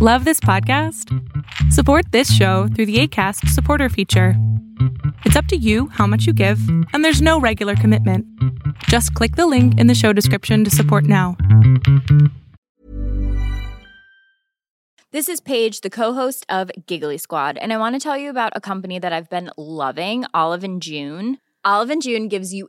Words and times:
Love 0.00 0.24
this 0.24 0.38
podcast? 0.38 1.12
Support 1.72 2.12
this 2.12 2.32
show 2.32 2.68
through 2.68 2.86
the 2.86 3.00
ACAST 3.00 3.48
supporter 3.48 3.88
feature. 3.88 4.34
It's 5.24 5.34
up 5.34 5.46
to 5.46 5.56
you 5.56 5.88
how 5.88 6.06
much 6.06 6.24
you 6.24 6.32
give, 6.32 6.60
and 6.92 7.04
there's 7.04 7.20
no 7.20 7.40
regular 7.40 7.74
commitment. 7.74 8.24
Just 8.84 9.12
click 9.14 9.34
the 9.34 9.48
link 9.48 9.76
in 9.76 9.88
the 9.88 9.96
show 9.96 10.12
description 10.12 10.62
to 10.62 10.70
support 10.70 11.02
now. 11.02 11.36
This 15.10 15.28
is 15.28 15.40
Paige, 15.40 15.80
the 15.80 15.90
co-host 15.90 16.46
of 16.48 16.70
Giggly 16.86 17.18
Squad, 17.18 17.58
and 17.58 17.72
I 17.72 17.76
want 17.78 17.96
to 17.96 18.00
tell 18.00 18.16
you 18.16 18.30
about 18.30 18.52
a 18.54 18.60
company 18.60 19.00
that 19.00 19.12
I've 19.12 19.28
been 19.28 19.50
loving, 19.56 20.24
Olive 20.32 20.62
and 20.62 20.80
June. 20.80 21.38
Olive 21.64 21.90
and 21.90 22.00
June 22.00 22.28
gives 22.28 22.54
you 22.54 22.68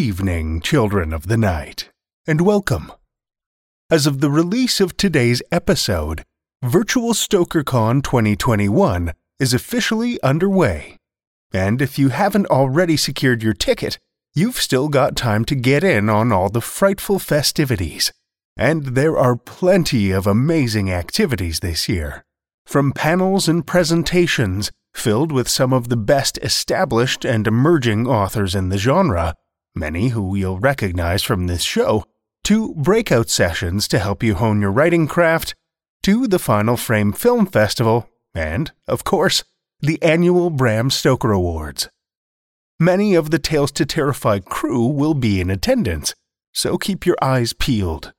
Evening, 0.00 0.62
children 0.62 1.12
of 1.12 1.28
the 1.28 1.36
night, 1.36 1.90
and 2.26 2.40
welcome. 2.40 2.90
As 3.90 4.06
of 4.06 4.20
the 4.20 4.30
release 4.30 4.80
of 4.80 4.96
today's 4.96 5.42
episode, 5.52 6.24
Virtual 6.62 7.12
StokerCon 7.12 8.02
2021 8.02 9.12
is 9.38 9.52
officially 9.52 10.18
underway. 10.22 10.96
And 11.52 11.82
if 11.82 11.98
you 11.98 12.08
haven't 12.08 12.46
already 12.46 12.96
secured 12.96 13.42
your 13.42 13.52
ticket, 13.52 13.98
you've 14.34 14.56
still 14.56 14.88
got 14.88 15.16
time 15.16 15.44
to 15.44 15.54
get 15.54 15.84
in 15.84 16.08
on 16.08 16.32
all 16.32 16.48
the 16.48 16.62
frightful 16.62 17.18
festivities. 17.18 18.10
And 18.56 18.96
there 18.96 19.18
are 19.18 19.36
plenty 19.36 20.12
of 20.12 20.26
amazing 20.26 20.90
activities 20.90 21.60
this 21.60 21.90
year. 21.90 22.24
From 22.64 22.92
panels 22.92 23.48
and 23.48 23.66
presentations 23.66 24.70
filled 24.94 25.30
with 25.30 25.46
some 25.46 25.74
of 25.74 25.90
the 25.90 25.96
best 25.98 26.38
established 26.38 27.26
and 27.26 27.46
emerging 27.46 28.06
authors 28.06 28.54
in 28.54 28.70
the 28.70 28.78
genre, 28.78 29.34
many 29.74 30.08
who 30.08 30.34
you'll 30.34 30.58
recognize 30.58 31.22
from 31.22 31.46
this 31.46 31.62
show, 31.62 32.04
to 32.44 32.74
breakout 32.74 33.28
sessions 33.28 33.86
to 33.88 33.98
help 33.98 34.22
you 34.22 34.34
hone 34.34 34.60
your 34.60 34.72
writing 34.72 35.06
craft, 35.06 35.54
to 36.02 36.26
the 36.26 36.38
Final 36.38 36.76
Frame 36.76 37.12
Film 37.12 37.46
Festival, 37.46 38.08
and, 38.34 38.72
of 38.88 39.04
course, 39.04 39.44
the 39.80 40.02
annual 40.02 40.50
Bram 40.50 40.90
Stoker 40.90 41.32
Awards. 41.32 41.88
Many 42.78 43.14
of 43.14 43.30
the 43.30 43.38
Tales 43.38 43.72
to 43.72 43.84
Terrify 43.84 44.38
crew 44.38 44.86
will 44.86 45.14
be 45.14 45.40
in 45.40 45.50
attendance, 45.50 46.14
so 46.52 46.78
keep 46.78 47.04
your 47.04 47.16
eyes 47.20 47.52
peeled. 47.52 48.12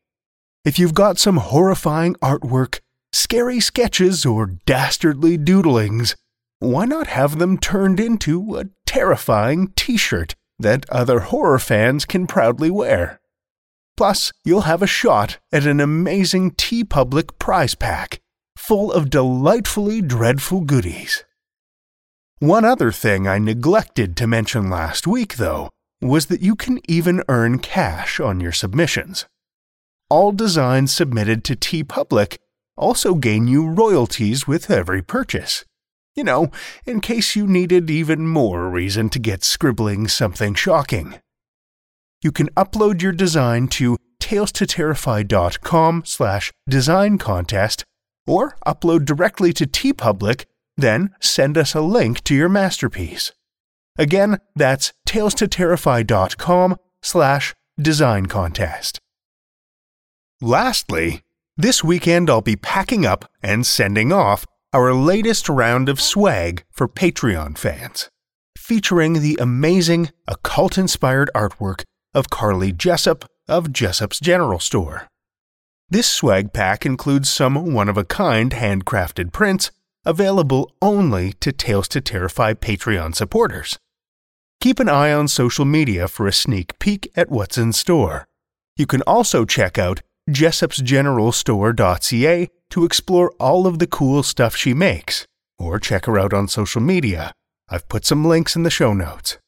If 0.64 0.78
you've 0.78 0.94
got 0.94 1.18
some 1.18 1.36
horrifying 1.36 2.14
artwork, 2.16 2.80
scary 3.12 3.60
sketches, 3.60 4.24
or 4.24 4.46
dastardly 4.64 5.36
doodlings, 5.36 6.14
why 6.58 6.86
not 6.86 7.08
have 7.08 7.38
them 7.38 7.58
turned 7.58 8.00
into 8.00 8.56
a 8.56 8.64
terrifying 8.86 9.74
t 9.76 9.98
shirt 9.98 10.34
that 10.58 10.88
other 10.88 11.20
horror 11.20 11.58
fans 11.58 12.06
can 12.06 12.26
proudly 12.26 12.70
wear? 12.70 13.20
Plus, 13.96 14.30
you'll 14.44 14.62
have 14.62 14.82
a 14.82 14.86
shot 14.86 15.38
at 15.52 15.66
an 15.66 15.80
amazing 15.80 16.50
TeePublic 16.52 17.38
prize 17.38 17.74
pack 17.74 18.20
full 18.56 18.92
of 18.92 19.10
delightfully 19.10 20.02
dreadful 20.02 20.60
goodies. 20.60 21.24
One 22.38 22.64
other 22.64 22.92
thing 22.92 23.26
I 23.26 23.38
neglected 23.38 24.16
to 24.16 24.26
mention 24.26 24.68
last 24.68 25.06
week, 25.06 25.36
though, 25.36 25.70
was 26.02 26.26
that 26.26 26.42
you 26.42 26.54
can 26.54 26.80
even 26.86 27.22
earn 27.28 27.58
cash 27.58 28.20
on 28.20 28.40
your 28.40 28.52
submissions. 28.52 29.24
All 30.10 30.32
designs 30.32 30.92
submitted 30.92 31.42
to 31.44 31.56
TeePublic 31.56 32.36
also 32.76 33.14
gain 33.14 33.48
you 33.48 33.66
royalties 33.66 34.46
with 34.46 34.70
every 34.70 35.00
purchase. 35.00 35.64
You 36.14 36.24
know, 36.24 36.50
in 36.84 37.00
case 37.00 37.34
you 37.34 37.46
needed 37.46 37.90
even 37.90 38.28
more 38.28 38.68
reason 38.68 39.08
to 39.10 39.18
get 39.18 39.42
scribbling 39.42 40.08
something 40.08 40.54
shocking 40.54 41.18
you 42.26 42.32
can 42.32 42.48
upload 42.50 43.00
your 43.00 43.12
design 43.12 43.68
to 43.68 43.96
talestoterrify.com 44.20 46.02
slash 46.04 46.52
design 46.68 47.18
contest 47.18 47.84
or 48.26 48.56
upload 48.66 49.04
directly 49.04 49.52
to 49.52 49.64
TeePublic, 49.64 50.44
then 50.76 51.14
send 51.20 51.56
us 51.56 51.72
a 51.74 51.80
link 51.80 52.24
to 52.24 52.34
your 52.34 52.48
masterpiece. 52.48 53.30
Again, 53.96 54.38
that's 54.56 54.92
talestoterrify.com 55.08 56.76
slash 57.00 57.54
design 57.80 58.26
contest. 58.26 58.98
Lastly, 60.40 61.22
this 61.56 61.84
weekend 61.84 62.28
I'll 62.28 62.42
be 62.42 62.56
packing 62.56 63.06
up 63.06 63.30
and 63.40 63.64
sending 63.64 64.12
off 64.12 64.44
our 64.72 64.92
latest 64.92 65.48
round 65.48 65.88
of 65.88 66.00
swag 66.00 66.64
for 66.72 66.88
Patreon 66.88 67.56
fans, 67.56 68.10
featuring 68.58 69.22
the 69.22 69.38
amazing 69.40 70.10
occult 70.26 70.76
inspired 70.76 71.30
artwork 71.32 71.84
of 72.14 72.30
Carly 72.30 72.72
Jessup 72.72 73.24
of 73.48 73.72
Jessup's 73.72 74.20
General 74.20 74.58
Store. 74.58 75.08
This 75.88 76.08
swag 76.08 76.52
pack 76.52 76.84
includes 76.84 77.28
some 77.28 77.72
one 77.72 77.88
of 77.88 77.96
a 77.96 78.04
kind 78.04 78.50
handcrafted 78.50 79.32
prints, 79.32 79.70
available 80.04 80.72
only 80.82 81.32
to 81.34 81.52
Tales 81.52 81.88
to 81.88 82.00
Terrify 82.00 82.54
Patreon 82.54 83.14
supporters. 83.14 83.78
Keep 84.60 84.80
an 84.80 84.88
eye 84.88 85.12
on 85.12 85.28
social 85.28 85.64
media 85.64 86.08
for 86.08 86.26
a 86.26 86.32
sneak 86.32 86.78
peek 86.78 87.10
at 87.14 87.30
what's 87.30 87.58
in 87.58 87.72
store. 87.72 88.26
You 88.76 88.86
can 88.86 89.02
also 89.02 89.44
check 89.44 89.78
out 89.78 90.00
jessupsgeneralstore.ca 90.28 92.48
to 92.70 92.84
explore 92.84 93.32
all 93.38 93.66
of 93.66 93.78
the 93.78 93.86
cool 93.86 94.22
stuff 94.22 94.56
she 94.56 94.74
makes, 94.74 95.26
or 95.58 95.78
check 95.78 96.06
her 96.06 96.18
out 96.18 96.32
on 96.32 96.48
social 96.48 96.80
media. 96.80 97.32
I've 97.68 97.88
put 97.88 98.04
some 98.04 98.24
links 98.24 98.56
in 98.56 98.64
the 98.64 98.70
show 98.70 98.92
notes. 98.92 99.38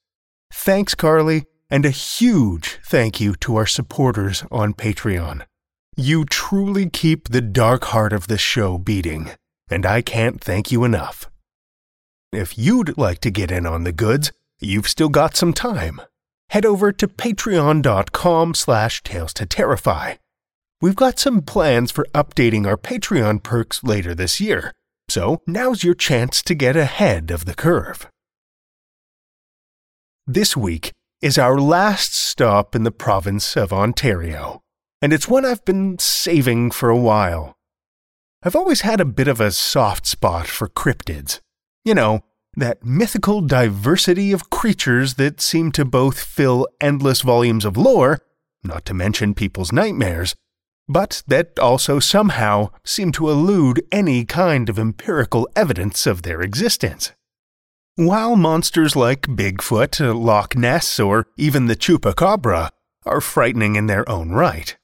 Thanks, 0.52 0.94
Carly, 0.94 1.46
and 1.70 1.84
a 1.84 1.90
huge 1.90 2.78
thank 2.84 3.20
you 3.20 3.34
to 3.36 3.56
our 3.56 3.66
supporters 3.66 4.44
on 4.50 4.74
Patreon. 4.74 5.44
You 5.96 6.24
truly 6.24 6.88
keep 6.88 7.28
the 7.28 7.40
dark 7.40 7.84
heart 7.84 8.12
of 8.12 8.28
this 8.28 8.40
show 8.40 8.78
beating, 8.78 9.30
and 9.68 9.84
I 9.84 10.00
can't 10.02 10.40
thank 10.40 10.70
you 10.70 10.84
enough. 10.84 11.28
If 12.32 12.56
you'd 12.58 12.96
like 12.96 13.20
to 13.20 13.30
get 13.30 13.50
in 13.50 13.66
on 13.66 13.84
the 13.84 13.92
goods, 13.92 14.32
you've 14.60 14.88
still 14.88 15.08
got 15.08 15.36
some 15.36 15.52
time. 15.52 16.00
Head 16.50 16.64
over 16.64 16.92
to 16.92 17.08
patreon.com 17.08 18.54
slash 18.54 19.02
tales 19.02 19.34
to 19.34 19.46
terrify. 19.46 20.14
We've 20.80 20.96
got 20.96 21.18
some 21.18 21.42
plans 21.42 21.90
for 21.90 22.06
updating 22.14 22.66
our 22.66 22.76
Patreon 22.76 23.42
perks 23.42 23.82
later 23.82 24.14
this 24.14 24.40
year, 24.40 24.72
so 25.08 25.42
now's 25.46 25.82
your 25.82 25.94
chance 25.94 26.42
to 26.42 26.54
get 26.54 26.76
ahead 26.76 27.30
of 27.30 27.44
the 27.44 27.54
curve. 27.54 28.08
This 30.26 30.56
week 30.56 30.92
is 31.20 31.36
our 31.36 31.58
last 31.58 32.14
stop 32.14 32.76
in 32.76 32.84
the 32.84 32.92
province 32.92 33.56
of 33.56 33.72
Ontario, 33.72 34.62
and 35.02 35.12
it's 35.12 35.26
one 35.26 35.44
I've 35.44 35.64
been 35.64 35.98
saving 35.98 36.70
for 36.70 36.90
a 36.90 36.96
while. 36.96 37.56
I've 38.44 38.54
always 38.54 38.82
had 38.82 39.00
a 39.00 39.04
bit 39.04 39.26
of 39.26 39.40
a 39.40 39.50
soft 39.50 40.06
spot 40.06 40.46
for 40.46 40.68
cryptids. 40.68 41.40
You 41.84 41.94
know, 41.94 42.20
that 42.56 42.84
mythical 42.84 43.40
diversity 43.40 44.30
of 44.30 44.50
creatures 44.50 45.14
that 45.14 45.40
seem 45.40 45.72
to 45.72 45.84
both 45.84 46.20
fill 46.20 46.68
endless 46.80 47.22
volumes 47.22 47.64
of 47.64 47.76
lore, 47.76 48.20
not 48.62 48.84
to 48.84 48.94
mention 48.94 49.34
people's 49.34 49.72
nightmares, 49.72 50.36
but 50.88 51.24
that 51.26 51.58
also 51.58 51.98
somehow 51.98 52.70
seem 52.84 53.10
to 53.12 53.28
elude 53.28 53.84
any 53.90 54.24
kind 54.24 54.68
of 54.68 54.78
empirical 54.78 55.48
evidence 55.56 56.06
of 56.06 56.22
their 56.22 56.40
existence. 56.42 57.12
While 57.98 58.36
monsters 58.36 58.94
like 58.94 59.22
Bigfoot, 59.22 59.98
Loch 60.14 60.54
Ness, 60.54 61.00
or 61.00 61.26
even 61.36 61.66
the 61.66 61.74
Chupacabra 61.74 62.70
are 63.04 63.20
frightening 63.20 63.74
in 63.74 63.88
their 63.88 64.08
own 64.08 64.30
right, 64.30 64.76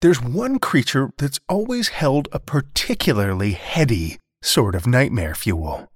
there's 0.00 0.20
one 0.20 0.58
creature 0.58 1.12
that's 1.16 1.38
always 1.48 1.90
held 1.90 2.26
a 2.32 2.40
particularly 2.40 3.52
heady 3.52 4.18
sort 4.42 4.74
of 4.74 4.84
nightmare 4.84 5.36
fuel. 5.36 5.86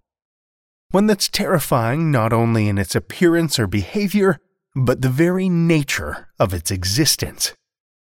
One 0.92 1.08
that's 1.08 1.28
terrifying 1.28 2.12
not 2.12 2.32
only 2.32 2.68
in 2.68 2.78
its 2.78 2.94
appearance 2.94 3.58
or 3.58 3.66
behavior, 3.66 4.38
but 4.76 5.02
the 5.02 5.08
very 5.08 5.48
nature 5.48 6.28
of 6.38 6.54
its 6.54 6.70
existence. 6.70 7.52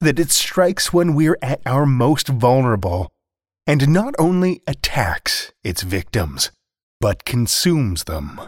That 0.02 0.18
it 0.18 0.32
strikes 0.32 0.92
when 0.92 1.14
we're 1.14 1.38
at 1.44 1.62
our 1.68 1.86
most 1.86 2.28
vulnerable, 2.28 3.12
and 3.68 3.88
not 3.88 4.16
only 4.18 4.64
attacks 4.66 5.54
its 5.64 5.84
victims, 5.84 6.50
but 7.00 7.26
consumes 7.26 8.06
them. 8.06 8.42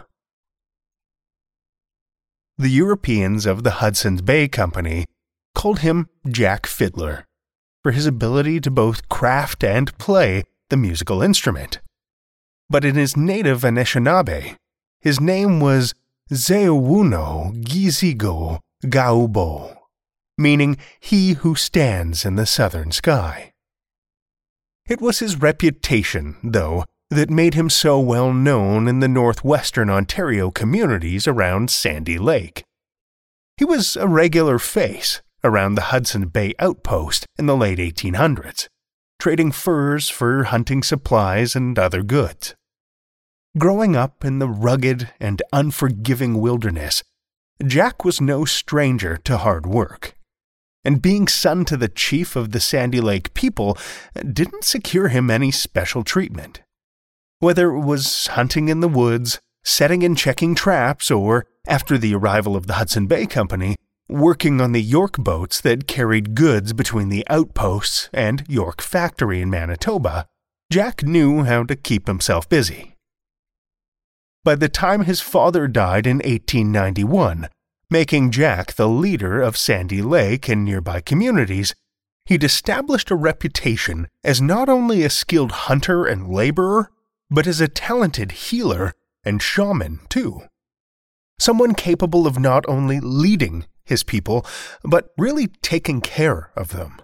The 2.58 2.68
Europeans 2.68 3.46
of 3.46 3.62
the 3.62 3.80
Hudson's 3.80 4.22
Bay 4.22 4.48
Company 4.48 5.06
called 5.54 5.80
him 5.80 6.08
Jack 6.28 6.66
Fiddler 6.66 7.24
for 7.82 7.92
his 7.92 8.06
ability 8.06 8.60
to 8.60 8.70
both 8.70 9.08
craft 9.08 9.64
and 9.64 9.96
play 9.98 10.44
the 10.68 10.76
musical 10.76 11.22
instrument. 11.22 11.80
But 12.68 12.84
in 12.84 12.94
his 12.94 13.16
native 13.16 13.62
Anishinaabe, 13.62 14.56
his 15.00 15.20
name 15.20 15.60
was 15.60 15.94
Zeowuno 16.30 17.52
Gizigo 17.64 18.60
Gaubo, 18.84 19.76
meaning 20.38 20.76
he 21.00 21.32
who 21.32 21.54
stands 21.54 22.24
in 22.24 22.36
the 22.36 22.46
southern 22.46 22.92
sky. 22.92 23.52
It 24.88 25.00
was 25.00 25.18
his 25.18 25.40
reputation, 25.40 26.36
though, 26.42 26.84
that 27.10 27.28
made 27.28 27.54
him 27.54 27.68
so 27.68 27.98
well 27.98 28.32
known 28.32 28.86
in 28.86 29.00
the 29.00 29.08
northwestern 29.08 29.90
Ontario 29.90 30.50
communities 30.50 31.26
around 31.26 31.70
Sandy 31.70 32.18
Lake. 32.18 32.62
He 33.56 33.64
was 33.64 33.96
a 33.96 34.06
regular 34.06 34.58
face, 34.58 35.20
around 35.42 35.74
the 35.74 35.90
Hudson 35.92 36.28
Bay 36.28 36.54
outpost 36.58 37.26
in 37.38 37.46
the 37.46 37.56
late 37.56 37.78
1800s, 37.78 38.68
trading 39.18 39.52
furs 39.52 40.08
for 40.08 40.44
hunting 40.44 40.82
supplies 40.82 41.56
and 41.56 41.78
other 41.78 42.02
goods. 42.02 42.54
Growing 43.58 43.96
up 43.96 44.24
in 44.24 44.38
the 44.38 44.48
rugged 44.48 45.10
and 45.18 45.42
unforgiving 45.52 46.40
wilderness, 46.40 47.02
Jack 47.66 48.04
was 48.04 48.20
no 48.20 48.44
stranger 48.44 49.16
to 49.24 49.38
hard 49.38 49.66
work. 49.66 50.14
And 50.84 51.02
being 51.02 51.28
son 51.28 51.64
to 51.66 51.76
the 51.76 51.88
chief 51.88 52.36
of 52.36 52.52
the 52.52 52.60
Sandy 52.60 53.00
Lake 53.00 53.34
people 53.34 53.76
didn't 54.14 54.64
secure 54.64 55.08
him 55.08 55.30
any 55.30 55.50
special 55.50 56.04
treatment. 56.04 56.62
Whether 57.40 57.70
it 57.70 57.80
was 57.80 58.26
hunting 58.28 58.68
in 58.68 58.80
the 58.80 58.88
woods, 58.88 59.40
setting 59.64 60.04
and 60.04 60.16
checking 60.16 60.54
traps, 60.54 61.10
or, 61.10 61.46
after 61.66 61.96
the 61.96 62.14
arrival 62.14 62.54
of 62.54 62.66
the 62.66 62.74
Hudson 62.74 63.06
Bay 63.06 63.26
Company, 63.26 63.76
working 64.10 64.60
on 64.60 64.72
the 64.72 64.82
York 64.82 65.16
boats 65.16 65.58
that 65.62 65.86
carried 65.86 66.34
goods 66.34 66.74
between 66.74 67.08
the 67.08 67.26
outposts 67.28 68.10
and 68.12 68.44
York 68.46 68.82
Factory 68.82 69.40
in 69.40 69.48
Manitoba, 69.48 70.26
Jack 70.70 71.02
knew 71.02 71.44
how 71.44 71.64
to 71.64 71.74
keep 71.74 72.06
himself 72.06 72.46
busy. 72.46 72.94
By 74.44 74.54
the 74.54 74.68
time 74.68 75.04
his 75.04 75.22
father 75.22 75.66
died 75.66 76.06
in 76.06 76.18
1891, 76.18 77.48
making 77.88 78.32
Jack 78.32 78.74
the 78.74 78.88
leader 78.88 79.40
of 79.40 79.56
Sandy 79.56 80.02
Lake 80.02 80.46
and 80.48 80.64
nearby 80.64 81.00
communities, 81.00 81.74
he'd 82.26 82.44
established 82.44 83.10
a 83.10 83.16
reputation 83.16 84.08
as 84.22 84.42
not 84.42 84.68
only 84.68 85.02
a 85.02 85.10
skilled 85.10 85.52
hunter 85.52 86.04
and 86.04 86.28
laborer, 86.28 86.90
but 87.30 87.46
as 87.46 87.60
a 87.60 87.68
talented 87.68 88.32
healer 88.32 88.92
and 89.24 89.40
shaman, 89.40 90.00
too. 90.08 90.42
Someone 91.38 91.74
capable 91.74 92.26
of 92.26 92.38
not 92.38 92.64
only 92.68 93.00
leading 93.00 93.66
his 93.84 94.02
people, 94.02 94.44
but 94.82 95.10
really 95.16 95.46
taking 95.62 96.00
care 96.00 96.50
of 96.56 96.68
them. 96.68 97.00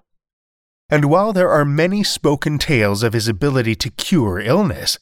And 0.89 1.07
while 1.07 1.33
there 1.33 1.51
are 1.51 1.65
many 1.65 2.05
spoken 2.05 2.59
tales 2.59 3.03
of 3.03 3.13
his 3.13 3.29
ability 3.29 3.75
to 3.77 3.91
cure 3.91 4.39
illness, 4.39 4.99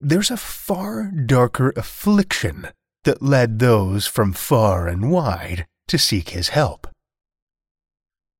there's 0.00 0.30
a 0.30 0.36
far 0.36 1.10
darker 1.10 1.72
affliction 1.76 2.68
that 3.04 3.22
led 3.22 3.58
those 3.58 4.06
from 4.06 4.32
far 4.32 4.88
and 4.88 5.10
wide 5.10 5.66
to 5.88 5.98
seek 5.98 6.30
his 6.30 6.48
help. 6.48 6.86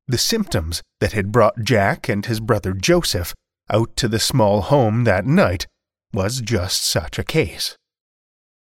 The 0.08 0.18
symptoms 0.18 0.82
that 1.00 1.12
had 1.12 1.32
brought 1.32 1.62
Jack 1.62 2.08
and 2.08 2.26
his 2.26 2.40
brother 2.40 2.72
Joseph 2.72 3.32
out 3.70 3.96
to 3.96 4.08
the 4.08 4.18
small 4.18 4.62
home 4.62 5.04
that 5.04 5.24
night 5.24 5.66
was 6.12 6.40
just 6.40 6.84
such 6.84 7.18
a 7.18 7.24
case. 7.24 7.76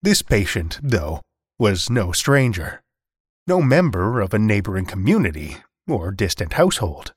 This 0.02 0.22
patient, 0.22 0.80
though, 0.82 1.22
was 1.60 1.90
no 1.90 2.12
stranger 2.12 2.82
no 3.48 3.62
member 3.62 4.20
of 4.20 4.34
a 4.34 4.40
neighboring 4.40 4.86
community 4.86 5.58
or 5.88 6.12
distant 6.12 6.54
household. 6.54 7.14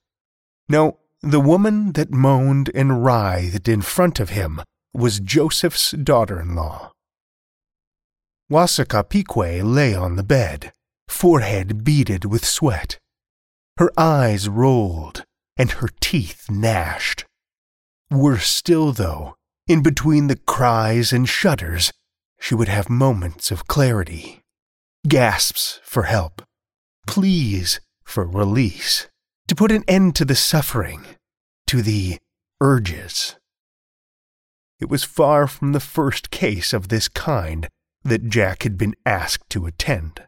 No, 0.68 0.98
the 1.22 1.40
woman 1.40 1.92
that 1.92 2.12
moaned 2.12 2.70
and 2.72 3.04
writhed 3.04 3.68
in 3.68 3.82
front 3.82 4.20
of 4.20 4.30
him 4.30 4.62
was 4.94 5.20
Joseph's 5.20 5.90
daughter 5.90 6.40
in 6.40 6.54
law. 6.54 6.92
Wasakapique 8.50 9.62
lay 9.64 9.94
on 9.94 10.16
the 10.16 10.22
bed, 10.22 10.72
forehead 11.08 11.84
beaded 11.84 12.24
with 12.24 12.44
sweat. 12.44 12.98
Her 13.78 13.90
eyes 13.96 14.48
rolled 14.48 15.24
and 15.56 15.72
her 15.72 15.88
teeth 16.00 16.46
gnashed. 16.48 17.24
Worse 18.10 18.48
still, 18.48 18.92
though, 18.92 19.34
in 19.70 19.84
between 19.84 20.26
the 20.26 20.34
cries 20.34 21.12
and 21.12 21.28
shudders, 21.28 21.92
she 22.40 22.56
would 22.56 22.66
have 22.66 22.90
moments 22.90 23.52
of 23.52 23.68
clarity 23.68 24.40
gasps 25.06 25.78
for 25.84 26.02
help, 26.02 26.42
pleas 27.06 27.78
for 28.02 28.26
release, 28.26 29.06
to 29.46 29.54
put 29.54 29.70
an 29.70 29.84
end 29.86 30.16
to 30.16 30.24
the 30.24 30.34
suffering, 30.34 31.04
to 31.68 31.82
the 31.82 32.18
urges. 32.60 33.36
It 34.80 34.88
was 34.88 35.04
far 35.04 35.46
from 35.46 35.70
the 35.70 35.78
first 35.78 36.32
case 36.32 36.72
of 36.72 36.88
this 36.88 37.06
kind 37.06 37.68
that 38.02 38.28
Jack 38.28 38.64
had 38.64 38.76
been 38.76 38.96
asked 39.06 39.48
to 39.50 39.66
attend, 39.66 40.24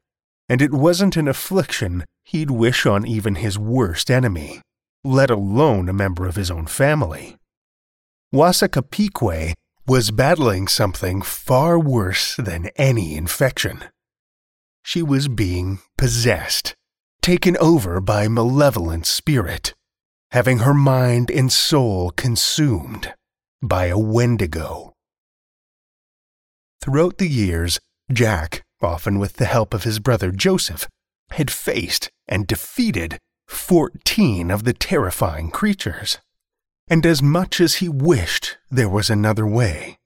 and 0.49 0.63
it 0.63 0.71
wasn't 0.71 1.17
an 1.17 1.27
affliction 1.27 2.05
he'd 2.23 2.53
wish 2.53 2.87
on 2.87 3.05
even 3.05 3.35
his 3.35 3.59
worst 3.59 4.09
enemy, 4.09 4.63
let 5.03 5.31
alone 5.31 5.89
a 5.89 5.93
member 5.93 6.29
of 6.29 6.37
his 6.37 6.49
own 6.49 6.67
family. 6.67 7.37
Wasakapique 8.33 9.55
was 9.87 10.11
battling 10.11 10.67
something 10.67 11.21
far 11.21 11.79
worse 11.79 12.35
than 12.37 12.71
any 12.77 13.15
infection 13.15 13.85
she 14.83 15.03
was 15.03 15.29
being 15.29 15.79
possessed, 15.97 16.75
taken 17.21 17.57
over 17.59 18.01
by 18.01 18.29
malevolent 18.29 19.07
spirit, 19.07 19.75
having 20.33 20.59
her 20.59 20.75
mind 20.75 21.31
and 21.31 21.53
soul 21.53 22.11
consumed 22.11 23.15
by 23.63 23.87
a 23.87 23.99
wendigo. 23.99 24.93
Throughout 26.81 27.19
the 27.19 27.29
years, 27.29 27.79
Jack, 28.11 28.63
often 28.81 29.19
with 29.19 29.35
the 29.35 29.45
help 29.45 29.73
of 29.73 29.85
his 29.85 30.01
brother 30.01 30.33
Joseph, 30.33 30.89
had 31.31 31.51
faced 31.51 32.11
and 32.27 32.47
defeated 32.47 33.19
14 33.47 34.51
of 34.51 34.65
the 34.65 34.73
terrifying 34.73 35.51
creatures. 35.51 36.19
And 36.89 37.07
as 37.07 37.23
much 37.23 37.61
as 37.61 37.77
he 37.77 37.89
wished 37.89 38.59
there 38.71 38.89
was 38.89 39.09
another 39.09 39.47
way, 39.47 39.99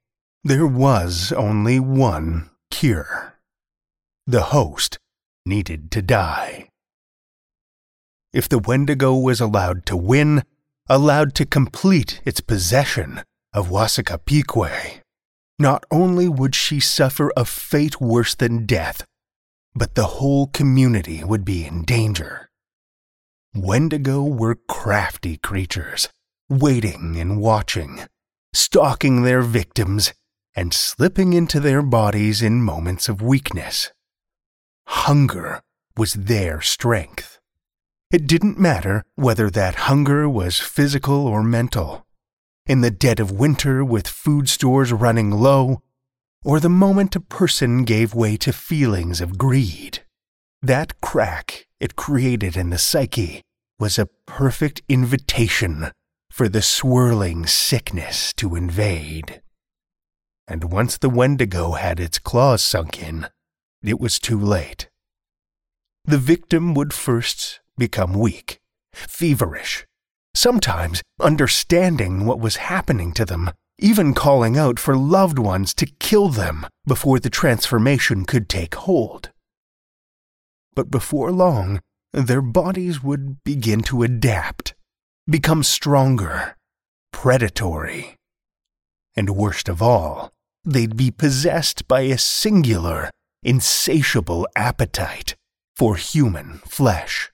there 0.44 0.66
was 0.66 1.32
only 1.32 1.80
one 1.80 2.50
cure. 2.70 3.34
The 4.26 4.42
host 4.54 4.98
needed 5.44 5.90
to 5.92 6.02
die. 6.02 6.68
If 8.32 8.48
the 8.48 8.58
Wendigo 8.58 9.14
was 9.14 9.40
allowed 9.40 9.86
to 9.86 9.96
win, 9.96 10.42
allowed 10.88 11.34
to 11.36 11.46
complete 11.46 12.20
its 12.24 12.40
possession 12.40 13.22
of 13.52 13.70
Wasakapique, 13.70 15.00
not 15.58 15.84
only 15.90 16.28
would 16.28 16.54
she 16.54 16.80
suffer 16.80 17.32
a 17.36 17.44
fate 17.44 18.00
worse 18.00 18.34
than 18.34 18.66
death, 18.66 19.04
but 19.74 19.94
the 19.94 20.18
whole 20.18 20.48
community 20.48 21.24
would 21.24 21.44
be 21.44 21.64
in 21.64 21.84
danger. 21.84 22.48
Wendigo 23.54 24.22
were 24.22 24.58
crafty 24.68 25.38
creatures, 25.38 26.08
waiting 26.48 27.16
and 27.16 27.40
watching, 27.40 28.00
stalking 28.52 29.22
their 29.22 29.42
victims, 29.42 30.12
and 30.54 30.72
slipping 30.72 31.32
into 31.32 31.60
their 31.60 31.82
bodies 31.82 32.40
in 32.40 32.62
moments 32.62 33.08
of 33.08 33.20
weakness. 33.20 33.92
Hunger 34.86 35.62
was 35.96 36.14
their 36.14 36.60
strength. 36.60 37.38
It 38.10 38.26
didn't 38.26 38.58
matter 38.58 39.04
whether 39.16 39.50
that 39.50 39.86
hunger 39.90 40.28
was 40.28 40.58
physical 40.58 41.26
or 41.26 41.42
mental. 41.42 42.06
In 42.66 42.80
the 42.80 42.90
dead 42.90 43.20
of 43.20 43.30
winter, 43.30 43.84
with 43.84 44.08
food 44.08 44.48
stores 44.48 44.92
running 44.92 45.30
low, 45.30 45.82
or 46.44 46.60
the 46.60 46.68
moment 46.68 47.16
a 47.16 47.20
person 47.20 47.84
gave 47.84 48.14
way 48.14 48.36
to 48.36 48.52
feelings 48.52 49.20
of 49.20 49.36
greed. 49.36 50.04
That 50.62 51.00
crack 51.00 51.66
it 51.80 51.96
created 51.96 52.56
in 52.56 52.70
the 52.70 52.78
psyche 52.78 53.42
was 53.78 53.98
a 53.98 54.08
perfect 54.26 54.80
invitation 54.88 55.90
for 56.36 56.50
the 56.50 56.60
swirling 56.60 57.46
sickness 57.46 58.34
to 58.34 58.54
invade. 58.54 59.40
And 60.46 60.70
once 60.70 60.98
the 60.98 61.08
Wendigo 61.08 61.72
had 61.72 61.98
its 61.98 62.18
claws 62.18 62.62
sunk 62.62 63.02
in, 63.02 63.28
it 63.82 63.98
was 63.98 64.18
too 64.18 64.38
late. 64.38 64.90
The 66.04 66.18
victim 66.18 66.74
would 66.74 66.92
first 66.92 67.60
become 67.78 68.12
weak, 68.12 68.60
feverish, 68.92 69.86
sometimes 70.34 71.00
understanding 71.18 72.26
what 72.26 72.38
was 72.38 72.56
happening 72.56 73.14
to 73.14 73.24
them 73.24 73.50
even 73.78 74.12
calling 74.12 74.58
out 74.58 74.78
for 74.78 74.94
loved 74.94 75.38
ones 75.38 75.72
to 75.72 75.86
kill 75.86 76.28
them 76.28 76.66
before 76.86 77.18
the 77.18 77.30
transformation 77.30 78.26
could 78.26 78.46
take 78.46 78.74
hold. 78.74 79.30
But 80.74 80.90
before 80.90 81.32
long, 81.32 81.80
their 82.12 82.42
bodies 82.42 83.02
would 83.02 83.42
begin 83.42 83.80
to 83.84 84.02
adapt, 84.02 84.74
become 85.28 85.62
stronger, 85.62 86.56
predatory. 87.12 88.16
And 89.16 89.30
worst 89.30 89.68
of 89.68 89.82
all, 89.82 90.30
they'd 90.64 90.96
be 90.96 91.10
possessed 91.10 91.88
by 91.88 92.02
a 92.02 92.18
singular, 92.18 93.10
insatiable 93.42 94.46
appetite 94.54 95.34
for 95.74 95.96
human 95.96 96.58
flesh. 96.66 97.32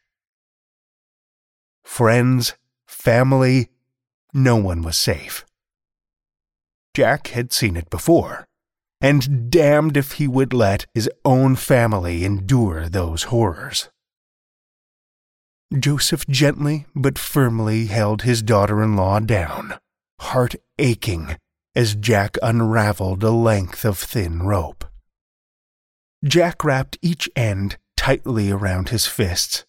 Friends, 1.85 2.55
family, 2.87 3.69
no 4.33 4.57
one 4.57 4.83
was 4.83 4.97
safe. 4.97 5.45
Jack 6.95 7.29
had 7.29 7.53
seen 7.53 7.77
it 7.77 7.91
before, 7.91 8.47
and 9.01 9.51
damned 9.51 9.97
if 9.97 10.13
he 10.13 10.27
would 10.27 10.55
let 10.55 10.87
his 10.95 11.11
own 11.25 11.57
family 11.57 12.25
endure 12.25 12.89
those 12.89 13.25
horrors. 13.25 13.91
Joseph 15.79 16.27
gently 16.27 16.87
but 16.95 17.19
firmly 17.19 17.87
held 17.87 18.23
his 18.23 18.43
daughter 18.43 18.83
in 18.83 18.97
law 18.97 19.21
down, 19.21 19.75
heart 20.21 20.55
aching 20.79 21.37
as 21.75 21.95
Jack 21.95 22.37
unraveled 22.43 23.23
a 23.23 23.31
length 23.31 23.85
of 23.85 23.99
thin 23.99 24.43
rope. 24.43 24.85
Jack 26.25 26.63
wrapped 26.65 26.99
each 27.01 27.29
end 27.35 27.79
tightly 27.97 28.51
around 28.51 28.91
his 28.91 29.07
fists, 29.07 29.65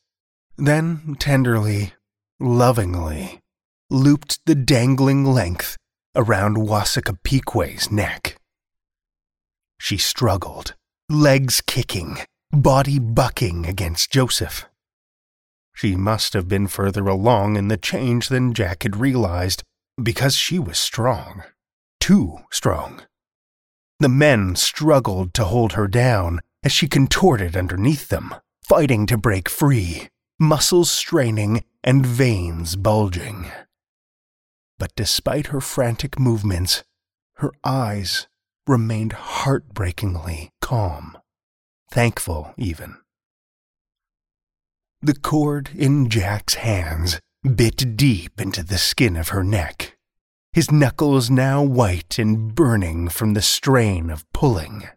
then 0.57 1.15
tenderly, 1.19 1.93
lovingly, 2.39 3.39
looped 3.89 4.39
the 4.45 4.55
dangling 4.55 5.24
length 5.24 5.77
around 6.15 6.57
Wasakapique's 6.57 7.91
neck. 7.91 8.38
She 9.79 9.98
struggled, 9.98 10.75
legs 11.10 11.62
kicking, 11.62 12.17
body 12.51 13.00
bucking 13.00 13.65
against 13.65 14.12
Joseph. 14.12 14.65
She 15.75 15.96
must 15.96 16.34
have 16.34 16.48
been 16.48 16.68
further 16.68 17.08
along 17.08 17.58
in 17.58 17.68
the 17.68 17.77
change 17.77 18.30
than 18.30 18.53
Jack 18.53 18.84
had 18.84 18.96
realized, 18.96 19.63
because 20.01 20.36
she 20.36 20.60
was 20.60 20.77
strong. 20.77 21.44
Too 22.00 22.39
strong. 22.51 23.01
The 24.00 24.10
men 24.10 24.56
struggled 24.56 25.34
to 25.36 25.46
hold 25.46 25.74
her 25.74 25.88
down 25.88 26.42
as 26.63 26.72
she 26.72 26.88
contorted 26.88 27.56
underneath 27.56 28.10
them, 28.10 28.36
fighting 28.68 29.06
to 29.08 29.18
break 29.18 29.50
free, 29.50 30.10
muscles 30.39 30.92
straining 30.92 31.63
and 31.84 32.06
veins 32.06 32.75
bulging. 32.75 33.51
But 34.77 34.96
despite 34.96 35.48
her 35.48 35.62
frantic 35.62 36.20
movements, 36.20 36.84
her 37.36 37.51
eyes 37.63 38.27
remained 38.68 39.13
heartbreakingly 39.13 40.51
calm, 40.62 41.18
thankful 41.92 42.53
even. 42.58 42.98
The 45.03 45.13
cord 45.13 45.72
in 45.75 46.07
Jack's 46.10 46.53
hands 46.53 47.19
bit 47.43 47.98
deep 47.98 48.39
into 48.39 48.63
the 48.63 48.77
skin 48.77 49.17
of 49.17 49.29
her 49.29 49.43
neck, 49.43 49.98
his 50.53 50.72
knuckles 50.72 51.29
now 51.29 51.62
white 51.62 52.17
and 52.17 52.55
burning 52.55 53.10
from 53.10 53.33
the 53.33 53.41
strain 53.41 54.10
of 54.10 54.24
pulling. 54.31 54.88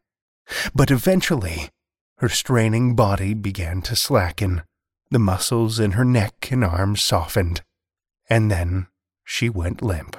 But 0.73 0.93
eventually, 0.93 1.71
her 2.19 2.29
straining 2.29 2.95
body 2.95 3.35
began 3.35 3.83
to 3.83 3.97
slacken, 3.97 4.63
the 5.11 5.19
muscles 5.19 5.81
in 5.81 5.93
her 5.93 6.05
neck 6.05 6.53
and 6.53 6.63
arms 6.63 7.03
softened, 7.03 7.63
and 8.31 8.49
then 8.49 8.87
she 9.25 9.49
went 9.49 9.83
limp. 9.83 10.17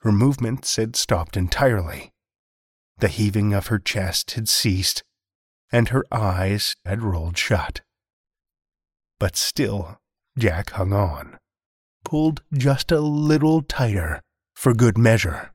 Her 0.00 0.12
movements 0.12 0.76
had 0.76 0.94
stopped 0.94 1.38
entirely. 1.38 2.10
The 2.98 3.08
heaving 3.08 3.54
of 3.54 3.68
her 3.68 3.78
chest 3.78 4.32
had 4.32 4.46
ceased, 4.46 5.02
and 5.72 5.88
her 5.88 6.04
eyes 6.12 6.76
had 6.84 7.00
rolled 7.00 7.38
shut. 7.38 7.80
But 9.22 9.36
still, 9.36 10.00
Jack 10.36 10.70
hung 10.70 10.92
on, 10.92 11.38
pulled 12.04 12.42
just 12.52 12.90
a 12.90 12.98
little 12.98 13.62
tighter 13.62 14.20
for 14.52 14.74
good 14.74 14.98
measure. 14.98 15.52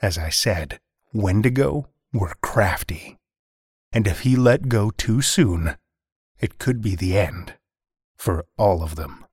As 0.00 0.16
I 0.16 0.30
said, 0.30 0.80
Wendigo 1.12 1.90
were 2.14 2.32
crafty, 2.40 3.18
and 3.92 4.06
if 4.06 4.20
he 4.20 4.34
let 4.34 4.70
go 4.70 4.88
too 4.88 5.20
soon, 5.20 5.76
it 6.40 6.58
could 6.58 6.80
be 6.80 6.96
the 6.96 7.18
end 7.18 7.52
for 8.16 8.46
all 8.56 8.82
of 8.82 8.96
them. 8.96 9.26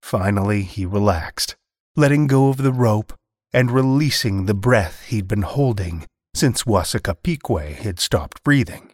Finally, 0.00 0.62
he 0.62 0.86
relaxed, 0.86 1.56
letting 1.96 2.28
go 2.28 2.50
of 2.50 2.58
the 2.58 2.72
rope 2.72 3.14
and 3.52 3.72
releasing 3.72 4.46
the 4.46 4.54
breath 4.54 5.06
he'd 5.06 5.26
been 5.26 5.42
holding 5.42 6.06
since 6.36 6.62
Wasakapique 6.62 7.78
had 7.78 7.98
stopped 7.98 8.44
breathing. 8.44 8.87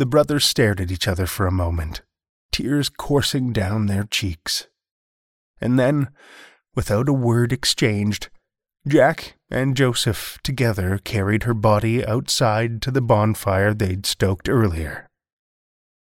The 0.00 0.06
brothers 0.06 0.46
stared 0.46 0.80
at 0.80 0.90
each 0.90 1.06
other 1.06 1.26
for 1.26 1.46
a 1.46 1.52
moment, 1.52 2.00
tears 2.52 2.88
coursing 2.88 3.52
down 3.52 3.84
their 3.84 4.04
cheeks. 4.04 4.66
And 5.60 5.78
then, 5.78 6.08
without 6.74 7.06
a 7.06 7.12
word 7.12 7.52
exchanged, 7.52 8.30
Jack 8.88 9.34
and 9.50 9.76
Joseph 9.76 10.38
together 10.42 10.98
carried 11.04 11.42
her 11.42 11.52
body 11.52 12.02
outside 12.02 12.80
to 12.80 12.90
the 12.90 13.02
bonfire 13.02 13.74
they'd 13.74 14.06
stoked 14.06 14.48
earlier. 14.48 15.06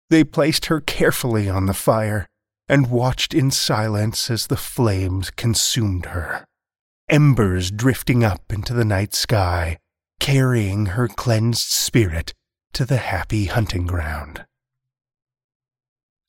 They 0.08 0.22
placed 0.22 0.66
her 0.66 0.80
carefully 0.80 1.48
on 1.48 1.66
the 1.66 1.74
fire 1.74 2.28
and 2.68 2.92
watched 2.92 3.34
in 3.34 3.50
silence 3.50 4.30
as 4.30 4.46
the 4.46 4.56
flames 4.56 5.32
consumed 5.32 6.06
her, 6.06 6.44
embers 7.08 7.72
drifting 7.72 8.22
up 8.22 8.52
into 8.52 8.72
the 8.72 8.84
night 8.84 9.14
sky, 9.14 9.78
carrying 10.20 10.86
her 10.94 11.08
cleansed 11.08 11.70
spirit 11.70 12.34
to 12.72 12.84
the 12.84 12.98
happy 12.98 13.46
hunting 13.46 13.86
ground. 13.86 14.44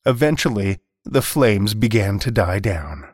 Eventually, 0.04 0.80
the 1.04 1.22
flames 1.22 1.74
began 1.74 2.18
to 2.20 2.30
die 2.30 2.58
down. 2.58 3.06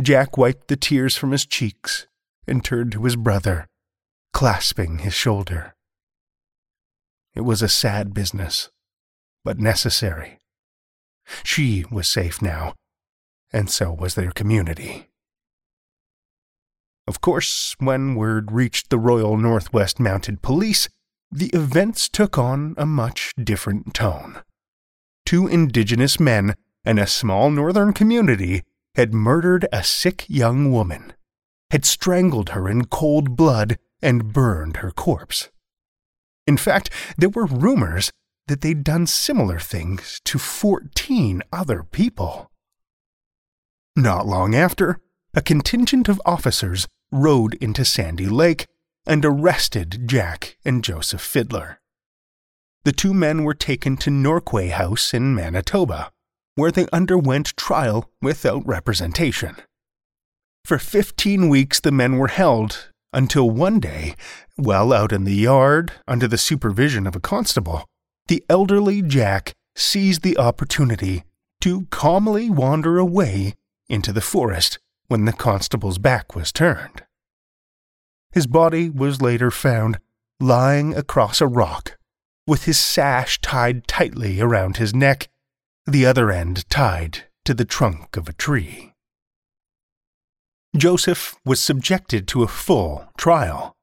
Jack 0.00 0.36
wiped 0.36 0.68
the 0.68 0.76
tears 0.76 1.16
from 1.16 1.32
his 1.32 1.46
cheeks 1.46 2.06
and 2.46 2.64
turned 2.64 2.92
to 2.92 3.04
his 3.04 3.16
brother, 3.16 3.68
clasping 4.32 4.98
his 4.98 5.14
shoulder. 5.14 5.74
It 7.34 7.42
was 7.42 7.62
a 7.62 7.68
sad 7.68 8.12
business, 8.12 8.70
but 9.44 9.58
necessary. 9.58 10.38
She 11.44 11.84
was 11.90 12.08
safe 12.08 12.42
now, 12.42 12.74
and 13.52 13.70
so 13.70 13.92
was 13.92 14.14
their 14.14 14.32
community. 14.32 15.08
Of 17.06 17.20
course, 17.20 17.74
when 17.78 18.14
word 18.14 18.52
reached 18.52 18.90
the 18.90 18.98
Royal 18.98 19.36
Northwest 19.36 19.98
Mounted 19.98 20.42
Police, 20.42 20.88
the 21.32 21.48
events 21.48 22.10
took 22.10 22.36
on 22.36 22.74
a 22.76 22.84
much 22.84 23.32
different 23.42 23.94
tone. 23.94 24.42
Two 25.24 25.46
indigenous 25.46 26.20
men 26.20 26.54
and 26.84 26.98
a 26.98 27.06
small 27.06 27.50
northern 27.50 27.94
community 27.94 28.62
had 28.94 29.14
murdered 29.14 29.66
a 29.72 29.82
sick 29.82 30.26
young 30.28 30.70
woman, 30.70 31.14
had 31.70 31.86
strangled 31.86 32.50
her 32.50 32.68
in 32.68 32.84
cold 32.84 33.34
blood, 33.34 33.78
and 34.02 34.32
burned 34.32 34.78
her 34.78 34.90
corpse. 34.90 35.48
In 36.46 36.56
fact, 36.56 36.90
there 37.16 37.30
were 37.30 37.46
rumors 37.46 38.10
that 38.48 38.60
they'd 38.60 38.84
done 38.84 39.06
similar 39.06 39.58
things 39.58 40.20
to 40.24 40.38
14 40.38 41.42
other 41.52 41.82
people. 41.84 42.50
Not 43.96 44.26
long 44.26 44.54
after, 44.54 45.00
a 45.32 45.40
contingent 45.40 46.08
of 46.08 46.20
officers 46.26 46.88
rode 47.10 47.54
into 47.54 47.84
Sandy 47.84 48.26
Lake 48.26 48.66
and 49.06 49.24
arrested 49.24 50.06
Jack 50.06 50.56
and 50.64 50.84
Joseph 50.84 51.20
Fiddler. 51.20 51.80
The 52.84 52.92
two 52.92 53.14
men 53.14 53.44
were 53.44 53.54
taken 53.54 53.96
to 53.98 54.10
Norway 54.10 54.68
House 54.68 55.14
in 55.14 55.34
Manitoba, 55.34 56.10
where 56.54 56.70
they 56.70 56.86
underwent 56.92 57.56
trial 57.56 58.10
without 58.20 58.66
representation. 58.66 59.56
For 60.64 60.78
fifteen 60.78 61.48
weeks 61.48 61.80
the 61.80 61.92
men 61.92 62.18
were 62.18 62.28
held 62.28 62.90
until 63.12 63.50
one 63.50 63.78
day, 63.80 64.14
while 64.56 64.92
out 64.92 65.12
in 65.12 65.24
the 65.24 65.34
yard, 65.34 65.92
under 66.08 66.26
the 66.26 66.38
supervision 66.38 67.06
of 67.06 67.14
a 67.14 67.20
constable, 67.20 67.86
the 68.28 68.44
elderly 68.48 69.02
Jack 69.02 69.52
seized 69.76 70.22
the 70.22 70.38
opportunity 70.38 71.24
to 71.60 71.86
calmly 71.90 72.50
wander 72.50 72.98
away 72.98 73.54
into 73.88 74.12
the 74.12 74.20
forest 74.20 74.78
when 75.08 75.24
the 75.24 75.32
constable's 75.32 75.98
back 75.98 76.34
was 76.34 76.52
turned. 76.52 77.02
His 78.32 78.46
body 78.46 78.88
was 78.88 79.22
later 79.22 79.50
found 79.50 79.98
lying 80.40 80.94
across 80.94 81.40
a 81.40 81.46
rock, 81.46 81.98
with 82.46 82.64
his 82.64 82.78
sash 82.78 83.40
tied 83.40 83.86
tightly 83.86 84.40
around 84.40 84.76
his 84.76 84.94
neck, 84.94 85.28
the 85.86 86.06
other 86.06 86.30
end 86.30 86.68
tied 86.68 87.24
to 87.44 87.54
the 87.54 87.64
trunk 87.64 88.16
of 88.16 88.28
a 88.28 88.32
tree. 88.32 88.94
Joseph 90.76 91.36
was 91.44 91.60
subjected 91.60 92.26
to 92.28 92.42
a 92.42 92.48
full 92.48 93.06
trial, 93.18 93.76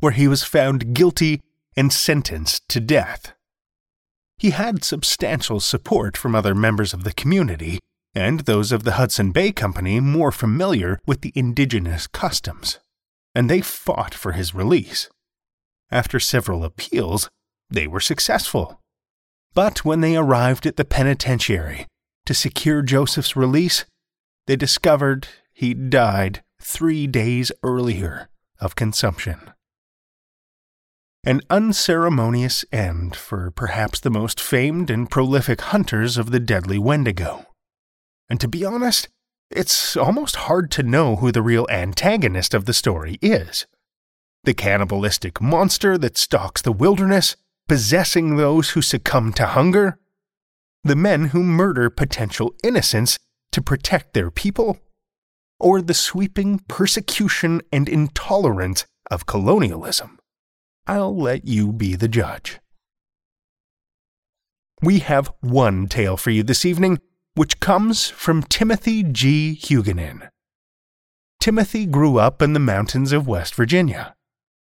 where 0.00 0.12
he 0.12 0.26
was 0.26 0.42
found 0.42 0.94
guilty 0.94 1.40
and 1.76 1.92
sentenced 1.92 2.68
to 2.68 2.80
death. 2.80 3.32
He 4.38 4.50
had 4.50 4.82
substantial 4.82 5.60
support 5.60 6.16
from 6.16 6.34
other 6.34 6.54
members 6.54 6.92
of 6.92 7.04
the 7.04 7.12
community 7.12 7.78
and 8.14 8.40
those 8.40 8.72
of 8.72 8.82
the 8.82 8.92
Hudson 8.92 9.30
Bay 9.30 9.52
Company 9.52 10.00
more 10.00 10.32
familiar 10.32 10.98
with 11.06 11.20
the 11.20 11.32
indigenous 11.34 12.06
customs, 12.06 12.78
and 13.34 13.48
they 13.48 13.60
fought 13.60 14.14
for 14.14 14.32
his 14.32 14.54
release. 14.54 15.08
After 15.90 16.18
several 16.20 16.64
appeals, 16.64 17.28
they 17.70 17.86
were 17.86 18.00
successful. 18.00 18.80
But 19.54 19.84
when 19.84 20.00
they 20.00 20.16
arrived 20.16 20.66
at 20.66 20.76
the 20.76 20.84
penitentiary 20.84 21.86
to 22.26 22.34
secure 22.34 22.82
Joseph's 22.82 23.36
release, 23.36 23.84
they 24.46 24.56
discovered 24.56 25.28
he 25.52 25.74
died 25.74 26.42
three 26.60 27.06
days 27.06 27.52
earlier 27.62 28.28
of 28.60 28.76
consumption. 28.76 29.50
An 31.24 31.40
unceremonious 31.50 32.64
end 32.72 33.14
for 33.14 33.52
perhaps 33.52 34.00
the 34.00 34.10
most 34.10 34.40
famed 34.40 34.90
and 34.90 35.10
prolific 35.10 35.60
hunters 35.60 36.16
of 36.16 36.30
the 36.30 36.40
deadly 36.40 36.78
Wendigo. 36.78 37.46
And 38.28 38.40
to 38.40 38.48
be 38.48 38.64
honest, 38.64 39.08
it's 39.56 39.96
almost 39.96 40.36
hard 40.36 40.70
to 40.72 40.82
know 40.82 41.16
who 41.16 41.32
the 41.32 41.42
real 41.42 41.66
antagonist 41.70 42.54
of 42.54 42.64
the 42.64 42.72
story 42.72 43.18
is. 43.22 43.66
The 44.44 44.54
cannibalistic 44.54 45.40
monster 45.40 45.96
that 45.98 46.18
stalks 46.18 46.62
the 46.62 46.72
wilderness, 46.72 47.36
possessing 47.68 48.36
those 48.36 48.70
who 48.70 48.82
succumb 48.82 49.32
to 49.34 49.46
hunger? 49.46 49.98
The 50.84 50.96
men 50.96 51.26
who 51.26 51.42
murder 51.42 51.90
potential 51.90 52.54
innocents 52.64 53.18
to 53.52 53.62
protect 53.62 54.14
their 54.14 54.30
people? 54.30 54.78
or 55.62 55.80
the 55.80 55.94
sweeping 55.94 56.58
persecution 56.68 57.62
and 57.72 57.88
intolerance 57.88 58.84
of 59.10 59.26
colonialism? 59.26 60.18
I'll 60.86 61.16
let 61.16 61.46
you 61.46 61.72
be 61.72 61.94
the 61.94 62.08
judge. 62.08 62.58
We 64.82 64.98
have 64.98 65.32
one 65.40 65.86
tale 65.86 66.16
for 66.16 66.30
you 66.30 66.42
this 66.42 66.64
evening, 66.64 66.98
which 67.34 67.60
comes 67.60 68.08
from 68.08 68.42
Timothy 68.42 69.02
G. 69.02 69.54
Huguenin. 69.54 70.28
Timothy 71.40 71.86
grew 71.86 72.18
up 72.18 72.40
in 72.40 72.52
the 72.52 72.60
mountains 72.60 73.12
of 73.12 73.26
West 73.26 73.54
Virginia. 73.54 74.14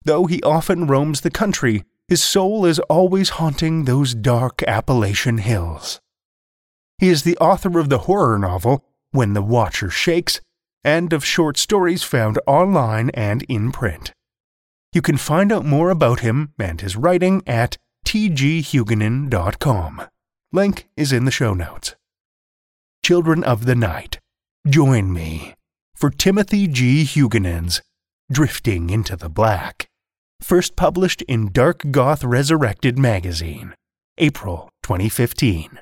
Though 0.05 0.25
he 0.25 0.41
often 0.43 0.87
roams 0.87 1.21
the 1.21 1.31
country, 1.31 1.83
his 2.07 2.23
soul 2.23 2.65
is 2.65 2.79
always 2.81 3.29
haunting 3.31 3.83
those 3.83 4.13
dark 4.13 4.63
Appalachian 4.63 5.39
hills. 5.39 5.99
He 6.97 7.09
is 7.09 7.23
the 7.23 7.37
author 7.37 7.79
of 7.79 7.89
the 7.89 7.97
horror 7.99 8.39
novel 8.39 8.85
When 9.11 9.33
the 9.33 9.41
Watcher 9.41 9.89
Shakes 9.89 10.39
and 10.83 11.11
of 11.11 11.25
short 11.25 11.57
stories 11.57 12.03
found 12.03 12.39
online 12.47 13.09
and 13.09 13.43
in 13.49 13.71
print. 13.73 14.13
You 14.93 15.01
can 15.01 15.17
find 15.17 15.51
out 15.51 15.65
more 15.65 15.89
about 15.89 16.21
him 16.21 16.53
and 16.57 16.79
his 16.79 16.95
writing 16.95 17.43
at 17.45 17.77
tghuguenin.com. 18.05 20.01
Link 20.53 20.87
is 20.95 21.11
in 21.11 21.25
the 21.25 21.31
show 21.31 21.53
notes. 21.53 21.96
Children 23.07 23.45
of 23.45 23.63
the 23.63 23.73
Night, 23.73 24.19
join 24.67 25.13
me 25.13 25.53
for 25.95 26.09
Timothy 26.09 26.67
G. 26.67 27.05
Huguenin's 27.05 27.81
Drifting 28.29 28.89
into 28.89 29.15
the 29.15 29.29
Black, 29.29 29.87
first 30.41 30.75
published 30.75 31.21
in 31.21 31.53
Dark 31.53 31.83
Goth 31.89 32.25
Resurrected 32.25 32.99
magazine, 32.99 33.73
April 34.17 34.67
2015. 34.83 35.79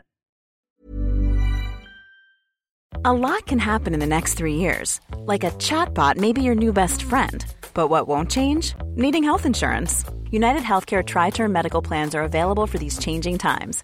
A 3.03 3.13
lot 3.13 3.47
can 3.47 3.57
happen 3.57 3.95
in 3.95 3.99
the 3.99 4.05
next 4.05 4.35
three 4.35 4.57
years. 4.57 5.01
Like 5.17 5.43
a 5.43 5.49
chatbot 5.53 6.17
may 6.17 6.31
be 6.31 6.43
your 6.43 6.53
new 6.53 6.71
best 6.71 7.01
friend. 7.01 7.43
But 7.73 7.88
what 7.88 8.07
won't 8.07 8.29
change? 8.29 8.75
Needing 8.93 9.23
health 9.23 9.47
insurance. 9.47 10.05
United 10.29 10.61
Healthcare 10.61 11.03
Tri 11.03 11.31
Term 11.31 11.51
Medical 11.51 11.81
Plans 11.81 12.13
are 12.13 12.23
available 12.23 12.67
for 12.67 12.77
these 12.77 12.99
changing 12.99 13.39
times. 13.39 13.83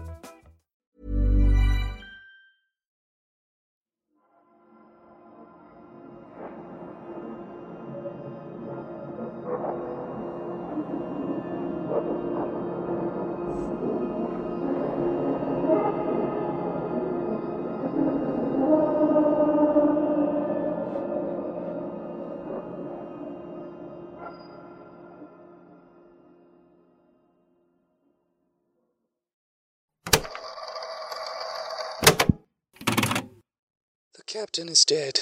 Captain 34.51 34.67
is 34.67 34.83
dead. 34.83 35.17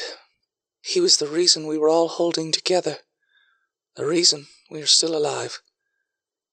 He 0.81 0.99
was 0.99 1.17
the 1.17 1.27
reason 1.27 1.67
we 1.67 1.77
were 1.77 1.87
all 1.87 2.07
holding 2.07 2.51
together, 2.51 2.97
the 3.95 4.07
reason 4.07 4.47
we 4.71 4.81
are 4.81 4.87
still 4.87 5.15
alive. 5.15 5.61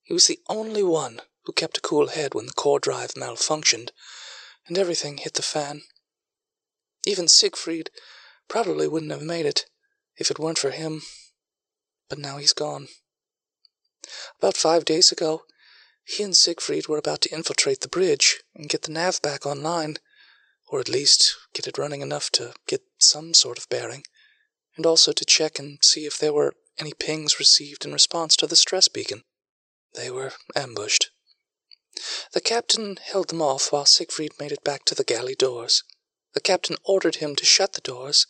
He 0.03 0.13
was 0.13 0.27
the 0.27 0.41
only 0.47 0.83
one 0.83 1.23
who 1.45 1.55
kept 1.55 1.79
a 1.79 1.81
cool 1.81 2.09
head 2.09 2.35
when 2.35 2.45
the 2.45 2.53
core 2.53 2.79
drive 2.79 3.15
malfunctioned 3.15 3.93
and 4.67 4.77
everything 4.77 5.17
hit 5.17 5.33
the 5.33 5.43
fan. 5.43 5.85
Even 7.07 7.29
Siegfried 7.29 7.89
probably 8.47 8.87
wouldn't 8.87 9.13
have 9.13 9.23
made 9.23 9.47
it 9.47 9.65
if 10.19 10.31
it 10.31 10.39
weren't 10.39 10.59
for 10.59 10.71
him. 10.71 11.01
But 12.11 12.19
now 12.19 12.37
he's 12.37 12.53
gone. 12.53 12.89
About 14.39 14.55
five 14.55 14.85
days 14.85 15.11
ago, 15.11 15.45
he 16.05 16.23
and 16.23 16.37
Siegfried 16.37 16.89
were 16.89 16.99
about 16.99 17.23
to 17.23 17.35
infiltrate 17.35 17.81
the 17.81 17.89
bridge 17.89 18.43
and 18.55 18.69
get 18.69 18.83
the 18.83 18.93
nav 18.93 19.23
back 19.23 19.47
online, 19.47 19.97
or 20.69 20.81
at 20.81 20.89
least 20.89 21.37
get 21.55 21.67
it 21.67 21.79
running 21.79 22.01
enough 22.01 22.31
to 22.31 22.53
get 22.67 22.83
some 22.99 23.35
sort 23.35 23.59
of 23.59 23.69
bearing, 23.69 24.03
and 24.77 24.85
also 24.85 25.13
to 25.13 25.25
check 25.25 25.59
and 25.59 25.79
see 25.83 26.05
if 26.07 26.19
there 26.19 26.33
were 26.33 26.55
any 26.79 26.93
pings 26.93 27.39
received 27.39 27.85
in 27.85 27.93
response 27.93 28.37
to 28.37 28.47
the 28.47 28.57
stress 28.57 28.89
beacon. 28.89 29.23
They 29.95 30.11
were 30.11 30.33
ambushed. 30.55 31.11
The 32.33 32.43
captain 32.43 32.99
held 33.03 33.29
them 33.29 33.41
off 33.41 33.73
while 33.73 33.87
Siegfried 33.87 34.33
made 34.39 34.53
it 34.53 34.65
back 34.65 34.85
to 34.85 34.95
the 34.95 35.05
galley 35.05 35.35
doors. 35.35 35.83
The 36.35 36.41
captain 36.41 36.77
ordered 36.85 37.17
him 37.17 37.35
to 37.37 37.47
shut 37.47 37.73
the 37.73 37.81
doors 37.81 38.27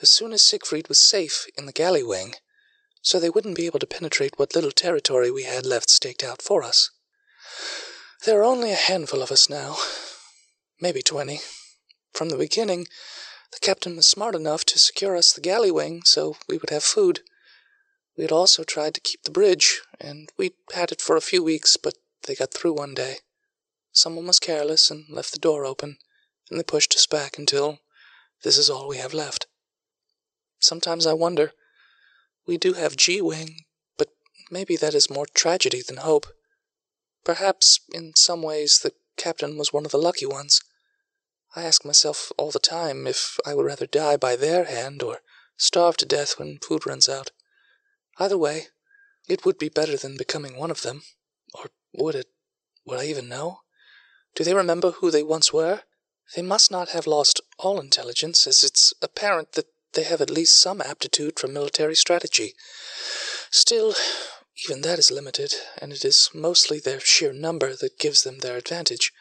as 0.00 0.08
soon 0.08 0.32
as 0.32 0.42
Siegfried 0.42 0.88
was 0.88 0.98
safe 0.98 1.46
in 1.58 1.66
the 1.66 1.72
galley 1.72 2.04
wing, 2.04 2.34
so 3.00 3.18
they 3.18 3.30
wouldn't 3.30 3.56
be 3.56 3.66
able 3.66 3.80
to 3.80 3.86
penetrate 3.86 4.38
what 4.38 4.54
little 4.54 4.70
territory 4.70 5.30
we 5.30 5.42
had 5.42 5.66
left 5.66 5.90
staked 5.90 6.22
out 6.22 6.40
for 6.40 6.62
us. 6.62 6.90
There 8.24 8.40
are 8.40 8.44
only 8.44 8.70
a 8.70 8.76
handful 8.76 9.22
of 9.22 9.32
us 9.32 9.50
now, 9.50 9.76
maybe 10.80 11.02
twenty. 11.02 11.40
From 12.12 12.28
the 12.28 12.36
beginning, 12.36 12.88
the 13.52 13.58
captain 13.60 13.96
was 13.96 14.06
smart 14.06 14.34
enough 14.34 14.64
to 14.66 14.78
secure 14.78 15.16
us 15.16 15.32
the 15.32 15.40
galley 15.40 15.70
wing 15.70 16.02
so 16.04 16.36
we 16.48 16.58
would 16.58 16.70
have 16.70 16.84
food. 16.84 17.20
We 18.16 18.24
had 18.24 18.32
also 18.32 18.64
tried 18.64 18.94
to 18.94 19.00
keep 19.00 19.22
the 19.22 19.30
bridge, 19.30 19.80
and 20.00 20.30
we'd 20.36 20.54
had 20.74 20.92
it 20.92 21.00
for 21.00 21.16
a 21.16 21.22
few 21.22 21.42
weeks, 21.42 21.76
but 21.76 21.94
they 22.24 22.34
got 22.34 22.52
through 22.52 22.74
one 22.74 22.94
day. 22.94 23.18
Someone 23.92 24.26
was 24.26 24.38
careless 24.38 24.90
and 24.90 25.08
left 25.08 25.32
the 25.32 25.38
door 25.38 25.64
open, 25.64 25.98
and 26.50 26.58
they 26.58 26.64
pushed 26.64 26.94
us 26.94 27.06
back 27.06 27.38
until 27.38 27.78
this 28.42 28.58
is 28.58 28.68
all 28.68 28.88
we 28.88 28.98
have 28.98 29.14
left. 29.14 29.46
Sometimes 30.58 31.06
I 31.06 31.12
wonder. 31.12 31.52
We 32.46 32.58
do 32.58 32.74
have 32.74 32.96
G 32.96 33.20
Wing, 33.20 33.64
but 33.96 34.08
maybe 34.50 34.76
that 34.76 34.94
is 34.94 35.10
more 35.10 35.26
tragedy 35.26 35.82
than 35.86 35.98
hope. 35.98 36.26
Perhaps, 37.24 37.80
in 37.92 38.14
some 38.16 38.42
ways, 38.42 38.80
the 38.80 38.92
captain 39.16 39.56
was 39.56 39.72
one 39.72 39.84
of 39.84 39.92
the 39.92 39.98
lucky 39.98 40.26
ones. 40.26 40.60
I 41.54 41.64
ask 41.64 41.84
myself 41.84 42.32
all 42.38 42.50
the 42.50 42.58
time 42.58 43.06
if 43.06 43.38
I 43.44 43.54
would 43.54 43.66
rather 43.66 43.86
die 43.86 44.16
by 44.16 44.36
their 44.36 44.64
hand 44.64 45.02
or 45.02 45.20
starve 45.56 45.96
to 45.98 46.06
death 46.06 46.38
when 46.38 46.58
food 46.58 46.86
runs 46.86 47.08
out. 47.08 47.30
Either 48.18 48.38
way, 48.38 48.68
it 49.28 49.44
would 49.44 49.58
be 49.58 49.68
better 49.68 49.96
than 49.96 50.16
becoming 50.16 50.56
one 50.56 50.70
of 50.70 50.82
them. 50.82 51.02
Or 51.54 51.70
would 51.92 52.14
it? 52.14 52.28
Would 52.86 52.98
I 52.98 53.04
even 53.04 53.28
know? 53.28 53.60
Do 54.34 54.44
they 54.44 54.54
remember 54.54 54.92
who 54.92 55.10
they 55.10 55.22
once 55.22 55.52
were? 55.52 55.82
They 56.34 56.42
must 56.42 56.70
not 56.70 56.90
have 56.90 57.06
lost 57.06 57.40
all 57.58 57.78
intelligence, 57.78 58.46
as 58.46 58.64
it's 58.64 58.94
apparent 59.02 59.52
that 59.52 59.66
they 59.92 60.04
have 60.04 60.22
at 60.22 60.30
least 60.30 60.58
some 60.58 60.80
aptitude 60.80 61.38
for 61.38 61.48
military 61.48 61.94
strategy. 61.94 62.54
Still, 63.50 63.94
even 64.66 64.80
that 64.82 64.98
is 64.98 65.10
limited, 65.10 65.54
and 65.78 65.92
it 65.92 66.04
is 66.04 66.30
mostly 66.32 66.80
their 66.80 67.00
sheer 67.00 67.32
number 67.32 67.76
that 67.76 67.98
gives 67.98 68.22
them 68.22 68.38
their 68.38 68.56
advantage. 68.56 69.12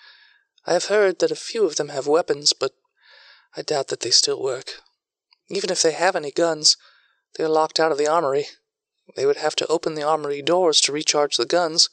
I 0.66 0.74
have 0.74 0.86
heard 0.86 1.20
that 1.20 1.32
a 1.32 1.36
few 1.36 1.66
of 1.66 1.78
them 1.78 1.90
have 1.90 2.06
weapons, 2.08 2.54
but 2.54 2.74
I 3.56 3.64
doubt 3.64 3.88
that 3.88 4.02
they 4.02 4.12
still 4.12 4.42
work. 4.42 4.82
Even 5.50 5.70
if 5.70 5.82
they 5.82 5.92
have 5.92 6.16
any 6.16 6.32
guns, 6.32 6.78
they 7.36 7.44
are 7.44 7.50
locked 7.50 7.80
out 7.80 7.92
of 7.92 7.98
the 7.98 8.08
armory. 8.08 8.48
They 9.16 9.26
would 9.26 9.38
have 9.38 9.56
to 9.58 9.68
open 9.68 9.96
the 9.96 10.04
armory 10.04 10.42
doors 10.42 10.80
to 10.82 10.92
recharge 10.92 11.36
the 11.36 11.46
guns, 11.46 11.90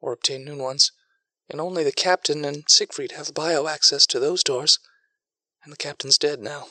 or 0.00 0.12
obtain 0.12 0.44
new 0.44 0.58
ones, 0.58 0.92
and 1.48 1.60
only 1.60 1.84
the 1.84 1.92
captain 1.92 2.44
and 2.44 2.64
Siegfried 2.68 3.12
have 3.12 3.32
bio 3.32 3.66
access 3.66 4.06
to 4.06 4.18
those 4.18 4.42
doors. 4.42 4.78
And 5.62 5.72
the 5.72 5.76
captain's 5.76 6.18
dead 6.18 6.40
now. 6.40 6.66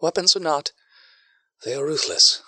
Weapons 0.00 0.36
or 0.36 0.40
not, 0.40 0.72
they 1.64 1.74
are 1.74 1.84
ruthless. 1.84 2.42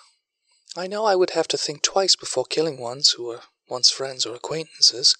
I 0.75 0.85
know 0.85 1.05
I 1.05 1.15
would 1.15 1.31
have 1.31 1.47
to 1.49 1.57
think 1.57 1.81
twice 1.81 2.15
before 2.15 2.45
killing 2.45 2.79
ones 2.79 3.11
who 3.11 3.25
were 3.25 3.41
once 3.67 3.89
friends 3.89 4.25
or 4.25 4.35
acquaintances. 4.35 5.17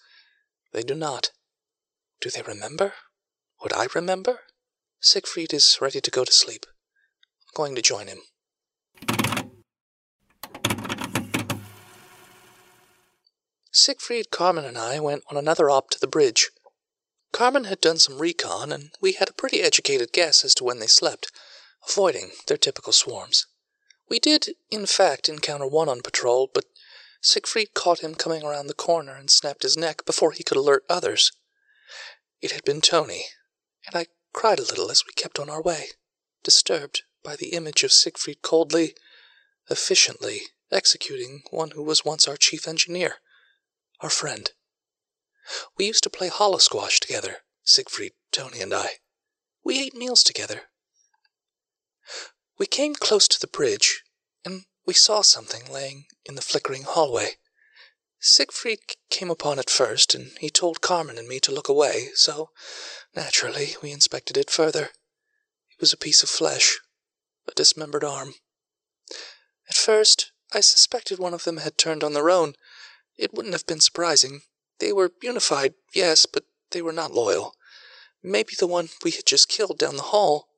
They 0.72 0.84
do 0.84 0.94
not. 0.94 1.32
Do 2.22 2.30
they 2.30 2.42
remember? 2.42 2.94
Would 3.64 3.74
I 3.74 3.88
remember? 3.96 4.42
Siegfried 5.00 5.54
is 5.54 5.78
ready 5.82 6.00
to 6.02 6.12
go 6.12 6.24
to 6.24 6.32
sleep. 6.32 6.66
I'm 7.48 7.56
going 7.56 7.76
to 7.76 7.82
join 7.82 8.08
him. 8.08 8.20
Siegfried, 13.72 14.32
Carmen, 14.32 14.66
and 14.66 14.78
I 14.78 15.00
went 15.00 15.24
on 15.30 15.38
another 15.38 15.70
op 15.70 15.90
to 15.92 16.00
the 16.00 16.08
bridge. 16.08 16.50
Carmen 17.32 17.66
had 17.66 17.82
done 17.82 18.00
some 18.00 18.20
recon, 18.20 18.72
and 18.72 18.92
we 19.02 19.14
had 19.14 19.30
a 19.30 19.34
pretty 19.34 19.62
educated 19.62 20.12
guess 20.12 20.44
as 20.44 20.56
to 20.56 20.64
when 20.64 20.80
they 20.80 20.88
slept, 20.88 21.32
avoiding 21.88 22.32
their 22.48 22.58
typical 22.58 22.94
swarms. 22.94 23.46
We 24.10 24.20
did, 24.20 24.56
in 24.70 24.86
fact, 24.86 25.30
encounter 25.30 25.68
one 25.68 25.90
on 25.90 26.02
patrol, 26.02 26.50
but 26.54 26.66
Siegfried 27.22 27.74
caught 27.74 28.00
him 28.00 28.16
coming 28.16 28.44
around 28.44 28.68
the 28.68 28.74
corner 28.74 29.16
and 29.16 29.30
snapped 29.30 29.64
his 29.64 29.78
neck 29.78 30.06
before 30.06 30.32
he 30.32 30.44
could 30.44 30.58
alert 30.58 30.84
others. 30.90 31.32
It 32.42 32.52
had 32.52 32.64
been 32.64 32.82
Tony, 32.82 33.26
and 33.88 33.96
I 33.96 34.08
cried 34.34 34.60
a 34.60 34.64
little 34.64 34.92
as 34.92 35.04
we 35.06 35.14
kept 35.14 35.40
on 35.40 35.50
our 35.50 35.62
way, 35.62 35.88
disturbed 36.44 37.04
by 37.24 37.36
the 37.36 37.54
image 37.54 37.84
of 37.84 37.92
Siegfried 37.92 38.42
coldly, 38.42 38.96
efficiently 39.70 40.42
executing 40.72 41.42
one 41.50 41.72
who 41.72 41.82
was 41.82 42.06
once 42.06 42.28
our 42.28 42.38
chief 42.38 42.68
engineer, 42.68 43.16
our 44.02 44.10
friend. 44.10 44.52
We 45.78 45.88
used 45.88 46.04
to 46.04 46.10
play 46.10 46.28
hollow 46.28 46.60
squash 46.60 47.00
together, 47.00 47.38
Siegfried, 47.64 48.14
Tony, 48.32 48.62
and 48.62 48.74
I. 48.74 49.00
We 49.64 49.80
ate 49.80 49.96
meals 49.96 50.24
together, 50.24 50.64
we 52.58 52.66
came 52.66 52.96
close 52.96 53.28
to 53.28 53.40
the 53.40 53.48
bridge, 53.48 54.04
and 54.44 54.66
we 54.86 54.94
saw 54.94 55.22
something 55.22 55.72
laying 55.72 56.06
in 56.26 56.36
the 56.36 56.42
flickering 56.42 56.84
hallway. 56.84 57.38
Siegfried 58.20 58.80
came 59.10 59.30
upon 59.30 59.60
it 59.60 59.70
first, 59.70 60.16
and 60.16 60.36
he 60.40 60.50
told 60.50 60.82
Carmen 60.82 61.20
and 61.20 61.28
me 61.28 61.40
to 61.40 61.52
look 61.52 61.70
away, 61.70 62.12
so, 62.16 62.52
naturally, 63.14 63.76
we 63.82 63.92
inspected 63.92 64.38
it 64.38 64.50
further. 64.50 64.86
It 65.70 65.80
was 65.80 65.94
a 65.94 65.98
piece 65.98 66.24
of 66.24 66.30
flesh, 66.30 66.80
a 67.48 67.54
dismembered 67.54 68.04
arm. 68.04 68.34
At 69.70 69.76
first, 69.76 70.32
I 70.52 70.62
suspected 70.62 71.20
one 71.20 71.36
of 71.36 71.44
them 71.44 71.58
had 71.58 71.78
turned 71.78 72.04
on 72.04 72.14
their 72.14 72.32
own. 72.32 72.56
It 73.18 73.36
wouldn't 73.36 73.54
have 73.54 73.68
been 73.68 73.82
surprising. 73.82 74.42
They 74.80 74.92
were 74.92 75.14
unified, 75.22 75.76
yes, 75.94 76.26
but 76.26 76.46
they 76.72 76.82
were 76.82 76.94
not 76.94 77.14
loyal. 77.14 77.56
Maybe 78.24 78.56
the 78.58 78.66
one 78.66 78.90
we 79.04 79.12
had 79.12 79.28
just 79.28 79.48
killed 79.48 79.78
down 79.78 79.96
the 79.96 80.04
hall 80.04 80.50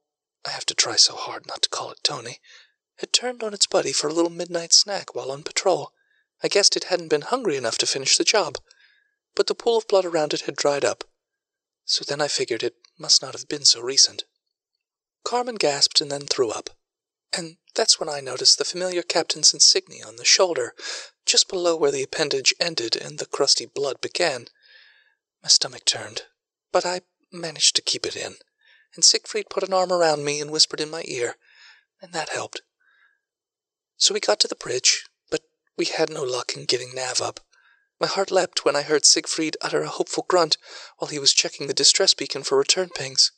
I 0.46 0.52
have 0.52 0.66
to 0.68 0.74
try 0.74 0.96
so 0.96 1.16
hard 1.16 1.46
not 1.46 1.64
to 1.64 1.70
call 1.70 1.92
it 1.92 2.04
Tony, 2.04 2.40
had 3.00 3.12
turned 3.12 3.44
on 3.44 3.54
its 3.54 3.68
buddy 3.68 3.92
for 3.92 4.08
a 4.08 4.14
little 4.14 4.32
midnight 4.32 4.72
snack 4.72 5.14
while 5.14 5.30
on 5.30 5.44
patrol. 5.44 5.92
I 6.44 6.48
guessed 6.48 6.76
it 6.76 6.86
hadn't 6.86 7.10
been 7.10 7.22
hungry 7.22 7.58
enough 7.58 7.78
to 7.80 7.86
finish 7.86 8.18
the 8.18 8.24
job, 8.24 8.58
but 9.36 9.48
the 9.48 9.56
pool 9.56 9.78
of 9.78 9.88
blood 9.88 10.06
around 10.06 10.34
it 10.34 10.42
had 10.42 10.56
dried 10.56 10.86
up. 10.86 11.04
So 11.86 12.04
then 12.04 12.22
I 12.22 12.28
figured 12.28 12.64
it 12.64 12.76
must 12.98 13.22
not 13.22 13.34
have 13.34 13.48
been 13.48 13.66
so 13.66 13.82
recent. 13.82 14.24
Carmen 15.24 15.56
gasped 15.56 16.02
and 16.02 16.12
then 16.12 16.22
threw 16.22 16.50
up. 16.50 16.70
And 17.34 17.58
that's 17.76 18.00
when 18.00 18.10
I 18.10 18.20
noticed 18.20 18.58
the 18.58 18.66
familiar 18.66 19.02
captain's 19.04 19.54
insignia 19.54 20.06
on 20.06 20.16
the 20.16 20.26
shoulder, 20.26 20.74
just 21.26 21.48
below 21.48 21.76
where 21.76 21.92
the 21.92 22.04
appendage 22.04 22.54
ended 22.60 22.96
and 22.96 23.20
the 23.20 23.26
crusty 23.26 23.66
blood 23.66 24.02
began. 24.02 24.48
My 25.44 25.50
stomach 25.50 25.86
turned, 25.86 26.24
but 26.72 26.86
I 26.86 27.02
managed 27.32 27.76
to 27.76 27.82
keep 27.82 28.06
it 28.06 28.16
in 28.16 28.36
and 28.96 29.06
Siegfried 29.06 29.50
put 29.50 29.64
an 29.64 29.74
arm 29.74 29.92
around 29.92 30.26
me 30.26 30.42
and 30.42 30.52
whispered 30.52 30.82
in 30.82 30.90
my 30.90 31.04
ear, 31.06 31.36
and 32.02 32.14
that 32.14 32.30
helped. 32.30 32.62
So 33.98 34.14
we 34.14 34.20
got 34.20 34.40
to 34.42 34.48
the 34.48 34.56
bridge, 34.56 35.06
we 35.80 35.86
had 35.86 36.10
no 36.10 36.22
luck 36.22 36.56
in 36.56 36.66
getting 36.66 36.94
Nav 36.94 37.22
up. 37.22 37.40
My 38.02 38.08
heart 38.08 38.32
leapt 38.32 38.66
when 38.66 38.76
I 38.76 38.82
heard 38.82 39.06
Siegfried 39.06 39.56
utter 39.62 39.82
a 39.82 39.88
hopeful 39.88 40.26
grunt 40.28 40.58
while 40.98 41.10
he 41.10 41.18
was 41.18 41.34
checking 41.34 41.68
the 41.68 41.74
distress 41.74 42.14
beacon 42.14 42.44
for 42.44 42.58
return 42.58 42.90
pings. 42.94 43.32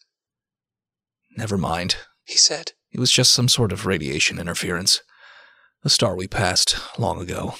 Never 1.37 1.57
mind, 1.57 1.97
he 2.25 2.37
said. 2.37 2.71
It 2.91 2.99
was 2.99 3.11
just 3.11 3.31
some 3.31 3.47
sort 3.47 3.71
of 3.71 3.85
radiation 3.85 4.39
interference. 4.39 5.01
A 5.83 5.89
star 5.89 6.15
we 6.15 6.27
passed 6.27 6.77
long 6.99 7.21
ago. 7.21 7.55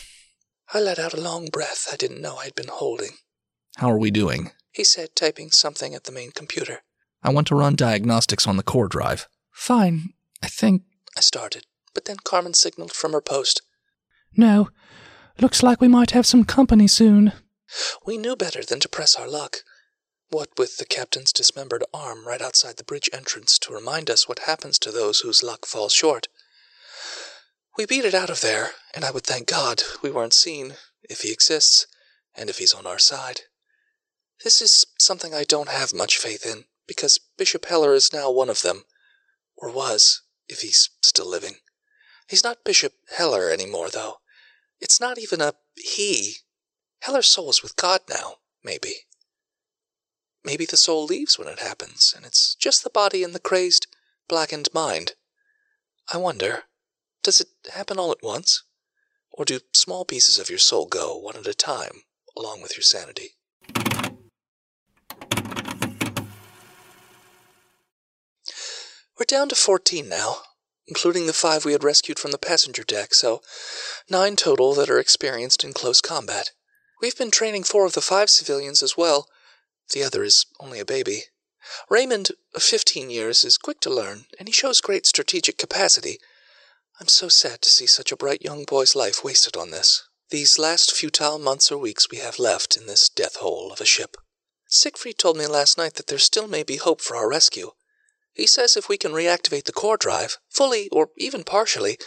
I 0.74 0.80
let 0.80 1.00
out 1.00 1.14
a 1.14 1.22
long 1.22 1.48
breath 1.48 1.88
I 1.92 1.96
didn't 1.96 2.22
know 2.22 2.38
I'd 2.38 2.56
been 2.56 2.68
holding. 2.68 3.18
How 3.78 3.92
are 3.92 4.00
we 4.00 4.10
doing? 4.12 4.52
He 4.72 4.84
said, 4.84 5.16
typing 5.16 5.52
something 5.52 5.94
at 5.94 6.06
the 6.06 6.12
main 6.12 6.32
computer. 6.32 6.80
I 7.22 7.30
want 7.30 7.48
to 7.48 7.56
run 7.56 7.76
diagnostics 7.76 8.48
on 8.48 8.58
the 8.58 8.64
core 8.64 8.88
drive. 8.88 9.28
Fine, 9.52 10.14
I 10.42 10.48
think. 10.48 10.84
I 11.16 11.22
started, 11.22 11.66
but 11.94 12.06
then 12.06 12.18
Carmen 12.24 12.56
signaled 12.56 12.94
from 12.94 13.14
her 13.14 13.22
post. 13.22 13.62
No, 14.36 14.70
looks 15.40 15.64
like 15.64 15.82
we 15.82 15.88
might 15.88 16.12
have 16.12 16.26
some 16.26 16.44
company 16.44 16.88
soon. 16.88 17.34
We 18.06 18.18
knew 18.18 18.36
better 18.36 18.64
than 18.64 18.80
to 18.82 18.90
press 18.90 19.16
our 19.16 19.28
luck. 19.28 19.58
What 20.30 20.50
with 20.58 20.78
the 20.78 20.86
captain's 20.86 21.34
dismembered 21.34 21.84
arm 21.94 22.26
right 22.26 22.42
outside 22.42 22.78
the 22.78 22.84
bridge 22.84 23.10
entrance 23.12 23.58
to 23.60 23.74
remind 23.74 24.10
us 24.10 24.30
what 24.30 24.40
happens 24.40 24.80
to 24.80 24.92
those 24.92 25.20
whose 25.20 25.44
luck 25.44 25.66
falls 25.66 25.94
short. 25.94 26.28
We 27.78 27.86
beat 27.86 28.06
it 28.06 28.14
out 28.14 28.30
of 28.30 28.42
there, 28.42 28.72
and 28.96 29.04
I 29.04 29.12
would 29.12 29.26
thank 29.26 29.48
God 29.48 29.84
we 30.02 30.12
weren't 30.12 30.34
seen, 30.34 30.76
if 31.04 31.22
he 31.22 31.32
exists, 31.32 31.86
and 32.36 32.50
if 32.50 32.60
he's 32.60 32.74
on 32.74 32.86
our 32.86 33.00
side. 33.00 33.42
This 34.44 34.62
is 34.62 34.86
something 34.98 35.34
I 35.34 35.44
don't 35.44 35.70
have 35.70 35.94
much 35.94 36.18
faith 36.18 36.46
in, 36.46 36.66
because 36.88 37.20
Bishop 37.38 37.66
Heller 37.66 37.94
is 37.94 38.14
now 38.14 38.32
one 38.32 38.50
of 38.50 38.62
them. 38.62 38.84
Or 39.56 39.70
was, 39.72 40.22
if 40.48 40.62
he's 40.62 40.90
still 41.02 41.30
living. 41.30 41.56
He's 42.28 42.44
not 42.44 42.64
Bishop 42.64 42.94
Heller 43.18 43.50
anymore, 43.50 43.90
though. 43.90 44.21
It's 44.82 45.00
not 45.00 45.20
even 45.20 45.40
a 45.40 45.54
he. 45.76 46.38
Heller's 47.02 47.28
soul 47.28 47.50
is 47.52 47.64
with 47.64 47.76
God 47.76 48.02
now, 48.10 48.38
maybe. 48.64 49.06
Maybe 50.44 50.66
the 50.66 50.78
soul 50.78 51.06
leaves 51.06 51.38
when 51.38 51.48
it 51.48 51.60
happens, 51.60 52.14
and 52.16 52.26
it's 52.26 52.56
just 52.56 52.84
the 52.84 52.90
body 52.90 53.24
and 53.24 53.34
the 53.36 53.40
crazed, 53.40 53.86
blackened 54.28 54.70
mind. 54.74 55.14
I 56.12 56.18
wonder, 56.18 56.64
does 57.22 57.40
it 57.40 57.50
happen 57.72 58.00
all 58.00 58.12
at 58.12 58.24
once? 58.24 58.64
Or 59.32 59.46
do 59.46 59.60
small 59.74 60.04
pieces 60.04 60.40
of 60.40 60.50
your 60.50 60.60
soul 60.60 60.88
go 60.88 61.16
one 61.16 61.38
at 61.38 61.48
a 61.48 61.54
time, 61.54 62.04
along 62.36 62.62
with 62.62 62.76
your 62.76 62.84
sanity? 62.84 63.36
We're 69.18 69.26
down 69.28 69.50
to 69.50 69.56
14 69.56 70.10
now, 70.10 70.38
including 70.92 71.26
the 71.26 71.32
five 71.32 71.64
we 71.64 71.72
had 71.72 71.86
rescued 71.86 72.20
from 72.20 72.32
the 72.32 72.38
passenger 72.38 72.84
deck, 72.84 73.14
so 73.14 73.42
nine 74.10 74.36
total 74.36 74.74
that 74.74 74.90
are 74.90 75.00
experienced 75.00 75.64
in 75.64 75.72
close 75.72 76.02
combat. 76.02 76.52
We've 77.02 77.18
been 77.18 77.32
training 77.32 77.64
four 77.64 77.86
of 77.86 77.94
the 77.94 78.02
five 78.02 78.30
civilians 78.30 78.84
as 78.84 78.98
well. 78.98 79.30
The 79.94 80.04
other 80.04 80.22
is 80.22 80.46
only 80.60 80.82
a 80.82 80.86
baby. 80.86 81.28
Raymond, 81.90 82.32
of 82.54 82.62
15 82.62 83.10
years, 83.10 83.46
is 83.46 83.58
quick 83.58 83.80
to 83.80 83.90
learn, 83.90 84.26
and 84.38 84.50
he 84.50 84.52
shows 84.52 84.82
great 84.82 85.06
strategic 85.06 85.58
capacity. 85.58 86.20
I'm 87.00 87.08
so 87.08 87.30
sad 87.30 87.62
to 87.62 87.70
see 87.70 87.88
such 87.88 88.12
a 88.12 88.18
bright 88.18 88.42
young 88.42 88.66
boy's 88.66 88.94
life 88.94 89.24
wasted 89.24 89.56
on 89.56 89.72
this. 89.72 90.04
These 90.30 90.60
last 90.60 90.92
futile 90.92 91.40
months 91.40 91.72
or 91.72 91.78
weeks 91.78 92.10
we 92.12 92.18
have 92.18 92.38
left 92.38 92.76
in 92.76 92.86
this 92.86 93.08
death 93.08 93.38
hole 93.38 93.72
of 93.72 93.80
a 93.80 93.86
ship. 93.86 94.18
Siegfried 94.68 95.18
told 95.18 95.38
me 95.38 95.48
last 95.48 95.78
night 95.78 95.94
that 95.94 96.08
there 96.08 96.20
still 96.20 96.50
may 96.50 96.64
be 96.64 96.76
hope 96.76 97.00
for 97.00 97.16
our 97.16 97.30
rescue. 97.30 97.72
He 98.34 98.48
says 98.48 98.78
if 98.78 98.88
we 98.88 98.98
can 98.98 99.12
reactivate 99.12 99.66
the 99.66 99.74
core 99.74 99.98
drive, 99.98 100.38
fully 100.50 100.88
or 100.90 101.10
even 101.18 101.44
partially, 101.44 101.98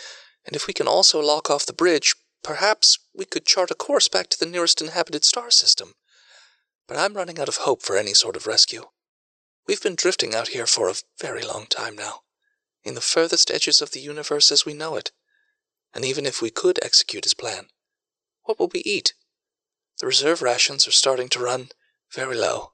and 0.45 0.57
if 0.57 0.67
we 0.67 0.73
can 0.75 0.89
also 0.89 1.21
lock 1.21 1.51
off 1.51 1.67
the 1.67 1.73
bridge, 1.73 2.15
perhaps 2.43 2.99
we 3.15 3.25
could 3.25 3.47
chart 3.47 3.71
a 3.71 3.75
course 3.75 4.09
back 4.09 4.29
to 4.31 4.39
the 4.39 4.47
nearest 4.47 4.81
inhabited 4.81 5.25
star 5.25 5.51
system. 5.51 5.95
But 6.87 6.97
I'm 6.97 7.15
running 7.15 7.39
out 7.39 7.49
of 7.49 7.59
hope 7.59 7.83
for 7.83 7.97
any 7.97 8.15
sort 8.15 8.37
of 8.37 8.47
rescue. 8.47 8.85
We've 9.67 9.83
been 9.83 9.95
drifting 9.95 10.35
out 10.35 10.49
here 10.49 10.67
for 10.67 10.89
a 10.89 10.95
very 11.21 11.43
long 11.43 11.67
time 11.67 11.97
now, 11.97 12.21
in 12.83 12.95
the 12.95 13.01
furthest 13.01 13.51
edges 13.51 13.81
of 13.81 13.93
the 13.93 14.01
universe 14.01 14.53
as 14.53 14.67
we 14.67 14.75
know 14.75 14.97
it. 14.97 15.11
And 15.95 16.05
even 16.05 16.27
if 16.27 16.43
we 16.43 16.51
could 16.51 16.79
execute 16.83 17.25
his 17.25 17.35
plan, 17.35 17.69
what 18.43 18.59
will 18.59 18.71
we 18.73 18.81
eat? 18.81 19.15
The 20.01 20.07
reserve 20.07 20.43
rations 20.43 20.87
are 20.89 20.93
starting 20.93 21.29
to 21.31 21.39
run 21.39 21.69
very 22.13 22.37
low. 22.37 22.73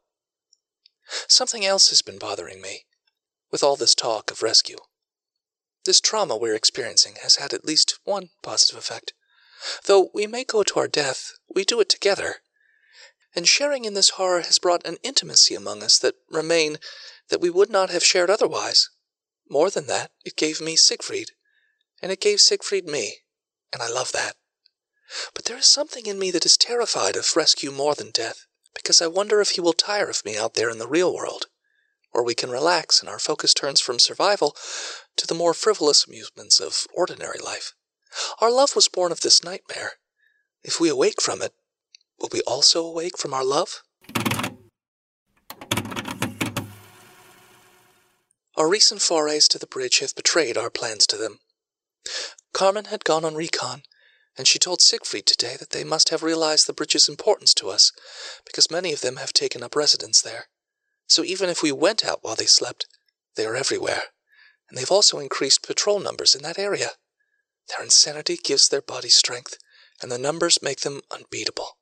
Something 1.28 1.64
else 1.64 1.90
has 1.90 2.02
been 2.02 2.18
bothering 2.18 2.60
me 2.60 2.86
with 3.50 3.62
all 3.62 3.76
this 3.76 3.94
talk 3.94 4.30
of 4.30 4.42
rescue. 4.42 4.78
This 5.84 6.00
trauma 6.00 6.36
we're 6.36 6.54
experiencing 6.54 7.16
has 7.22 7.36
had 7.36 7.52
at 7.52 7.64
least 7.64 7.98
one 8.04 8.30
positive 8.42 8.78
effect. 8.78 9.12
Though 9.86 10.10
we 10.12 10.26
may 10.26 10.44
go 10.44 10.62
to 10.62 10.78
our 10.78 10.88
death, 10.88 11.32
we 11.48 11.64
do 11.64 11.80
it 11.80 11.88
together. 11.88 12.36
And 13.34 13.48
sharing 13.48 13.84
in 13.84 13.94
this 13.94 14.10
horror 14.10 14.42
has 14.42 14.58
brought 14.58 14.86
an 14.86 14.98
intimacy 15.02 15.54
among 15.54 15.82
us 15.82 15.98
that 15.98 16.16
remain 16.28 16.78
that 17.28 17.40
we 17.40 17.50
would 17.50 17.70
not 17.70 17.90
have 17.90 18.04
shared 18.04 18.30
otherwise. 18.30 18.90
More 19.48 19.70
than 19.70 19.86
that, 19.86 20.12
it 20.24 20.36
gave 20.36 20.60
me 20.60 20.76
Siegfried, 20.76 21.32
and 22.02 22.12
it 22.12 22.20
gave 22.20 22.40
Siegfried 22.40 22.86
me, 22.86 23.18
and 23.72 23.82
I 23.82 23.88
love 23.88 24.12
that. 24.12 24.36
But 25.34 25.46
there 25.46 25.58
is 25.58 25.66
something 25.66 26.06
in 26.06 26.18
me 26.18 26.30
that 26.30 26.46
is 26.46 26.56
terrified 26.56 27.16
of 27.16 27.36
rescue 27.36 27.70
more 27.70 27.94
than 27.94 28.10
death, 28.10 28.46
because 28.74 29.02
I 29.02 29.06
wonder 29.06 29.40
if 29.40 29.50
he 29.50 29.60
will 29.60 29.72
tire 29.72 30.08
of 30.08 30.24
me 30.24 30.36
out 30.36 30.54
there 30.54 30.70
in 30.70 30.78
the 30.78 30.88
real 30.88 31.14
world 31.14 31.46
where 32.12 32.24
we 32.24 32.34
can 32.34 32.50
relax 32.50 33.00
and 33.00 33.08
our 33.08 33.18
focus 33.18 33.54
turns 33.54 33.80
from 33.80 33.98
survival 33.98 34.56
to 35.16 35.26
the 35.26 35.34
more 35.34 35.54
frivolous 35.54 36.06
amusements 36.06 36.60
of 36.60 36.86
ordinary 36.94 37.38
life. 37.44 37.72
Our 38.40 38.50
love 38.50 38.74
was 38.74 38.88
born 38.88 39.12
of 39.12 39.20
this 39.20 39.44
nightmare. 39.44 39.92
If 40.62 40.80
we 40.80 40.88
awake 40.88 41.22
from 41.22 41.42
it, 41.42 41.52
will 42.20 42.30
we 42.32 42.40
also 42.42 42.84
awake 42.84 43.16
from 43.16 43.32
our 43.32 43.44
love? 43.44 43.82
Our 48.56 48.68
recent 48.68 49.00
forays 49.00 49.48
to 49.48 49.58
the 49.58 49.66
bridge 49.66 50.00
have 50.00 50.14
betrayed 50.14 50.58
our 50.58 50.68
plans 50.68 51.06
to 51.06 51.16
them. 51.16 51.38
Carmen 52.52 52.86
had 52.86 53.04
gone 53.04 53.24
on 53.24 53.34
recon, 53.34 53.82
and 54.36 54.46
she 54.46 54.58
told 54.58 54.82
Siegfried 54.82 55.24
today 55.26 55.56
that 55.58 55.70
they 55.70 55.84
must 55.84 56.10
have 56.10 56.22
realized 56.22 56.66
the 56.66 56.74
bridge's 56.74 57.08
importance 57.08 57.54
to 57.54 57.70
us, 57.70 57.92
because 58.44 58.70
many 58.70 58.92
of 58.92 59.00
them 59.00 59.16
have 59.16 59.32
taken 59.32 59.62
up 59.62 59.76
residence 59.76 60.20
there. 60.20 60.48
So 61.10 61.24
even 61.24 61.50
if 61.50 61.60
we 61.60 61.72
went 61.72 62.04
out 62.04 62.20
while 62.22 62.36
they 62.36 62.46
slept, 62.46 62.86
they 63.34 63.44
are 63.44 63.56
everywhere, 63.56 64.02
and 64.68 64.78
they've 64.78 64.92
also 64.92 65.18
increased 65.18 65.66
patrol 65.66 65.98
numbers 65.98 66.36
in 66.36 66.42
that 66.42 66.56
area. 66.56 66.90
Their 67.68 67.82
insanity 67.82 68.38
gives 68.40 68.68
their 68.68 68.80
bodies 68.80 69.16
strength, 69.16 69.58
and 70.00 70.12
the 70.12 70.18
numbers 70.18 70.62
make 70.62 70.82
them 70.82 71.00
unbeatable. 71.10 71.78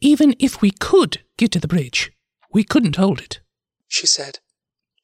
Even 0.00 0.34
if 0.40 0.60
we 0.60 0.72
could 0.72 1.22
get 1.36 1.52
to 1.52 1.60
the 1.60 1.68
bridge, 1.68 2.10
we 2.52 2.64
couldn't 2.64 2.96
hold 2.96 3.20
it. 3.20 3.38
She 3.86 4.08
said, 4.08 4.40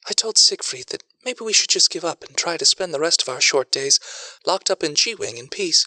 I 0.08 0.12
told 0.12 0.36
Siegfried 0.36 0.88
that 0.88 1.04
maybe 1.24 1.44
we 1.44 1.52
should 1.52 1.70
just 1.70 1.90
give 1.90 2.04
up 2.04 2.24
and 2.24 2.36
try 2.36 2.56
to 2.56 2.64
spend 2.64 2.92
the 2.92 2.98
rest 2.98 3.22
of 3.22 3.28
our 3.28 3.40
short 3.40 3.70
days 3.70 4.00
locked 4.44 4.70
up 4.70 4.82
in 4.82 4.96
G 4.96 5.14
Wing 5.14 5.36
in 5.36 5.46
peace. 5.46 5.86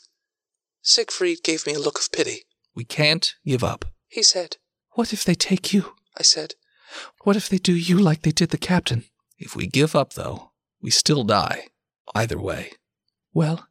Siegfried 0.81 1.43
gave 1.43 1.67
me 1.67 1.73
a 1.73 1.79
look 1.79 1.99
of 1.99 2.09
pity. 2.13 2.43
We 2.73 2.85
can't 2.85 3.35
give 3.45 3.65
up. 3.65 3.83
He 4.07 4.23
said, 4.23 4.55
What 4.91 5.11
if 5.11 5.25
they 5.25 5.35
take 5.35 5.73
you? 5.73 5.95
I 6.17 6.23
said, 6.23 6.55
What 7.23 7.35
if 7.35 7.49
they 7.49 7.57
do 7.57 7.73
you 7.73 7.97
like 7.97 8.21
they 8.21 8.31
did 8.31 8.49
the 8.49 8.57
captain? 8.57 9.05
If 9.37 9.55
we 9.55 9.67
give 9.67 9.95
up, 9.95 10.13
though, 10.13 10.51
we 10.81 10.91
still 10.91 11.23
die. 11.23 11.67
Either 12.13 12.39
way. 12.39 12.73
Well, 13.33 13.67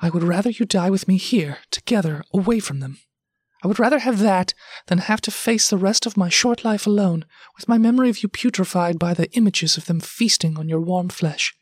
I 0.00 0.10
would 0.10 0.22
rather 0.22 0.50
you 0.50 0.66
die 0.66 0.90
with 0.90 1.08
me 1.08 1.16
here, 1.16 1.58
together, 1.70 2.22
away 2.32 2.60
from 2.60 2.80
them. 2.80 2.98
I 3.64 3.68
would 3.68 3.78
rather 3.78 3.98
have 3.98 4.20
that 4.20 4.54
than 4.86 4.98
have 4.98 5.20
to 5.22 5.30
face 5.30 5.68
the 5.68 5.78
rest 5.78 6.06
of 6.06 6.16
my 6.16 6.28
short 6.28 6.64
life 6.64 6.86
alone, 6.86 7.24
with 7.56 7.68
my 7.68 7.78
memory 7.78 8.10
of 8.10 8.22
you 8.22 8.28
putrefied 8.28 8.98
by 8.98 9.14
the 9.14 9.30
images 9.32 9.76
of 9.76 9.86
them 9.86 10.00
feasting 10.00 10.58
on 10.58 10.68
your 10.68 10.80
warm 10.80 11.08
flesh. 11.08 11.54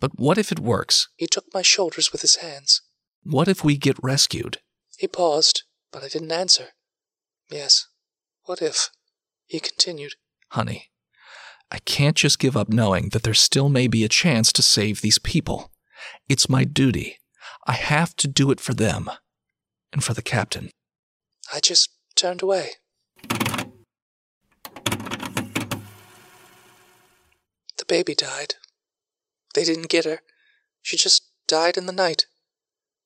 But 0.00 0.18
what 0.18 0.36
if 0.36 0.50
it 0.50 0.58
works? 0.58 1.08
He 1.16 1.26
took 1.26 1.46
my 1.54 1.62
shoulders 1.62 2.10
with 2.10 2.22
his 2.22 2.36
hands. 2.36 2.82
What 3.22 3.48
if 3.48 3.62
we 3.62 3.76
get 3.76 3.96
rescued? 4.02 4.58
He 4.98 5.06
paused, 5.06 5.62
but 5.92 6.02
I 6.02 6.08
didn't 6.08 6.32
answer. 6.32 6.68
Yes, 7.48 7.86
what 8.44 8.60
if? 8.60 8.90
He 9.52 9.60
continued. 9.60 10.14
Honey, 10.52 10.88
I 11.70 11.78
can't 11.80 12.16
just 12.16 12.38
give 12.38 12.56
up 12.56 12.70
knowing 12.70 13.10
that 13.10 13.22
there 13.22 13.34
still 13.34 13.68
may 13.68 13.86
be 13.86 14.02
a 14.02 14.08
chance 14.08 14.50
to 14.50 14.62
save 14.62 15.02
these 15.02 15.18
people. 15.18 15.70
It's 16.26 16.48
my 16.48 16.64
duty. 16.64 17.18
I 17.66 17.72
have 17.72 18.16
to 18.16 18.28
do 18.28 18.50
it 18.50 18.60
for 18.60 18.72
them. 18.72 19.10
And 19.92 20.02
for 20.02 20.14
the 20.14 20.22
captain. 20.22 20.70
I 21.52 21.60
just 21.60 21.90
turned 22.16 22.40
away. 22.40 22.70
The 27.76 27.84
baby 27.86 28.14
died. 28.14 28.54
They 29.54 29.64
didn't 29.64 29.90
get 29.90 30.06
her. 30.06 30.20
She 30.80 30.96
just 30.96 31.28
died 31.46 31.76
in 31.76 31.84
the 31.84 31.92
night. 31.92 32.24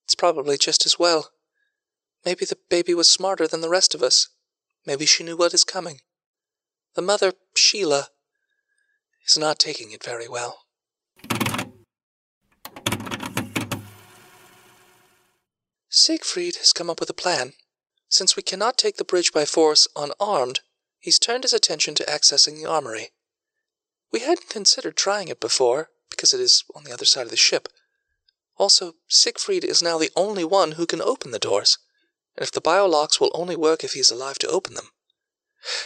It's 0.05 0.15
probably 0.15 0.59
just 0.59 0.87
as 0.87 0.97
well. 0.97 1.31
Maybe 2.25 2.45
the 2.45 2.59
baby 2.71 2.95
was 2.95 3.09
smarter 3.09 3.49
than 3.49 3.63
the 3.63 3.69
rest 3.69 3.97
of 3.97 4.03
us. 4.05 4.29
Maybe 4.87 5.07
she 5.07 5.25
knew 5.25 5.37
what 5.37 5.53
is 5.53 5.65
coming. 5.65 6.03
The 6.97 7.03
mother, 7.03 7.35
Sheila, 7.55 8.09
is 9.27 9.37
not 9.37 9.59
taking 9.59 9.93
it 9.93 10.03
very 10.03 10.27
well. 10.27 10.65
Siegfried 15.91 16.57
has 16.57 16.73
come 16.73 16.89
up 16.89 16.99
with 16.99 17.11
a 17.11 17.15
plan. 17.15 17.53
Since 18.09 18.35
we 18.35 18.43
cannot 18.43 18.79
take 18.79 18.97
the 18.97 19.05
bridge 19.05 19.31
by 19.31 19.45
force 19.45 19.87
unarmed, 19.95 20.61
he's 20.99 21.19
turned 21.19 21.45
his 21.45 21.53
attention 21.53 21.95
to 21.97 22.05
accessing 22.05 22.57
the 22.57 22.65
armory. 22.65 23.11
We 24.11 24.21
hadn't 24.21 24.49
considered 24.49 24.97
trying 24.97 25.29
it 25.29 25.39
before, 25.39 25.91
because 26.09 26.33
it 26.33 26.41
is 26.41 26.65
on 26.75 26.85
the 26.85 26.95
other 26.95 27.05
side 27.05 27.25
of 27.25 27.31
the 27.31 27.37
ship. 27.37 27.69
Also, 28.57 28.95
Siegfried 29.07 29.65
is 29.65 29.83
now 29.83 29.99
the 29.99 30.13
only 30.17 30.45
one 30.45 30.73
who 30.73 30.87
can 30.87 31.03
open 31.03 31.31
the 31.31 31.39
doors, 31.39 31.77
and 32.37 32.43
if 32.43 32.53
the 32.53 32.63
biolocks 32.63 33.21
will 33.21 33.31
only 33.35 33.55
work 33.55 33.85
if 33.85 33.93
he 33.93 34.01
is 34.01 34.11
alive 34.11 34.39
to 34.39 34.49
open 34.49 34.73
them. 34.73 34.89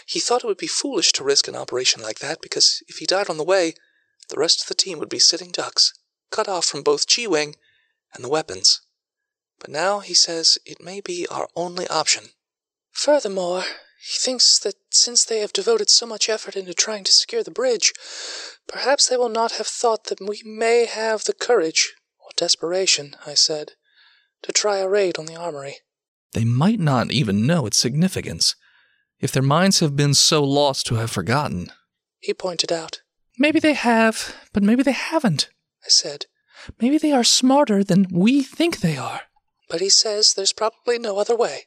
He 0.07 0.21
thought 0.21 0.45
it 0.45 0.47
would 0.47 0.57
be 0.57 0.67
foolish 0.67 1.13
to 1.13 1.25
risk 1.25 1.49
an 1.49 1.57
operation 1.57 2.03
like 2.03 2.19
that, 2.19 2.41
because 2.41 2.83
if 2.89 2.99
he 2.99 3.07
died 3.07 3.31
on 3.31 3.37
the 3.37 3.45
way, 3.45 3.75
the 4.29 4.39
rest 4.39 4.63
of 4.63 4.69
the 4.69 4.75
team 4.75 4.99
would 4.99 5.09
be 5.09 5.19
sitting 5.19 5.51
ducks, 5.51 5.93
cut 6.31 6.49
off 6.49 6.65
from 6.65 6.83
both 6.83 7.07
G 7.07 7.27
Wing 7.27 7.57
and 8.15 8.25
the 8.25 8.29
weapons. 8.29 8.81
But 9.59 9.71
now 9.71 10.01
he 10.01 10.15
says 10.15 10.59
it 10.65 10.83
may 10.83 11.01
be 11.01 11.27
our 11.29 11.49
only 11.55 11.87
option. 11.89 12.31
Furthermore, 12.93 13.65
He 14.03 14.17
thinks 14.19 14.59
that 14.61 14.77
since 14.89 15.27
they 15.27 15.41
have 15.41 15.53
devoted 15.53 15.91
so 15.91 16.07
much 16.07 16.31
effort 16.31 16.57
into 16.57 16.73
trying 16.73 17.05
to 17.05 17.13
secure 17.13 17.43
the 17.43 17.51
bridge, 17.51 17.93
perhaps 18.67 19.07
they 19.07 19.17
will 19.19 19.29
not 19.29 19.53
have 19.53 19.67
thought 19.67 20.05
that 20.05 20.27
we 20.27 20.41
may 20.43 20.87
have 20.87 21.25
the 21.25 21.35
courage, 21.35 21.93
or 22.19 22.31
desperation, 22.35 23.15
I 23.27 23.35
said, 23.35 23.73
to 24.43 24.53
try 24.53 24.79
a 24.79 24.89
raid 24.89 25.19
on 25.19 25.27
the 25.27 25.37
armory. 25.37 25.81
They 26.33 26.45
might 26.45 26.81
not 26.81 27.11
even 27.11 27.47
know 27.47 27.67
its 27.67 27.77
significance, 27.77 28.55
if 29.21 29.33
their 29.33 29.43
minds 29.43 29.81
have 29.81 29.97
been 29.97 30.15
so 30.15 30.43
lost 30.43 30.87
to 30.87 30.97
have 30.97 31.11
forgotten. 31.11 31.71
He 32.19 32.35
pointed 32.35 32.73
out. 32.73 33.03
Maybe 33.39 33.61
they 33.61 33.75
have, 33.75 34.37
but 34.53 34.63
maybe 34.63 34.83
they 34.83 34.93
haven't. 34.93 35.49
I 35.85 35.89
said. 35.89 36.27
Maybe 36.81 36.99
they 36.99 37.13
are 37.13 37.25
smarter 37.25 37.83
than 37.83 38.07
we 38.11 38.43
think 38.43 38.81
they 38.81 38.97
are. 38.97 39.23
But 39.69 39.81
he 39.81 39.89
says 39.89 40.35
there's 40.35 40.53
probably 40.53 40.99
no 40.99 41.19
other 41.19 41.37
way. 41.37 41.67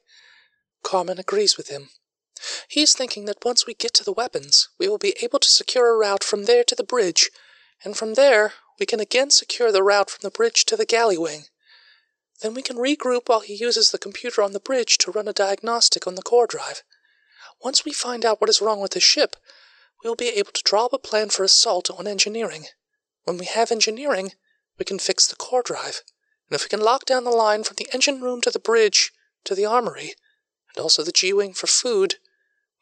Carmen 0.83 1.17
agrees 1.17 1.57
with 1.57 1.69
him. 1.69 1.89
He's 2.67 2.93
thinking 2.93 3.25
that 3.25 3.45
once 3.45 3.65
we 3.65 3.73
get 3.73 3.93
to 3.95 4.03
the 4.03 4.11
weapons, 4.11 4.69
we 4.77 4.87
will 4.87 4.97
be 4.97 5.15
able 5.21 5.39
to 5.39 5.47
secure 5.47 5.93
a 5.93 5.97
route 5.97 6.23
from 6.23 6.43
there 6.45 6.63
to 6.65 6.75
the 6.75 6.83
bridge, 6.83 7.31
and 7.83 7.95
from 7.95 8.15
there 8.15 8.53
we 8.79 8.85
can 8.85 8.99
again 8.99 9.29
secure 9.29 9.71
the 9.71 9.83
route 9.83 10.09
from 10.09 10.19
the 10.21 10.31
bridge 10.31 10.65
to 10.65 10.75
the 10.75 10.85
galley 10.85 11.17
wing. 11.17 11.45
Then 12.41 12.53
we 12.53 12.61
can 12.61 12.77
regroup 12.77 13.29
while 13.29 13.39
he 13.39 13.55
uses 13.55 13.91
the 13.91 13.97
computer 13.97 14.41
on 14.41 14.51
the 14.51 14.59
bridge 14.59 14.97
to 14.99 15.11
run 15.11 15.27
a 15.27 15.33
diagnostic 15.33 16.05
on 16.05 16.15
the 16.15 16.21
core 16.21 16.47
drive. 16.47 16.83
Once 17.63 17.85
we 17.85 17.93
find 17.93 18.25
out 18.25 18.41
what 18.41 18.49
is 18.49 18.61
wrong 18.61 18.81
with 18.81 18.91
the 18.91 18.99
ship, 18.99 19.35
we 20.03 20.09
will 20.09 20.15
be 20.15 20.29
able 20.29 20.51
to 20.51 20.63
draw 20.63 20.85
up 20.85 20.93
a 20.93 20.99
plan 20.99 21.29
for 21.29 21.43
assault 21.43 21.89
on 21.89 22.07
engineering. 22.07 22.65
When 23.23 23.37
we 23.37 23.45
have 23.45 23.71
engineering, 23.71 24.33
we 24.77 24.85
can 24.85 24.99
fix 24.99 25.27
the 25.27 25.35
core 25.35 25.63
drive. 25.63 26.01
And 26.49 26.55
if 26.55 26.63
we 26.63 26.69
can 26.69 26.81
lock 26.81 27.05
down 27.05 27.23
the 27.23 27.29
line 27.29 27.63
from 27.63 27.75
the 27.77 27.87
engine 27.93 28.21
room 28.21 28.41
to 28.41 28.51
the 28.51 28.59
bridge 28.59 29.11
to 29.45 29.55
the 29.55 29.65
armory, 29.65 30.13
and 30.75 30.83
also 30.83 31.03
the 31.03 31.11
G 31.11 31.31
Wing 31.31 31.53
for 31.53 31.67
food, 31.67 32.15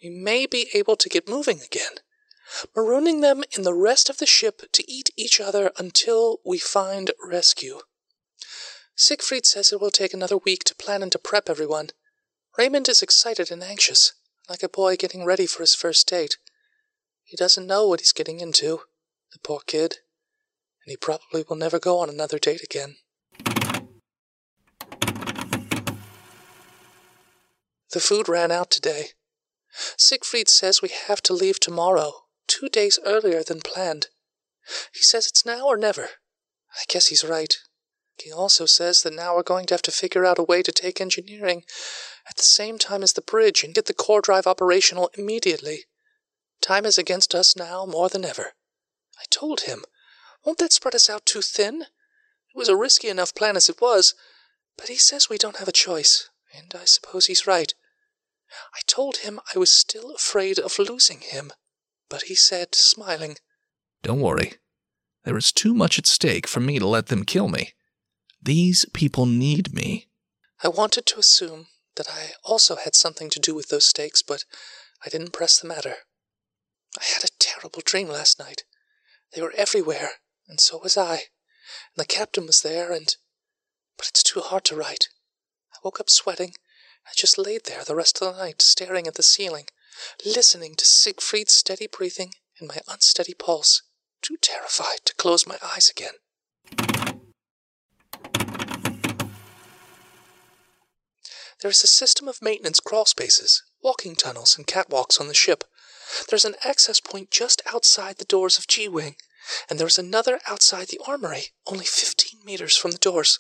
we 0.02 0.10
may 0.10 0.48
be 0.48 0.68
able 0.74 0.96
to 0.96 1.10
get 1.10 1.30
moving 1.30 1.62
again, 1.62 2.00
marooning 2.76 3.22
them 3.22 3.44
in 3.56 3.62
the 3.62 3.74
rest 3.74 4.10
of 4.10 4.18
the 4.18 4.26
ship 4.26 4.72
to 4.72 4.92
eat 4.92 5.12
each 5.16 5.40
other 5.40 5.72
until 5.78 6.40
we 6.44 6.58
find 6.58 7.12
rescue. 7.24 7.82
Siegfried 8.96 9.46
says 9.46 9.72
it 9.72 9.80
will 9.80 9.92
take 9.92 10.14
another 10.14 10.38
week 10.38 10.64
to 10.66 10.76
plan 10.76 11.04
and 11.04 11.12
to 11.12 11.20
prep 11.20 11.50
everyone. 11.50 11.90
Raymond 12.58 12.90
is 12.90 13.02
excited 13.02 13.52
and 13.52 13.64
anxious, 13.64 14.14
like 14.50 14.64
a 14.64 14.70
boy 14.70 14.96
getting 14.96 15.26
ready 15.26 15.46
for 15.46 15.60
his 15.60 15.76
first 15.76 16.08
date. 16.08 16.38
He 17.24 17.38
doesn't 17.38 17.68
know 17.68 17.88
what 17.88 18.00
he's 18.00 18.12
getting 18.12 18.40
into, 18.40 18.82
the 19.32 19.40
poor 19.44 19.62
kid, 19.66 19.98
and 20.86 20.92
he 20.92 20.98
probably 20.98 21.46
will 21.48 21.56
never 21.56 21.80
go 21.80 22.00
on 22.00 22.10
another 22.10 22.40
date 22.40 22.62
again. 22.64 22.98
The 27.92 28.00
food 28.00 28.30
ran 28.30 28.52
out 28.52 28.72
today. 28.72 29.08
Siegfried 29.98 30.50
says 30.50 30.82
we 30.82 30.90
have 31.08 31.22
to 31.24 31.34
leave 31.34 31.60
tomorrow, 31.60 32.12
two 32.48 32.70
days 32.70 33.00
earlier 33.06 33.44
than 33.44 33.62
planned. 33.62 34.08
He 34.94 35.02
says 35.02 35.28
it's 35.28 35.46
now 35.46 35.68
or 35.68 35.78
never. 35.78 36.10
I 36.74 36.84
guess 36.88 37.08
he's 37.08 37.24
right. 37.24 37.56
He 38.24 38.32
also 38.32 38.66
says 38.66 39.04
that 39.04 39.14
now 39.14 39.36
we're 39.36 39.44
going 39.44 39.66
to 39.68 39.74
have 39.74 39.82
to 39.84 39.92
figure 39.92 40.26
out 40.26 40.40
a 40.40 40.44
way 40.44 40.62
to 40.62 40.72
take 40.72 41.02
engineering 41.02 41.64
at 42.30 42.38
the 42.38 42.44
same 42.44 42.78
time 42.78 43.04
as 43.04 43.14
the 43.14 43.22
bridge 43.22 43.64
and 43.64 43.74
get 43.74 43.86
the 43.86 43.94
core 43.94 44.22
drive 44.22 44.46
operational 44.46 45.10
immediately. 45.18 45.86
Time 46.62 46.86
is 46.86 46.98
against 46.98 47.34
us 47.34 47.56
now 47.56 47.86
more 47.86 48.10
than 48.10 48.24
ever. 48.24 48.54
I 49.20 49.24
told 49.30 49.62
him, 49.62 49.84
won't 50.46 50.60
that 50.60 50.74
spread 50.74 50.96
us 50.96 51.10
out 51.10 51.26
too 51.26 51.42
thin? 51.42 51.82
It 51.82 52.58
was 52.58 52.70
a 52.70 52.76
risky 52.76 53.08
enough 53.08 53.34
plan 53.34 53.56
as 53.56 53.70
it 53.70 53.82
was, 53.82 54.14
but 54.78 54.88
he 54.88 54.96
says 54.96 55.30
we 55.30 55.38
don't 55.38 55.58
have 55.58 55.68
a 55.68 55.74
choice, 55.74 56.30
and 56.56 56.74
I 56.76 56.86
suppose 56.86 57.26
he's 57.26 57.48
right. 57.48 57.74
I 58.74 58.80
told 58.86 59.18
him 59.18 59.40
I 59.56 59.58
was 59.58 59.72
still 59.72 60.12
afraid 60.12 60.60
of 60.60 60.78
losing 60.78 61.22
him, 61.22 61.52
but 62.10 62.24
he 62.24 62.36
said, 62.36 62.76
smiling, 62.76 63.38
Don't 64.04 64.20
worry. 64.20 64.56
There 65.24 65.38
is 65.38 65.52
too 65.52 65.74
much 65.74 65.98
at 65.98 66.08
stake 66.08 66.48
for 66.48 66.60
me 66.60 66.78
to 66.80 66.88
let 66.88 67.08
them 67.08 67.24
kill 67.24 67.48
me. 67.48 67.74
These 68.42 68.86
people 68.94 69.26
need 69.26 69.74
me. 69.74 70.10
I 70.64 70.68
wanted 70.68 71.06
to 71.08 71.20
assume 71.20 71.68
that 71.96 72.10
I 72.10 72.34
also 72.44 72.76
had 72.76 72.96
something 72.96 73.30
to 73.30 73.40
do 73.40 73.54
with 73.54 73.70
those 73.70 73.86
stakes, 73.86 74.22
but 74.22 74.46
I 75.06 75.10
didn't 75.10 75.34
press 75.34 75.60
the 75.60 75.68
matter. 75.68 75.96
I 77.00 77.04
had 77.04 77.24
a 77.24 77.36
terrible 77.40 77.82
dream 77.86 78.08
last 78.08 78.40
night. 78.40 78.64
They 79.34 79.42
were 79.42 79.54
everywhere, 79.56 80.12
and 80.48 80.60
so 80.60 80.80
was 80.82 80.98
I. 80.98 81.14
And 81.14 81.98
the 81.98 82.06
captain 82.06 82.46
was 82.46 82.62
there, 82.62 82.92
and. 82.92 83.16
But 83.98 84.08
it's 84.08 84.24
too 84.24 84.40
hard 84.40 84.64
to 84.66 84.76
write. 84.76 85.10
I 85.74 85.78
woke 85.84 86.00
up 86.00 86.10
sweating. 86.10 86.54
I 87.06 87.12
just 87.16 87.38
laid 87.38 87.66
there 87.66 87.84
the 87.84 87.96
rest 87.96 88.22
of 88.22 88.34
the 88.34 88.42
night, 88.42 88.62
staring 88.62 89.08
at 89.08 89.16
the 89.16 89.24
ceiling, 89.24 89.68
listening 90.26 90.76
to 90.76 90.86
Siegfried's 90.86 91.54
steady 91.54 91.88
breathing 91.88 92.34
and 92.60 92.68
my 92.68 92.80
unsteady 92.88 93.34
pulse, 93.34 93.84
too 94.22 94.38
terrified 94.42 95.00
to 95.06 95.16
close 95.16 95.46
my 95.48 95.58
eyes 95.64 95.90
again. 95.90 97.11
There 101.62 101.72
is 101.72 101.84
a 101.84 101.88
system 101.88 102.28
of 102.28 102.42
maintenance 102.42 102.80
crawl 102.80 103.06
spaces, 103.06 103.62
walking 103.84 104.16
tunnels, 104.16 104.58
and 104.58 104.66
catwalks 104.66 105.20
on 105.22 105.28
the 105.28 105.34
ship. 105.34 105.64
There's 106.28 106.46
an 106.46 106.56
access 106.64 107.00
point 107.00 107.30
just 107.30 107.62
outside 107.72 108.18
the 108.18 108.26
doors 108.26 108.58
of 108.58 108.68
G 108.68 108.88
Wing, 108.88 109.16
and 109.70 109.80
there 109.80 109.88
is 109.88 110.00
another 110.00 110.40
outside 110.48 110.88
the 110.88 111.00
armory, 111.06 111.52
only 111.68 111.86
15 111.86 112.44
meters 112.44 112.76
from 112.76 112.92
the 112.92 112.98
doors. 112.98 113.40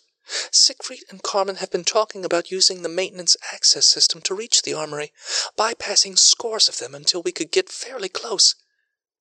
Siegfried 0.51 1.03
and 1.09 1.23
Carmen 1.23 1.55
have 1.55 1.71
been 1.71 1.83
talking 1.83 2.23
about 2.23 2.51
using 2.51 2.83
the 2.83 2.89
maintenance 2.89 3.35
access 3.51 3.87
system 3.87 4.21
to 4.21 4.35
reach 4.35 4.61
the 4.61 4.73
armory, 4.73 5.11
bypassing 5.57 6.17
scores 6.17 6.69
of 6.69 6.77
them 6.77 6.93
until 6.93 7.23
we 7.23 7.31
could 7.31 7.51
get 7.51 7.69
fairly 7.69 8.07
close. 8.07 8.53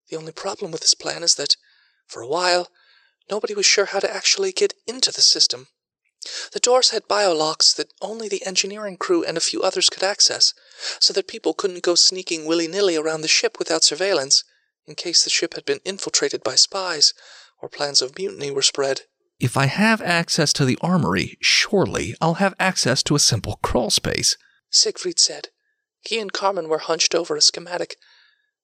The 0.08 0.16
only 0.16 0.32
problem 0.32 0.70
with 0.70 0.82
this 0.82 0.94
plan 0.94 1.22
is 1.22 1.36
that, 1.36 1.56
for 2.06 2.20
a 2.20 2.28
while, 2.28 2.68
nobody 3.30 3.54
was 3.54 3.64
sure 3.64 3.86
how 3.86 4.00
to 4.00 4.14
actually 4.14 4.52
get 4.52 4.74
into 4.86 5.10
the 5.10 5.22
system. 5.22 5.68
The 6.52 6.60
doors 6.60 6.90
had 6.90 7.08
biolocks 7.08 7.74
that 7.76 7.92
only 8.02 8.28
the 8.28 8.44
engineering 8.44 8.96
crew 8.96 9.24
and 9.24 9.36
a 9.36 9.40
few 9.40 9.62
others 9.62 9.88
could 9.88 10.02
access, 10.02 10.52
so 10.98 11.12
that 11.14 11.26
people 11.28 11.54
couldn't 11.54 11.82
go 11.82 11.94
sneaking 11.94 12.44
willy 12.44 12.68
nilly 12.68 12.96
around 12.96 13.22
the 13.22 13.28
ship 13.28 13.58
without 13.58 13.84
surveillance, 13.84 14.44
in 14.86 14.94
case 14.94 15.24
the 15.24 15.30
ship 15.30 15.54
had 15.54 15.64
been 15.64 15.80
infiltrated 15.84 16.42
by 16.42 16.56
spies 16.56 17.14
or 17.62 17.68
plans 17.68 18.02
of 18.02 18.18
mutiny 18.18 18.50
were 18.50 18.62
spread. 18.62 19.02
If 19.38 19.56
I 19.56 19.66
have 19.66 20.02
access 20.02 20.52
to 20.54 20.64
the 20.66 20.78
armory, 20.82 21.38
surely 21.40 22.14
I'll 22.20 22.34
have 22.34 22.54
access 22.58 23.02
to 23.04 23.14
a 23.14 23.18
simple 23.20 23.58
crawl 23.62 23.90
space. 23.90 24.36
Siegfried 24.70 25.18
said. 25.18 25.48
He 26.00 26.18
and 26.18 26.32
Carmen 26.32 26.68
were 26.68 26.78
hunched 26.78 27.14
over 27.14 27.36
a 27.36 27.40
schematic. 27.40 27.96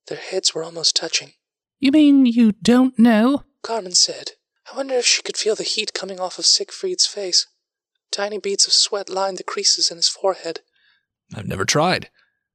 Their 0.09 0.19
heads 0.19 0.55
were 0.55 0.63
almost 0.63 0.97
touching. 0.97 1.33
You 1.79 1.93
mean 1.93 2.27
you 2.27 2.53
don't 2.53 2.99
know? 2.99 3.45
Carmen 3.63 3.95
said. 3.95 4.33
I 4.73 4.77
wonder 4.77 4.95
if 4.95 5.07
she 5.07 5.23
could 5.23 5.37
feel 5.37 5.55
the 5.55 5.63
heat 5.63 5.95
coming 5.95 6.19
off 6.19 6.39
of 6.39 6.47
Siegfried's 6.47 7.07
face. 7.07 7.47
Tiny 8.11 8.39
beads 8.39 8.67
of 8.67 8.73
sweat 8.73 9.09
lined 9.09 9.39
the 9.39 9.45
creases 9.45 9.91
in 9.91 9.97
his 9.97 10.09
forehead. 10.09 10.61
I've 11.35 11.47
never 11.47 11.65
tried. 11.65 12.11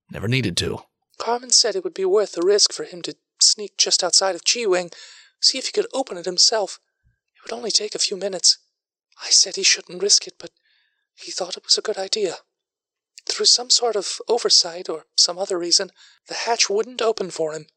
Never 0.09 0.27
needed 0.27 0.57
to. 0.57 0.83
Carmen 1.17 1.51
said 1.51 1.75
it 1.75 1.83
would 1.83 1.93
be 1.93 2.05
worth 2.05 2.33
the 2.33 2.41
risk 2.41 2.73
for 2.73 2.83
him 2.83 3.01
to 3.03 3.15
sneak 3.39 3.77
just 3.77 4.03
outside 4.03 4.35
of 4.35 4.43
G 4.43 4.65
Wing, 4.65 4.91
see 5.39 5.57
if 5.57 5.67
he 5.67 5.71
could 5.71 5.87
open 5.93 6.17
it 6.17 6.25
himself. 6.25 6.79
It 7.35 7.43
would 7.43 7.55
only 7.55 7.71
take 7.71 7.95
a 7.95 7.99
few 7.99 8.17
minutes. 8.17 8.57
I 9.23 9.29
said 9.29 9.55
he 9.55 9.63
shouldn't 9.63 10.01
risk 10.01 10.27
it, 10.27 10.35
but 10.37 10.51
he 11.15 11.31
thought 11.31 11.57
it 11.57 11.63
was 11.63 11.77
a 11.77 11.81
good 11.81 11.97
idea. 11.97 12.37
Through 13.25 13.45
some 13.45 13.69
sort 13.69 13.95
of 13.95 14.19
oversight 14.27 14.89
or 14.89 15.05
some 15.15 15.37
other 15.37 15.57
reason, 15.59 15.91
the 16.27 16.33
hatch 16.33 16.69
wouldn't 16.69 17.01
open 17.01 17.29
for 17.29 17.53
him. 17.53 17.67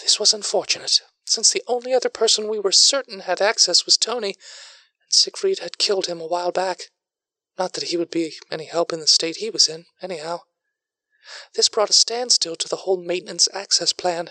This 0.00 0.18
was 0.18 0.34
unfortunate, 0.34 1.00
since 1.30 1.50
the 1.52 1.62
only 1.66 1.92
other 1.92 2.08
person 2.08 2.48
we 2.48 2.58
were 2.58 2.72
certain 2.72 3.20
had 3.20 3.40
access 3.40 3.84
was 3.84 3.96
Tony, 3.96 4.30
and 4.30 5.12
Siegfried 5.12 5.60
had 5.60 5.78
killed 5.78 6.06
him 6.06 6.20
a 6.20 6.26
while 6.26 6.52
back. 6.52 6.90
Not 7.58 7.74
that 7.74 7.84
he 7.84 7.96
would 7.96 8.10
be 8.10 8.34
any 8.50 8.64
help 8.64 8.92
in 8.92 9.00
the 9.00 9.06
state 9.06 9.36
he 9.36 9.50
was 9.50 9.68
in, 9.68 9.86
anyhow. 10.00 10.40
This 11.54 11.68
brought 11.68 11.90
a 11.90 11.94
standstill 11.94 12.56
to 12.56 12.68
the 12.68 12.76
whole 12.76 12.96
maintenance 12.96 13.48
access 13.52 13.92
plan 13.92 14.30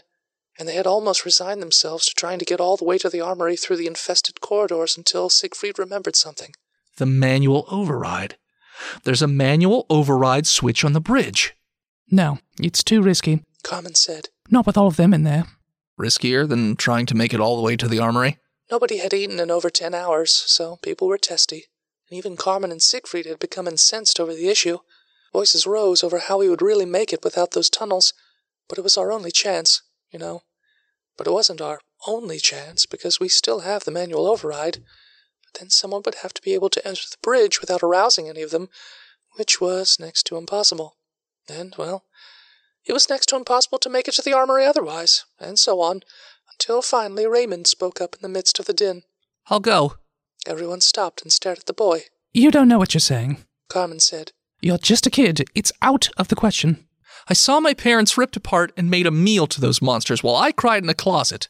and 0.59 0.67
they 0.67 0.75
had 0.75 0.85
almost 0.85 1.23
resigned 1.23 1.61
themselves 1.61 2.05
to 2.05 2.13
trying 2.13 2.37
to 2.37 2.45
get 2.45 2.59
all 2.59 2.75
the 2.75 2.83
way 2.83 2.97
to 2.97 3.09
the 3.09 3.21
armory 3.21 3.55
through 3.55 3.77
the 3.77 3.87
infested 3.87 4.41
corridors 4.41 4.97
until 4.97 5.29
Siegfried 5.29 5.79
remembered 5.79 6.17
something. 6.17 6.53
The 6.97 7.05
manual 7.05 7.65
override. 7.71 8.35
There's 9.03 9.21
a 9.21 9.27
manual 9.27 9.85
override 9.89 10.45
switch 10.45 10.83
on 10.83 10.91
the 10.91 10.99
bridge. 10.99 11.55
No, 12.11 12.39
it's 12.61 12.83
too 12.83 13.01
risky. 13.01 13.41
Carmen 13.63 13.95
said. 13.95 14.29
Not 14.49 14.67
with 14.67 14.77
all 14.77 14.87
of 14.87 14.97
them 14.97 15.13
in 15.13 15.23
there. 15.23 15.45
Riskier 15.99 16.47
than 16.47 16.75
trying 16.75 17.05
to 17.07 17.15
make 17.15 17.33
it 17.33 17.39
all 17.39 17.57
the 17.57 17.61
way 17.61 17.75
to 17.75 17.87
the 17.87 17.99
armory? 17.99 18.37
Nobody 18.71 18.97
had 18.97 19.13
eaten 19.13 19.39
in 19.39 19.51
over 19.51 19.69
ten 19.69 19.93
hours, 19.93 20.31
so 20.31 20.77
people 20.81 21.07
were 21.07 21.17
testy. 21.17 21.65
And 22.09 22.17
even 22.17 22.37
Carmen 22.37 22.71
and 22.71 22.81
Siegfried 22.81 23.25
had 23.25 23.39
become 23.39 23.67
incensed 23.67 24.19
over 24.19 24.33
the 24.33 24.47
issue. 24.47 24.79
Voices 25.33 25.67
rose 25.67 26.03
over 26.03 26.19
how 26.19 26.37
we 26.39 26.49
would 26.49 26.61
really 26.61 26.85
make 26.85 27.11
it 27.11 27.23
without 27.23 27.51
those 27.51 27.69
tunnels, 27.69 28.13
but 28.67 28.77
it 28.77 28.83
was 28.83 28.97
our 28.97 29.11
only 29.11 29.31
chance, 29.31 29.81
you 30.11 30.17
know. 30.17 30.43
But 31.17 31.27
it 31.27 31.33
wasn't 31.33 31.61
our 31.61 31.81
only 32.07 32.39
chance, 32.39 32.85
because 32.85 33.19
we 33.19 33.27
still 33.27 33.59
have 33.59 33.83
the 33.83 33.91
manual 33.91 34.25
override. 34.25 34.77
But 35.43 35.59
then 35.59 35.69
someone 35.69 36.03
would 36.05 36.15
have 36.15 36.33
to 36.35 36.41
be 36.41 36.53
able 36.53 36.69
to 36.69 36.87
enter 36.87 37.03
the 37.09 37.17
bridge 37.21 37.59
without 37.59 37.83
arousing 37.83 38.29
any 38.29 38.41
of 38.41 38.51
them, 38.51 38.69
which 39.35 39.59
was 39.59 39.99
next 39.99 40.23
to 40.27 40.37
impossible. 40.37 40.95
And, 41.47 41.75
well, 41.77 42.05
It 42.89 42.93
was 42.93 43.07
next 43.07 43.27
to 43.27 43.35
impossible 43.35 43.77
to 43.79 43.89
make 43.89 44.07
it 44.07 44.15
to 44.15 44.23
the 44.23 44.33
armory 44.33 44.65
otherwise, 44.65 45.23
and 45.39 45.59
so 45.59 45.79
on, 45.79 46.01
until 46.51 46.81
finally 46.81 47.27
Raymond 47.27 47.67
spoke 47.67 48.01
up 48.01 48.15
in 48.15 48.21
the 48.23 48.27
midst 48.27 48.57
of 48.57 48.65
the 48.65 48.73
din. 48.73 49.03
I'll 49.45 49.59
go. 49.59 49.97
Everyone 50.47 50.81
stopped 50.81 51.21
and 51.21 51.31
stared 51.31 51.59
at 51.59 51.65
the 51.67 51.73
boy. 51.73 52.05
You 52.33 52.49
don't 52.49 52.67
know 52.67 52.79
what 52.79 52.95
you're 52.95 52.99
saying. 52.99 53.45
Carmen 53.67 53.99
said, 53.99 54.31
You're 54.59 54.79
just 54.79 55.05
a 55.05 55.11
kid. 55.11 55.45
It's 55.53 55.71
out 55.83 56.09
of 56.17 56.29
the 56.29 56.35
question. 56.35 56.87
I 57.27 57.35
saw 57.35 57.59
my 57.59 57.75
parents 57.75 58.17
ripped 58.17 58.35
apart 58.35 58.71
and 58.75 58.89
made 58.89 59.05
a 59.05 59.11
meal 59.11 59.45
to 59.45 59.61
those 59.61 59.83
monsters 59.83 60.23
while 60.23 60.35
I 60.35 60.51
cried 60.51 60.81
in 60.81 60.89
a 60.89 60.95
closet. 60.95 61.47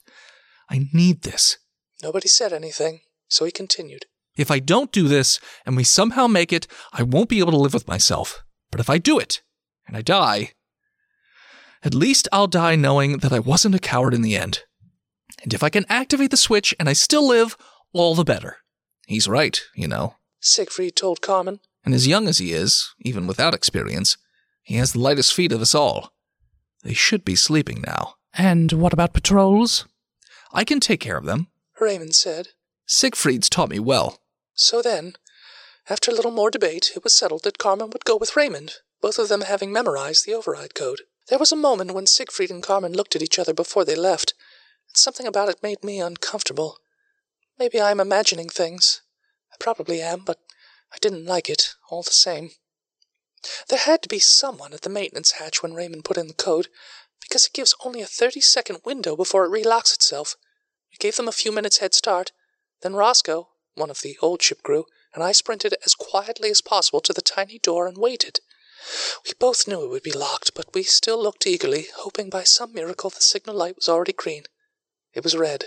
I 0.69 0.89
need 0.91 1.21
this. 1.21 1.57
Nobody 2.03 2.27
said 2.27 2.51
anything, 2.51 2.99
so 3.29 3.45
he 3.45 3.51
continued. 3.51 4.07
If 4.35 4.51
I 4.51 4.59
don't 4.59 4.91
do 4.91 5.07
this 5.07 5.39
and 5.65 5.77
we 5.77 5.85
somehow 5.85 6.27
make 6.27 6.51
it, 6.51 6.67
I 6.91 7.03
won't 7.03 7.29
be 7.29 7.39
able 7.39 7.51
to 7.51 7.57
live 7.57 7.73
with 7.73 7.87
myself. 7.87 8.43
But 8.71 8.81
if 8.81 8.89
I 8.89 8.97
do 8.97 9.17
it 9.17 9.41
and 9.87 9.95
I 9.95 10.01
die, 10.01 10.51
at 11.83 11.93
least 11.93 12.27
I'll 12.31 12.47
die 12.47 12.75
knowing 12.75 13.17
that 13.19 13.33
I 13.33 13.39
wasn't 13.39 13.75
a 13.75 13.79
coward 13.79 14.13
in 14.13 14.21
the 14.21 14.35
end. 14.35 14.63
And 15.43 15.53
if 15.53 15.63
I 15.63 15.69
can 15.69 15.85
activate 15.89 16.31
the 16.31 16.37
switch 16.37 16.75
and 16.79 16.89
I 16.89 16.93
still 16.93 17.27
live, 17.27 17.55
all 17.93 18.15
the 18.15 18.23
better. 18.23 18.57
He's 19.07 19.27
right, 19.27 19.61
you 19.73 19.87
know. 19.87 20.15
Siegfried 20.41 20.95
told 20.95 21.21
Carmen. 21.21 21.59
And 21.85 21.93
as 21.93 22.07
young 22.07 22.27
as 22.27 22.39
he 22.39 22.51
is, 22.51 22.93
even 22.99 23.25
without 23.25 23.53
experience, 23.53 24.17
he 24.61 24.75
has 24.75 24.93
the 24.93 24.99
lightest 24.99 25.33
feet 25.33 25.51
of 25.51 25.61
us 25.61 25.73
all. 25.73 26.11
They 26.83 26.93
should 26.93 27.25
be 27.25 27.35
sleeping 27.35 27.83
now. 27.85 28.15
And 28.33 28.71
what 28.73 28.93
about 28.93 29.13
patrols? 29.13 29.85
I 30.53 30.63
can 30.63 30.79
take 30.79 30.99
care 30.99 31.17
of 31.17 31.25
them. 31.25 31.47
Raymond 31.79 32.15
said. 32.15 32.49
Siegfried's 32.85 33.49
taught 33.49 33.69
me 33.69 33.79
well. 33.79 34.19
So 34.53 34.81
then, 34.81 35.13
after 35.89 36.11
a 36.11 36.13
little 36.13 36.31
more 36.31 36.51
debate, 36.51 36.91
it 36.95 37.03
was 37.03 37.13
settled 37.13 37.43
that 37.43 37.57
Carmen 37.57 37.89
would 37.91 38.05
go 38.05 38.17
with 38.17 38.35
Raymond, 38.35 38.75
both 39.01 39.17
of 39.17 39.29
them 39.29 39.41
having 39.41 39.71
memorized 39.71 40.25
the 40.25 40.33
override 40.33 40.75
code. 40.75 41.01
There 41.29 41.37
was 41.37 41.51
a 41.51 41.55
moment 41.55 41.93
when 41.93 42.07
Siegfried 42.07 42.49
and 42.49 42.63
Carmen 42.63 42.93
looked 42.93 43.15
at 43.15 43.21
each 43.21 43.37
other 43.37 43.53
before 43.53 43.85
they 43.85 43.95
left, 43.95 44.33
and 44.87 44.97
something 44.97 45.27
about 45.27 45.47
it 45.47 45.61
made 45.61 45.83
me 45.83 45.99
uncomfortable. 45.99 46.79
Maybe 47.59 47.79
I'm 47.79 47.99
imagining 47.99 48.49
things. 48.49 49.01
I 49.53 49.55
probably 49.59 50.01
am, 50.01 50.21
but 50.21 50.39
I 50.91 50.97
didn't 50.99 51.25
like 51.25 51.47
it, 51.47 51.75
all 51.91 52.01
the 52.01 52.09
same. 52.09 52.51
There 53.67 53.77
had 53.77 54.01
to 54.01 54.09
be 54.09 54.17
someone 54.17 54.73
at 54.73 54.81
the 54.81 54.89
maintenance 54.89 55.33
hatch 55.33 55.61
when 55.61 55.75
Raymond 55.75 56.03
put 56.03 56.17
in 56.17 56.27
the 56.27 56.33
code, 56.33 56.67
because 57.21 57.45
it 57.45 57.53
gives 57.53 57.75
only 57.85 58.01
a 58.01 58.07
30 58.07 58.41
second 58.41 58.79
window 58.83 59.15
before 59.15 59.45
it 59.45 59.51
relocks 59.51 59.93
itself. 59.93 60.35
We 60.91 60.97
gave 60.97 61.15
them 61.15 61.27
a 61.27 61.31
few 61.31 61.51
minutes 61.51 61.77
head 61.77 61.93
start. 61.93 62.31
Then 62.81 62.95
Roscoe, 62.95 63.49
one 63.75 63.91
of 63.91 64.01
the 64.01 64.17
old 64.19 64.41
ship 64.41 64.63
crew, 64.63 64.85
and 65.13 65.23
I 65.23 65.33
sprinted 65.33 65.75
as 65.85 65.93
quietly 65.93 66.49
as 66.49 66.61
possible 66.61 67.01
to 67.01 67.13
the 67.13 67.21
tiny 67.21 67.59
door 67.59 67.85
and 67.85 67.97
waited. 67.97 68.39
We 69.25 69.33
both 69.37 69.67
knew 69.67 69.83
it 69.83 69.89
would 69.89 70.03
be 70.03 70.11
locked, 70.11 70.53
but 70.53 70.73
we 70.73 70.83
still 70.83 71.21
looked 71.21 71.45
eagerly, 71.45 71.87
hoping 71.97 72.29
by 72.29 72.43
some 72.43 72.73
miracle 72.73 73.09
the 73.09 73.21
signal 73.21 73.55
light 73.55 73.75
was 73.75 73.89
already 73.89 74.13
green. 74.13 74.43
It 75.13 75.23
was 75.23 75.35
red. 75.35 75.65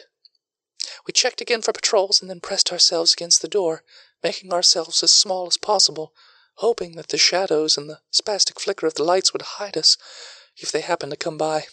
We 1.06 1.12
checked 1.12 1.40
again 1.40 1.62
for 1.62 1.72
patrols 1.72 2.20
and 2.20 2.30
then 2.30 2.40
pressed 2.40 2.72
ourselves 2.72 3.12
against 3.12 3.42
the 3.42 3.48
door, 3.48 3.82
making 4.22 4.52
ourselves 4.52 5.02
as 5.02 5.12
small 5.12 5.46
as 5.46 5.56
possible, 5.56 6.12
hoping 6.56 6.96
that 6.96 7.08
the 7.08 7.18
shadows 7.18 7.76
and 7.76 7.88
the 7.88 8.00
spastic 8.12 8.60
flicker 8.60 8.86
of 8.86 8.94
the 8.94 9.04
lights 9.04 9.32
would 9.32 9.42
hide 9.42 9.76
us 9.76 9.96
if 10.56 10.70
they 10.70 10.80
happened 10.80 11.12
to 11.12 11.16
come 11.16 11.36
by. 11.36 11.64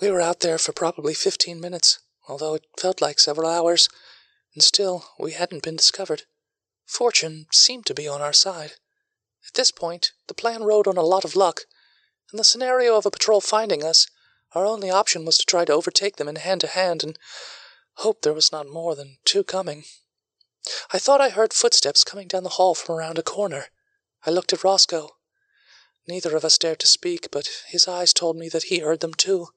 We 0.00 0.10
were 0.10 0.20
out 0.20 0.40
there 0.40 0.58
for 0.58 0.72
probably 0.72 1.14
fifteen 1.14 1.60
minutes, 1.60 1.98
although 2.26 2.54
it 2.54 2.66
felt 2.78 3.00
like 3.00 3.18
several 3.18 3.48
hours, 3.48 3.88
and 4.54 4.62
still 4.62 5.04
we 5.18 5.32
hadn't 5.32 5.62
been 5.62 5.76
discovered. 5.76 6.22
Fortune 6.86 7.46
seemed 7.52 7.86
to 7.86 7.94
be 7.94 8.08
on 8.08 8.20
our 8.20 8.32
side. 8.32 8.72
At 9.46 9.54
this 9.54 9.70
point, 9.70 10.12
the 10.26 10.34
plan 10.34 10.62
rode 10.62 10.86
on 10.86 10.96
a 10.96 11.02
lot 11.02 11.24
of 11.24 11.36
luck. 11.36 11.66
In 12.32 12.36
the 12.36 12.44
scenario 12.44 12.96
of 12.96 13.06
a 13.06 13.10
patrol 13.10 13.40
finding 13.40 13.84
us, 13.84 14.06
our 14.52 14.64
only 14.64 14.90
option 14.90 15.24
was 15.24 15.38
to 15.38 15.46
try 15.46 15.64
to 15.64 15.72
overtake 15.72 16.16
them 16.16 16.28
in 16.28 16.36
hand 16.36 16.60
to 16.62 16.66
hand 16.66 17.02
and 17.02 17.18
hope 17.94 18.22
there 18.22 18.34
was 18.34 18.52
not 18.52 18.68
more 18.68 18.94
than 18.94 19.18
two 19.24 19.44
coming. 19.44 19.84
I 20.92 20.98
thought 20.98 21.20
I 21.20 21.30
heard 21.30 21.52
footsteps 21.52 22.04
coming 22.04 22.28
down 22.28 22.42
the 22.42 22.50
hall 22.50 22.74
from 22.74 22.94
around 22.94 23.18
a 23.18 23.22
corner. 23.22 23.66
I 24.26 24.30
looked 24.30 24.52
at 24.52 24.64
Roscoe. 24.64 25.16
Neither 26.06 26.36
of 26.36 26.44
us 26.44 26.58
dared 26.58 26.80
to 26.80 26.86
speak, 26.86 27.30
but 27.30 27.48
his 27.68 27.88
eyes 27.88 28.12
told 28.12 28.36
me 28.36 28.48
that 28.50 28.64
he 28.64 28.80
heard 28.80 29.00
them 29.00 29.14
too. 29.14 29.48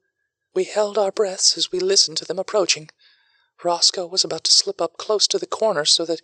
We 0.54 0.66
held 0.66 0.98
our 0.98 1.12
breaths 1.12 1.58
as 1.58 1.72
we 1.72 1.80
listened 1.80 2.18
to 2.18 2.26
them 2.26 2.40
approaching. 2.40 2.90
Roscoe 3.64 4.06
was 4.06 4.24
about 4.24 4.44
to 4.46 4.52
slip 4.52 4.82
up 4.82 4.98
close 4.98 5.28
to 5.28 5.40
the 5.40 5.46
corner 5.46 5.86
so 5.86 6.06
that 6.06 6.22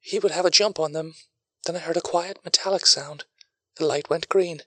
he 0.00 0.18
would 0.18 0.32
have 0.32 0.46
a 0.46 0.50
jump 0.50 0.78
on 0.78 0.92
them. 0.92 1.14
Then 1.68 1.76
I 1.76 1.80
heard 1.80 1.98
a 1.98 2.00
quiet 2.00 2.42
metallic 2.46 2.86
sound. 2.86 3.26
The 3.76 3.84
light 3.84 4.08
went 4.08 4.30
green. 4.30 4.62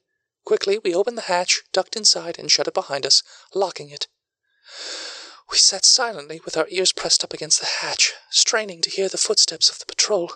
Quickly, 0.46 0.78
we 0.78 0.94
opened 0.94 1.18
the 1.18 1.24
hatch, 1.24 1.64
ducked 1.72 1.96
inside, 1.96 2.38
and 2.38 2.52
shut 2.52 2.68
it 2.68 2.76
behind 2.76 3.08
us, 3.08 3.24
locking 3.56 3.90
it. 3.90 4.08
We 5.50 5.58
sat 5.58 5.84
silently 5.84 6.42
with 6.46 6.56
our 6.56 6.68
ears 6.70 6.92
pressed 6.92 7.24
up 7.24 7.34
against 7.34 7.60
the 7.60 7.66
hatch, 7.66 8.14
straining 8.30 8.84
to 8.84 8.92
hear 8.92 9.10
the 9.10 9.18
footsteps 9.18 9.68
of 9.68 9.80
the 9.80 9.88
patrol. 9.88 10.34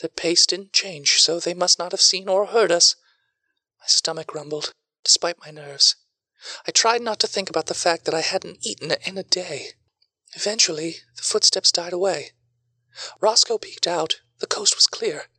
Their 0.00 0.10
pace 0.10 0.44
didn't 0.44 0.74
change, 0.74 1.22
so 1.22 1.40
they 1.40 1.54
must 1.54 1.78
not 1.78 1.92
have 1.92 2.02
seen 2.02 2.28
or 2.28 2.44
heard 2.44 2.70
us. 2.70 2.96
My 3.80 3.86
stomach 3.86 4.34
rumbled, 4.34 4.74
despite 5.04 5.40
my 5.40 5.50
nerves. 5.50 5.96
I 6.66 6.70
tried 6.70 7.00
not 7.00 7.18
to 7.20 7.26
think 7.26 7.48
about 7.48 7.64
the 7.64 7.72
fact 7.72 8.04
that 8.04 8.14
I 8.14 8.20
hadn't 8.20 8.58
eaten 8.60 8.92
in 9.06 9.16
a 9.16 9.22
day. 9.22 9.70
Eventually, 10.34 10.98
the 11.16 11.22
footsteps 11.22 11.72
died 11.72 11.94
away. 11.94 12.32
Roscoe 13.22 13.56
peeked 13.56 13.86
out. 13.86 14.20
The 14.40 14.46
coast 14.46 14.76
was 14.76 14.86
clear. 14.86 15.30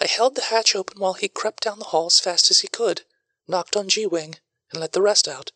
I 0.00 0.06
held 0.06 0.34
the 0.34 0.42
hatch 0.42 0.74
open 0.74 0.98
while 0.98 1.14
he 1.14 1.28
crept 1.28 1.62
down 1.64 1.78
the 1.78 1.86
hall 1.86 2.06
as 2.06 2.20
fast 2.20 2.50
as 2.50 2.60
he 2.60 2.68
could, 2.68 3.02
knocked 3.46 3.76
on 3.76 3.88
G 3.88 4.06
Wing, 4.06 4.36
and 4.72 4.80
let 4.80 4.92
the 4.92 5.02
rest 5.02 5.28
out. 5.28 5.52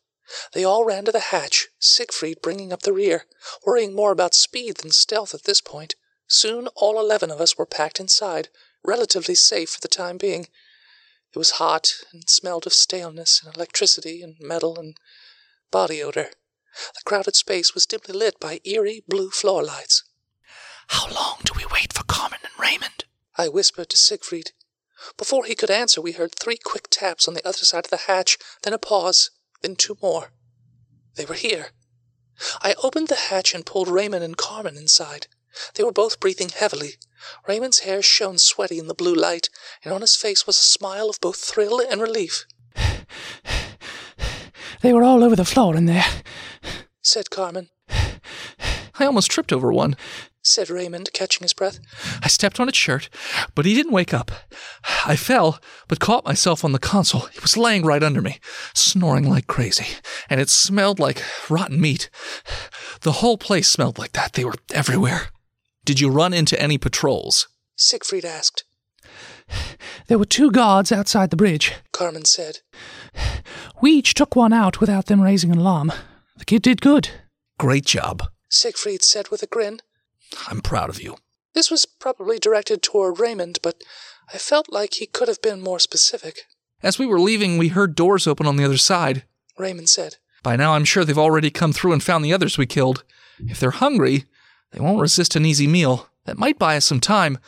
They 0.53 0.65
all 0.65 0.85
ran 0.85 1.05
to 1.07 1.13
the 1.13 1.19
hatch, 1.19 1.69
Siegfried 1.79 2.41
bringing 2.41 2.73
up 2.73 2.83
the 2.83 2.93
rear, 2.93 3.27
worrying 3.67 3.95
more 3.95 4.13
about 4.13 4.35
speed 4.35 4.79
than 4.79 4.93
stealth 4.93 5.35
at 5.35 5.45
this 5.45 5.61
point. 5.61 5.95
Soon 6.27 6.69
all 6.69 6.99
eleven 6.99 7.31
of 7.31 7.41
us 7.41 7.59
were 7.59 7.67
packed 7.67 8.01
inside, 8.01 8.49
relatively 8.85 9.35
safe 9.35 9.71
for 9.71 9.81
the 9.81 9.89
time 9.89 10.17
being. 10.17 10.49
It 11.35 11.39
was 11.39 11.53
hot 11.53 11.93
and 12.13 12.29
smelled 12.29 12.67
of 12.67 12.73
staleness 12.73 13.43
and 13.45 13.55
electricity 13.55 14.23
and 14.23 14.37
metal 14.41 14.79
and 14.79 14.97
body 15.71 16.03
odor. 16.03 16.31
The 16.95 17.03
crowded 17.05 17.37
space 17.37 17.75
was 17.75 17.87
dimly 17.87 18.13
lit 18.13 18.39
by 18.41 18.61
eerie 18.65 19.05
blue 19.07 19.31
floor 19.31 19.63
lights. 19.63 20.05
How 20.89 21.11
long 21.13 21.41
do 21.45 21.53
we 21.57 21.67
wait 21.73 21.93
for 21.93 22.05
Carmen 22.05 22.41
and 22.45 22.59
Raymond? 22.59 23.05
I 23.37 23.49
whispered 23.49 23.89
to 23.91 23.97
Siegfried. 23.97 24.53
Before 25.17 25.45
he 25.45 25.55
could 25.55 25.71
answer, 25.71 26.01
we 26.01 26.13
heard 26.13 26.35
three 26.35 26.57
quick 26.57 26.89
taps 26.91 27.27
on 27.27 27.35
the 27.35 27.47
other 27.47 27.65
side 27.65 27.87
of 27.87 27.91
the 27.91 27.97
hatch, 28.09 28.39
then 28.63 28.73
a 28.73 28.79
pause, 28.79 29.31
then 29.63 29.77
two 29.77 29.97
more. 30.03 30.33
They 31.17 31.25
were 31.25 31.35
here. 31.35 31.69
I 32.61 32.75
opened 32.83 33.09
the 33.09 33.15
hatch 33.15 33.55
and 33.55 33.67
pulled 33.67 33.89
Raymond 33.89 34.25
and 34.25 34.37
Carmen 34.37 34.77
inside. 34.77 35.27
They 35.75 35.85
were 35.85 35.93
both 35.93 36.21
breathing 36.21 36.49
heavily. 36.49 36.95
Raymond's 37.47 37.81
hair 37.81 38.03
shone 38.03 38.39
sweaty 38.39 38.79
in 38.79 38.87
the 38.87 38.95
blue 38.95 39.15
light, 39.15 39.51
and 39.85 39.93
on 39.93 40.01
his 40.01 40.17
face 40.17 40.47
was 40.47 40.59
a 40.59 40.63
smile 40.63 41.11
of 41.11 41.21
both 41.21 41.37
thrill 41.37 41.81
and 41.81 42.01
relief. 42.01 42.47
They 44.81 44.93
were 44.93 45.05
all 45.05 45.23
over 45.23 45.37
the 45.37 45.45
floor 45.45 45.77
in 45.77 45.87
there, 45.87 46.05
said 47.03 47.31
Carmen. 47.31 47.71
I 47.89 49.07
almost 49.07 49.31
tripped 49.31 49.53
over 49.53 49.73
one, 49.73 49.97
said 50.43 50.69
Raymond, 50.69 51.13
catching 51.13 51.43
his 51.43 51.53
breath. 51.53 51.79
I 52.23 52.29
stepped 52.29 52.59
on 52.59 52.69
its 52.69 52.77
shirt, 52.77 53.09
but 53.55 53.65
he 53.65 53.75
didn't 53.75 53.93
wake 53.93 54.13
up. 54.13 54.31
I 55.07 55.17
fell, 55.17 55.61
but 55.89 56.01
caught 56.01 56.25
myself 56.25 56.65
on 56.65 56.73
the 56.73 56.79
console. 56.79 57.23
He 57.33 57.41
was 57.41 57.57
laying 57.57 57.85
right 57.85 58.03
under 58.03 58.21
me, 58.21 58.41
snoring 58.75 59.29
like 59.29 59.47
crazy, 59.47 59.87
and 60.29 60.41
it 60.41 60.51
smelled 60.51 60.99
like 60.99 61.23
rotten 61.49 61.81
meat. 61.81 62.11
The 63.03 63.13
whole 63.13 63.39
place 63.39 63.69
smelled 63.69 63.99
like 63.99 64.13
that. 64.13 64.33
They 64.33 64.45
were 64.45 64.55
everywhere. 64.73 65.29
Did 65.85 66.01
you 66.01 66.11
run 66.11 66.33
into 66.33 66.61
any 66.61 66.79
patrols? 66.79 67.49
Siegfried 67.77 68.25
asked. 68.25 68.65
There 70.07 70.19
were 70.19 70.25
two 70.25 70.51
guards 70.51 70.93
outside 70.93 71.31
the 71.31 71.37
bridge, 71.37 71.73
Carmen 71.93 72.25
said. 72.25 72.61
We 73.81 73.93
each 73.93 74.15
took 74.15 74.37
one 74.37 74.53
out 74.53 74.81
without 74.81 75.07
them 75.07 75.21
raising 75.21 75.51
an 75.51 75.59
alarm. 75.59 75.93
The 76.37 76.45
kid 76.45 76.63
did 76.63 76.81
good. 76.81 77.11
Great 77.59 77.85
job. 77.85 78.23
Siegfried 78.49 79.03
said 79.03 79.29
with 79.31 79.43
a 79.43 79.47
grin. 79.47 79.81
I'm 80.49 80.61
proud 80.61 80.91
of 80.91 81.03
you. 81.03 81.17
This 81.55 81.71
was 81.71 81.85
probably 81.85 82.39
directed 82.39 82.83
toward 82.83 83.21
Raymond, 83.21 83.59
but 83.63 83.83
I 84.33 84.39
felt 84.39 84.73
like 84.73 84.95
he 84.95 85.07
could 85.07 85.29
have 85.29 85.43
been 85.43 85.61
more 85.61 85.79
specific. 85.79 86.43
As 86.83 86.99
we 86.99 87.07
were 87.07 87.21
leaving, 87.21 87.59
we 87.59 87.69
heard 87.69 87.95
doors 87.95 88.27
open 88.27 88.47
on 88.47 88.57
the 88.57 88.65
other 88.65 88.79
side. 88.79 89.25
Raymond 89.59 89.89
said. 89.89 90.17
By 90.43 90.57
now, 90.57 90.73
I'm 90.73 90.85
sure 90.85 91.05
they've 91.05 91.19
already 91.19 91.51
come 91.51 91.73
through 91.73 91.93
and 91.93 92.03
found 92.03 92.25
the 92.25 92.33
others 92.33 92.59
we 92.59 92.67
killed. 92.67 93.05
If 93.39 93.61
they're 93.61 93.71
hungry, 93.71 94.25
they 94.73 94.81
won't 94.81 95.01
resist 95.01 95.37
an 95.37 95.47
easy 95.47 95.67
meal. 95.67 96.09
That 96.25 96.39
might 96.39 96.59
buy 96.59 96.77
us 96.77 96.87
some 96.87 97.01
time, 97.01 97.39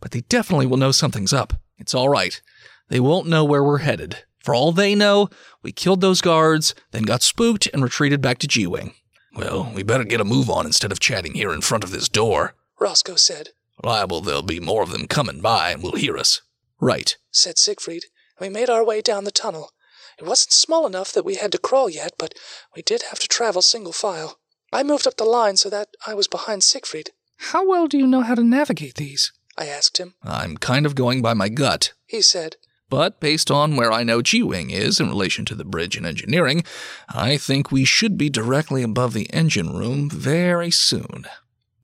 but 0.00 0.10
they 0.12 0.22
definitely 0.22 0.66
will 0.66 0.76
know 0.76 0.92
something's 0.92 1.32
up. 1.32 1.52
It's 1.78 1.94
all 1.94 2.08
right. 2.08 2.40
They 2.88 3.00
won't 3.00 3.28
know 3.28 3.44
where 3.44 3.62
we're 3.62 3.78
headed. 3.78 4.24
For 4.42 4.54
all 4.54 4.72
they 4.72 4.94
know, 4.94 5.28
we 5.62 5.70
killed 5.72 6.00
those 6.00 6.20
guards, 6.20 6.74
then 6.92 7.02
got 7.02 7.22
spooked 7.22 7.68
and 7.72 7.82
retreated 7.82 8.20
back 8.20 8.38
to 8.38 8.48
G 8.48 8.66
Wing. 8.66 8.94
Well, 9.34 9.70
we 9.74 9.82
better 9.82 10.04
get 10.04 10.20
a 10.20 10.24
move 10.24 10.50
on 10.50 10.66
instead 10.66 10.92
of 10.92 11.00
chatting 11.00 11.34
here 11.34 11.52
in 11.52 11.60
front 11.60 11.84
of 11.84 11.90
this 11.90 12.08
door, 12.08 12.54
Roscoe 12.80 13.16
said. 13.16 13.50
Liable 13.82 14.20
there'll 14.20 14.42
be 14.42 14.60
more 14.60 14.82
of 14.82 14.90
them 14.90 15.06
coming 15.06 15.40
by 15.40 15.70
and 15.70 15.82
will 15.82 15.96
hear 15.96 16.16
us. 16.16 16.42
Right, 16.80 17.16
said 17.30 17.58
Siegfried, 17.58 18.04
and 18.38 18.48
we 18.48 18.52
made 18.52 18.68
our 18.70 18.84
way 18.84 19.00
down 19.00 19.24
the 19.24 19.30
tunnel. 19.30 19.70
It 20.18 20.26
wasn't 20.26 20.52
small 20.52 20.86
enough 20.86 21.12
that 21.12 21.24
we 21.24 21.36
had 21.36 21.52
to 21.52 21.58
crawl 21.58 21.88
yet, 21.88 22.12
but 22.18 22.34
we 22.74 22.82
did 22.82 23.02
have 23.10 23.18
to 23.20 23.28
travel 23.28 23.62
single 23.62 23.92
file. 23.92 24.38
I 24.72 24.82
moved 24.82 25.06
up 25.06 25.16
the 25.16 25.24
line 25.24 25.56
so 25.56 25.70
that 25.70 25.88
I 26.06 26.14
was 26.14 26.28
behind 26.28 26.62
Siegfried. 26.62 27.10
How 27.38 27.66
well 27.66 27.86
do 27.86 27.96
you 27.96 28.06
know 28.06 28.20
how 28.20 28.34
to 28.34 28.44
navigate 28.44 28.96
these? 28.96 29.32
I 29.56 29.66
asked 29.66 29.98
him. 29.98 30.14
I'm 30.22 30.56
kind 30.56 30.86
of 30.86 30.94
going 30.94 31.22
by 31.22 31.34
my 31.34 31.48
gut. 31.48 31.92
He 32.06 32.22
said, 32.22 32.56
But 32.90 33.20
based 33.20 33.50
on 33.50 33.76
where 33.76 33.92
I 33.92 34.02
know 34.02 34.20
G 34.20 34.42
Wing 34.42 34.70
is 34.70 35.00
in 35.00 35.08
relation 35.08 35.44
to 35.46 35.54
the 35.54 35.64
bridge 35.64 35.96
and 35.96 36.04
engineering, 36.04 36.64
I 37.08 37.36
think 37.36 37.70
we 37.70 37.84
should 37.84 38.18
be 38.18 38.28
directly 38.28 38.82
above 38.82 39.14
the 39.14 39.32
engine 39.32 39.72
room 39.72 40.10
very 40.10 40.72
soon. 40.72 41.26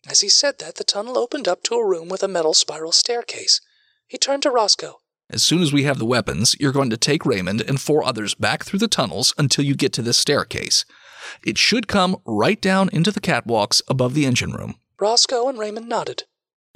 As 0.08 0.20
he 0.20 0.28
said 0.28 0.58
that, 0.58 0.74
the 0.74 0.84
tunnel 0.84 1.16
opened 1.16 1.48
up 1.48 1.62
to 1.64 1.76
a 1.76 1.86
room 1.86 2.08
with 2.08 2.22
a 2.22 2.28
metal 2.28 2.54
spiral 2.54 2.92
staircase. 2.92 3.60
He 4.06 4.18
turned 4.18 4.42
to 4.42 4.50
Roscoe. 4.50 4.98
As 5.30 5.42
soon 5.42 5.62
as 5.62 5.72
we 5.72 5.84
have 5.84 5.98
the 5.98 6.04
weapons, 6.04 6.54
you're 6.60 6.72
going 6.72 6.90
to 6.90 6.96
take 6.96 7.26
Raymond 7.26 7.60
and 7.60 7.80
four 7.80 8.04
others 8.04 8.34
back 8.34 8.64
through 8.64 8.78
the 8.78 8.86
tunnels 8.86 9.34
until 9.38 9.64
you 9.64 9.74
get 9.74 9.92
to 9.94 10.02
this 10.02 10.18
staircase. 10.18 10.84
It 11.44 11.58
should 11.58 11.88
come 11.88 12.16
right 12.24 12.60
down 12.60 12.88
into 12.92 13.10
the 13.10 13.20
catwalks 13.20 13.82
above 13.88 14.14
the 14.14 14.26
engine 14.26 14.52
room. 14.52 14.76
Roscoe 15.00 15.48
and 15.48 15.58
Raymond 15.58 15.88
nodded. 15.88 16.24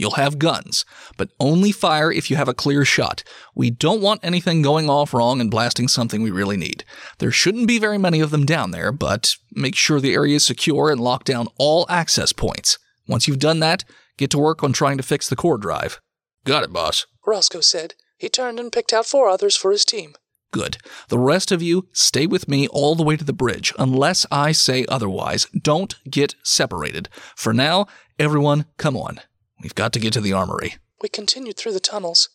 You'll 0.01 0.13
have 0.13 0.39
guns, 0.39 0.87
but 1.19 1.29
only 1.39 1.73
fire 1.73 2.11
if 2.11 2.31
you 2.31 2.37
have 2.37 2.49
a 2.49 2.55
clear 2.55 2.87
shot. 2.87 3.23
We 3.55 3.69
don't 3.69 4.01
want 4.01 4.25
anything 4.25 4.63
going 4.63 4.89
off 4.89 5.13
wrong 5.13 5.43
and 5.43 5.51
blasting 5.51 5.89
something 5.89 6.23
we 6.23 6.31
really 6.31 6.57
need. 6.57 6.85
There 7.19 7.31
shouldn't 7.31 7.69
be 7.69 7.79
very 7.79 7.99
many 7.99 8.21
of 8.21 8.31
them 8.31 8.47
down 8.47 8.71
there, 8.71 8.93
but 8.93 9.37
make 9.53 9.77
sure 9.77 10.01
the 10.01 10.15
area 10.15 10.37
is 10.37 10.45
secure 10.47 10.91
and 10.91 10.99
lock 10.99 11.25
down 11.25 11.49
all 11.59 11.85
access 11.91 12.33
points. 12.33 12.79
Once 13.07 13.29
you've 13.29 13.39
done 13.39 13.61
that, 13.61 13.85
get 14.17 14.31
to 14.31 14.39
work 14.39 14.65
on 14.65 14.73
trying 14.73 14.97
to 14.97 15.03
fix 15.03 15.29
the 15.29 15.37
core 15.37 15.59
drive. 15.59 16.01
Got 16.47 16.65
it, 16.65 16.73
boss. 16.73 17.05
Roscoe 17.27 17.61
said. 17.61 17.93
He 18.17 18.31
turned 18.31 18.59
and 18.59 18.73
picked 18.73 18.95
out 18.95 19.05
four 19.05 19.29
others 19.29 19.55
for 19.55 19.71
his 19.71 19.85
team. 19.85 20.15
Good. 20.51 20.79
The 21.09 21.19
rest 21.19 21.53
of 21.53 21.61
you 21.61 21.89
stay 21.93 22.27
with 22.27 22.49
me 22.49 22.69
all 22.69 22.95
the 22.95 23.03
way 23.03 23.19
to 23.19 23.25
the 23.25 23.35
bridge, 23.35 23.75
unless 23.79 24.25
I 24.33 24.53
say 24.53 24.87
otherwise. 24.89 25.47
Don't 25.63 25.95
get 26.11 26.37
separated. 26.43 27.11
For 27.37 27.53
now, 27.53 27.87
everyone, 28.19 28.65
come 28.79 28.97
on. 28.97 29.21
We've 29.63 29.75
got 29.75 29.93
to 29.93 30.01
get 30.01 30.13
to 30.15 30.21
the 30.21 30.33
armory. 30.33 30.77
We 31.03 31.09
continued 31.09 31.57
through 31.57 31.73
the 31.73 31.81
tunnels, 31.81 32.31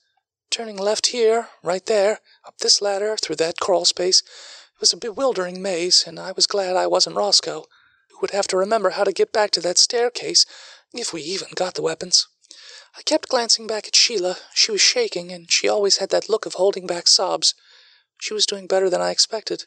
turning 0.51 0.77
left 0.77 1.07
here, 1.07 1.47
right 1.63 1.85
there, 1.85 2.19
up 2.45 2.59
this 2.59 2.81
ladder, 2.81 3.17
through 3.17 3.37
that 3.37 3.59
crawl 3.59 3.85
space. 3.85 4.21
It 4.21 4.81
was 4.81 4.93
a 4.93 4.97
bewildering 4.97 5.61
maze, 5.61 6.03
and 6.05 6.19
I 6.19 6.31
was 6.33 6.47
glad 6.47 6.75
I 6.75 6.87
wasn't 6.87 7.15
Roscoe, 7.15 7.65
who 8.11 8.17
would 8.21 8.31
have 8.31 8.47
to 8.47 8.57
remember 8.57 8.91
how 8.91 9.03
to 9.03 9.11
get 9.11 9.33
back 9.33 9.51
to 9.51 9.61
that 9.61 9.77
staircase, 9.77 10.45
if 10.93 11.13
we 11.13 11.21
even 11.21 11.49
got 11.55 11.73
the 11.73 11.81
weapons. 11.81 12.27
I 12.97 13.01
kept 13.01 13.27
glancing 13.29 13.67
back 13.67 13.87
at 13.87 13.95
Sheila. 13.95 14.37
She 14.53 14.71
was 14.71 14.81
shaking, 14.81 15.31
and 15.31 15.51
she 15.51 15.67
always 15.67 15.97
had 15.97 16.09
that 16.11 16.29
look 16.29 16.45
of 16.45 16.53
holding 16.53 16.87
back 16.87 17.07
sobs. 17.07 17.53
She 18.19 18.33
was 18.33 18.45
doing 18.45 18.67
better 18.67 18.89
than 18.89 19.01
I 19.01 19.11
expected. 19.11 19.65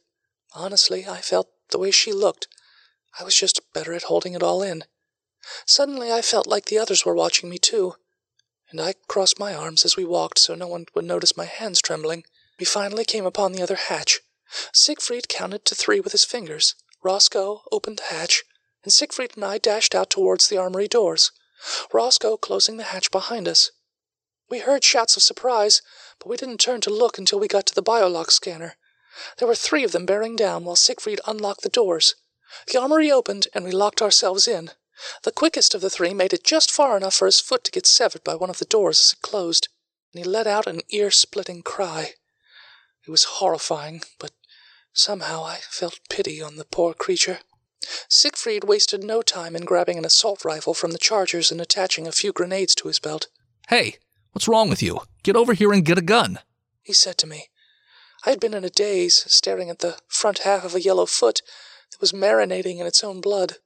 Honestly, 0.55 1.07
I 1.07 1.21
felt 1.21 1.49
the 1.71 1.79
way 1.79 1.91
she 1.91 2.13
looked. 2.13 2.49
I 3.21 3.25
was 3.25 3.35
just 3.35 3.61
better 3.75 3.93
at 3.93 4.05
holding 4.05 4.35
it 4.35 4.43
all 4.43 4.63
in. 4.63 4.85
Suddenly, 5.67 6.13
I 6.13 6.23
felt 6.23 6.47
like 6.47 6.67
the 6.67 6.79
others 6.79 7.05
were 7.05 7.15
watching 7.15 7.49
me 7.49 7.59
too, 7.59 7.97
and 8.71 8.81
I 8.81 8.95
crossed 9.07 9.39
my 9.39 9.55
arms 9.55 9.85
as 9.85 9.97
we 9.97 10.05
walked 10.05 10.39
so 10.39 10.55
no 10.55 10.67
one 10.67 10.87
would 10.95 11.05
notice 11.05 11.37
my 11.37 11.47
hands 11.47 11.81
trembling. 11.81 12.25
We 12.59 12.67
finally 12.67 13.05
came 13.05 13.25
upon 13.25 13.53
the 13.53 13.63
other 13.63 13.77
hatch. 13.77 14.21
Siegfried 14.73 15.29
counted 15.29 15.65
to 15.65 15.75
three 15.75 16.01
with 16.01 16.13
his 16.13 16.25
fingers. 16.25 16.75
Roscoe 17.03 17.63
opened 17.73 17.99
the 17.99 18.15
hatch, 18.15 18.45
and 18.83 18.93
Siegfried 18.93 19.37
and 19.37 19.45
I 19.45 19.59
dashed 19.59 19.95
out 19.95 20.11
towards 20.11 20.49
the 20.49 20.59
armory 20.59 20.89
doors. 20.89 21.33
Roscoe 21.93 22.37
closing 22.37 22.77
the 22.77 22.85
hatch 22.85 23.11
behind 23.11 23.49
us. 23.49 23.71
We 24.51 24.61
heard 24.61 24.85
shouts 24.85 25.17
of 25.17 25.23
surprise, 25.23 25.83
but 26.19 26.29
we 26.29 26.37
didn't 26.37 26.59
turn 26.59 26.81
to 26.83 26.91
look 26.91 27.19
until 27.19 27.39
we 27.39 27.49
got 27.49 27.67
to 27.67 27.75
the 27.75 27.83
biolock 27.83 28.31
scanner. 28.31 28.77
There 29.39 29.49
were 29.49 29.55
three 29.55 29.85
of 29.85 29.93
them 29.93 30.07
bearing 30.07 30.37
down 30.37 30.65
while 30.65 30.77
Siegfried 30.77 31.21
unlocked 31.27 31.63
the 31.63 31.69
doors. 31.69 32.15
The 32.67 32.81
armory 32.81 33.11
opened, 33.11 33.49
and 33.55 33.65
we 33.65 33.73
locked 33.73 34.01
ourselves 34.01 34.49
in. 34.49 34.71
The 35.23 35.33
quickest 35.33 35.75
of 35.75 35.81
the 35.81 35.91
three 35.91 36.15
made 36.15 36.33
it 36.33 36.45
just 36.45 36.71
far 36.71 36.97
enough 36.97 37.15
for 37.15 37.27
his 37.27 37.41
foot 37.41 37.65
to 37.65 37.71
get 37.71 37.87
severed 37.87 38.25
by 38.25 38.35
one 38.35 38.51
of 38.51 38.59
the 38.59 38.65
doors 38.65 39.01
as 39.01 39.13
it 39.13 39.23
closed, 39.23 39.69
and 40.13 40.25
he 40.25 40.29
let 40.29 40.47
out 40.47 40.67
an 40.67 40.81
ear 40.91 41.11
splitting 41.11 41.63
cry. 41.63 42.15
It 43.07 43.11
was 43.11 43.25
horrifying, 43.25 44.03
but 44.19 44.33
somehow 44.93 45.45
I 45.45 45.59
felt 45.63 46.01
pity 46.11 46.43
on 46.43 46.57
the 46.57 46.65
poor 46.65 46.95
creature. 46.95 47.41
Siegfried 48.09 48.65
wasted 48.65 49.05
no 49.05 49.23
time 49.23 49.55
in 49.55 49.65
grabbing 49.65 49.99
an 49.99 50.05
assault 50.05 50.45
rifle 50.45 50.75
from 50.75 50.91
the 50.91 50.99
chargers 50.99 51.51
and 51.51 51.61
attaching 51.61 52.07
a 52.07 52.13
few 52.13 52.33
grenades 52.33 52.75
to 52.75 52.89
his 52.89 52.99
belt. 52.99 53.29
Hey, 53.69 53.97
what's 54.33 54.49
wrong 54.49 54.69
with 54.69 54.83
you? 54.83 55.01
Get 55.23 55.37
over 55.37 55.55
here 55.55 55.73
and 55.73 55.85
get 55.85 55.99
a 55.99 56.03
gun. 56.03 56.41
He 56.83 56.93
said 56.93 57.19
to 57.19 57.27
me. 57.27 57.49
I 58.27 58.31
had 58.31 58.41
been 58.41 58.55
in 58.55 58.65
a 58.65 58.71
daze, 58.71 59.25
staring 59.33 59.71
at 59.71 59.79
the 59.79 59.99
front 60.09 60.41
half 60.41 60.65
of 60.65 60.75
a 60.75 60.81
yellow 60.81 61.07
foot 61.07 61.41
that 61.93 62.01
was 62.01 62.13
marinating 62.13 62.79
in 62.79 62.87
its 62.87 63.05
own 63.05 63.21
blood. 63.21 63.57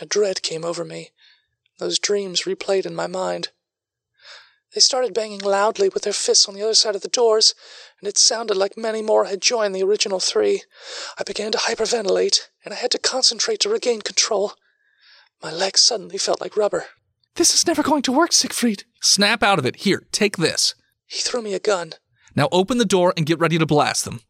A 0.00 0.06
dread 0.06 0.42
came 0.42 0.64
over 0.64 0.84
me. 0.84 1.10
Those 1.78 1.98
dreams 1.98 2.42
replayed 2.42 2.86
in 2.86 2.94
my 2.94 3.06
mind. 3.06 3.48
They 4.74 4.80
started 4.80 5.14
banging 5.14 5.40
loudly 5.40 5.88
with 5.88 6.02
their 6.02 6.12
fists 6.12 6.46
on 6.46 6.54
the 6.54 6.62
other 6.62 6.74
side 6.74 6.94
of 6.94 7.00
the 7.02 7.08
doors, 7.08 7.54
and 7.98 8.08
it 8.08 8.18
sounded 8.18 8.56
like 8.56 8.76
many 8.76 9.00
more 9.00 9.24
had 9.24 9.40
joined 9.40 9.74
the 9.74 9.82
original 9.82 10.20
three. 10.20 10.62
I 11.18 11.22
began 11.22 11.52
to 11.52 11.58
hyperventilate, 11.58 12.48
and 12.64 12.74
I 12.74 12.76
had 12.76 12.90
to 12.90 12.98
concentrate 12.98 13.60
to 13.60 13.70
regain 13.70 14.02
control. 14.02 14.52
My 15.42 15.50
legs 15.50 15.80
suddenly 15.80 16.18
felt 16.18 16.40
like 16.40 16.56
rubber. 16.56 16.86
This 17.36 17.54
is 17.54 17.66
never 17.66 17.82
going 17.82 18.02
to 18.02 18.12
work, 18.12 18.32
Siegfried. 18.32 18.84
Snap 19.00 19.42
out 19.42 19.58
of 19.58 19.64
it. 19.64 19.76
Here, 19.76 20.06
take 20.12 20.36
this. 20.36 20.74
He 21.06 21.20
threw 21.20 21.40
me 21.40 21.54
a 21.54 21.60
gun. 21.60 21.94
Now 22.36 22.48
open 22.52 22.78
the 22.78 22.84
door 22.84 23.14
and 23.16 23.24
get 23.24 23.38
ready 23.38 23.58
to 23.58 23.66
blast 23.66 24.04
them. 24.04 24.20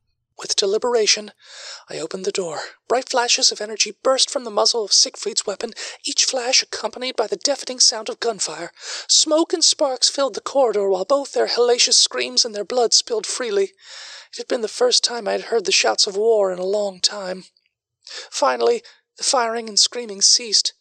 With 0.41 0.55
deliberation, 0.55 1.33
I 1.91 1.99
opened 1.99 2.25
the 2.25 2.31
door. 2.31 2.61
Bright 2.87 3.09
flashes 3.09 3.51
of 3.51 3.61
energy 3.61 3.97
burst 4.05 4.31
from 4.31 4.45
the 4.45 4.53
muzzle 4.53 4.85
of 4.85 4.93
Siegfried's 4.93 5.45
weapon, 5.45 5.73
each 6.05 6.25
flash 6.25 6.63
accompanied 6.63 7.17
by 7.17 7.27
the 7.27 7.37
deafening 7.37 7.81
sound 7.81 8.09
of 8.09 8.21
gunfire. 8.21 8.71
Smoke 9.09 9.53
and 9.53 9.65
sparks 9.65 10.09
filled 10.09 10.35
the 10.35 10.41
corridor 10.41 10.89
while 10.89 11.05
both 11.05 11.33
their 11.33 11.49
hellacious 11.49 11.97
screams 11.97 12.45
and 12.45 12.55
their 12.55 12.65
blood 12.65 12.95
spilled 12.95 13.27
freely. 13.27 13.73
It 14.33 14.37
had 14.37 14.47
been 14.47 14.61
the 14.61 14.69
first 14.69 15.03
time 15.03 15.27
I 15.27 15.33
had 15.33 15.43
heard 15.43 15.65
the 15.65 15.73
shouts 15.73 16.07
of 16.07 16.17
war 16.17 16.53
in 16.53 16.61
a 16.61 16.65
long 16.65 17.01
time. 17.01 17.45
Finally, 18.31 18.85
the 19.17 19.25
firing 19.25 19.69
and 19.69 19.79
screaming 19.79 20.23
ceased. 20.23 20.73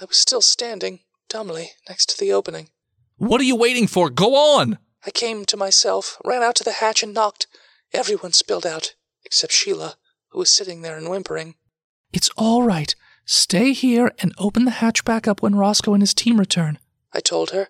I 0.00 0.04
was 0.04 0.18
still 0.18 0.40
standing, 0.40 1.00
dumbly, 1.28 1.72
next 1.88 2.10
to 2.10 2.18
the 2.18 2.32
opening. 2.32 2.70
What 3.16 3.40
are 3.40 3.44
you 3.44 3.56
waiting 3.56 3.88
for? 3.88 4.08
Go 4.08 4.36
on! 4.36 4.78
I 5.04 5.10
came 5.10 5.44
to 5.46 5.56
myself, 5.56 6.16
ran 6.24 6.44
out 6.44 6.54
to 6.56 6.64
the 6.64 6.72
hatch, 6.72 7.02
and 7.02 7.12
knocked. 7.12 7.48
Everyone 7.92 8.32
spilled 8.32 8.64
out 8.64 8.94
except 9.24 9.52
Sheila, 9.52 9.96
who 10.28 10.38
was 10.38 10.50
sitting 10.50 10.82
there 10.82 10.96
and 10.96 11.08
whimpering. 11.08 11.54
It's 12.12 12.30
all 12.36 12.62
right. 12.62 12.94
Stay 13.24 13.72
here 13.72 14.12
and 14.18 14.34
open 14.38 14.64
the 14.64 14.70
hatch 14.72 15.04
back 15.04 15.28
up 15.28 15.42
when 15.42 15.54
Roscoe 15.54 15.94
and 15.94 16.02
his 16.02 16.14
team 16.14 16.38
return. 16.38 16.78
I 17.12 17.20
told 17.20 17.50
her. 17.50 17.68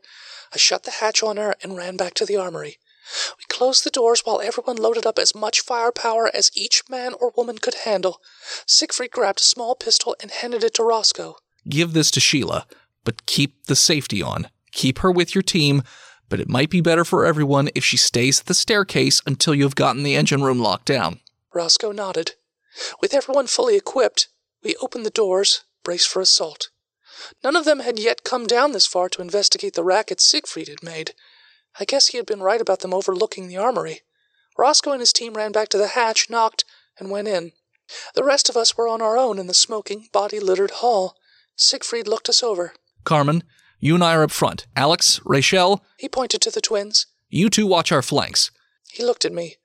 I 0.53 0.57
shut 0.57 0.85
the 0.85 0.91
hatch 0.91 1.23
on 1.23 1.37
her 1.37 1.55
and 1.63 1.77
ran 1.77 1.97
back 1.97 2.15
to 2.15 2.27
the 2.27 2.37
armory. 2.37 2.79
We 3.39 3.45
closed 3.49 3.85
the 3.85 3.91
doors 3.91 4.23
while 4.25 4.41
everyone 4.41 4.77
loaded 4.77 5.07
up 5.07 5.19
as 5.19 5.35
much 5.35 5.61
firepower 5.61 6.31
as 6.35 6.51
each 6.55 6.83
man 6.89 7.13
or 7.21 7.33
woman 7.37 7.59
could 7.59 7.75
handle. 7.85 8.21
Siegfried 8.67 9.11
grabbed 9.11 9.41
a 9.41 9.45
small 9.45 9.75
pistol 9.75 10.17
and 10.21 10.31
handed 10.31 10.65
it 10.65 10.75
to 10.75 10.85
Roscoe. 10.85 11.37
Give 11.69 11.93
this 11.93 12.11
to 12.13 12.21
Sheila, 12.21 12.67
but 13.05 13.27
keep 13.27 13.67
the 13.67 13.77
safety 13.77 14.23
on. 14.23 14.49
Keep 14.73 14.99
her 15.01 15.11
with 15.11 15.35
your 15.35 15.43
team, 15.43 15.83
but 16.29 16.41
it 16.41 16.49
might 16.49 16.71
be 16.71 16.81
better 16.81 17.05
for 17.05 17.27
everyone 17.27 17.69
if 17.75 17.85
she 17.85 17.97
stays 17.97 18.41
at 18.41 18.47
the 18.47 18.55
staircase 18.55 19.21
until 19.27 19.55
you 19.55 19.65
have 19.65 19.75
gotten 19.75 20.05
the 20.05 20.15
engine 20.15 20.43
room 20.43 20.61
locked 20.61 20.87
down. 20.87 21.21
Roscoe 21.55 21.93
nodded. 21.93 22.33
With 23.01 23.15
everyone 23.15 23.47
fully 23.47 23.77
equipped, 23.77 24.29
we 24.63 24.77
opened 24.77 25.05
the 25.05 25.11
doors, 25.11 25.65
braced 25.85 26.09
for 26.09 26.21
assault. 26.21 26.69
None 27.43 27.57
of 27.57 27.65
them 27.65 27.81
had 27.81 27.99
yet 27.99 28.25
come 28.25 28.47
down 28.47 28.73
this 28.73 28.87
far 28.87 29.09
to 29.11 29.23
investigate 29.23 29.75
the 29.75 29.85
racket 29.85 30.21
Siegfried 30.21 30.69
had 30.69 30.83
made. 30.83 31.13
I 31.79 31.85
guess 31.85 32.09
he 32.09 32.17
had 32.17 32.27
been 32.27 32.43
right 32.43 32.61
about 32.61 32.81
them 32.81 32.95
overlooking 32.95 33.49
the 33.49 33.57
armory. 33.57 34.01
Roscoe 34.57 34.93
and 34.93 35.01
his 35.01 35.13
team 35.13 35.35
ran 35.35 35.53
back 35.53 35.69
to 35.71 35.79
the 35.79 35.89
hatch, 35.89 36.31
knocked, 36.31 36.65
and 36.99 37.11
went 37.11 37.29
in. 37.29 37.53
The 38.15 38.25
rest 38.25 38.49
of 38.49 38.57
us 38.57 38.77
were 38.77 38.89
on 38.89 39.03
our 39.03 39.19
own 39.19 39.39
in 39.39 39.47
the 39.47 39.55
smoking, 39.55 40.09
body 40.13 40.39
littered 40.39 40.71
hall. 40.73 41.17
Siegfried 41.57 42.07
looked 42.09 42.29
us 42.29 42.43
over. 42.43 42.73
Carmen, 43.05 43.43
you 43.79 43.95
and 43.95 44.05
I 44.05 44.15
are 44.15 44.23
up 44.23 44.31
front. 44.31 44.67
Alex, 44.77 45.21
Rachel, 45.25 45.85
He 45.99 46.09
pointed 46.09 46.41
to 46.43 46.51
the 46.51 46.61
twins. 46.61 47.07
you 47.29 47.51
two 47.51 47.67
watch 47.67 47.91
our 47.91 48.03
flanks. 48.03 48.51
He 48.91 49.05
looked 49.05 49.25
at 49.25 49.33
me. 49.33 49.57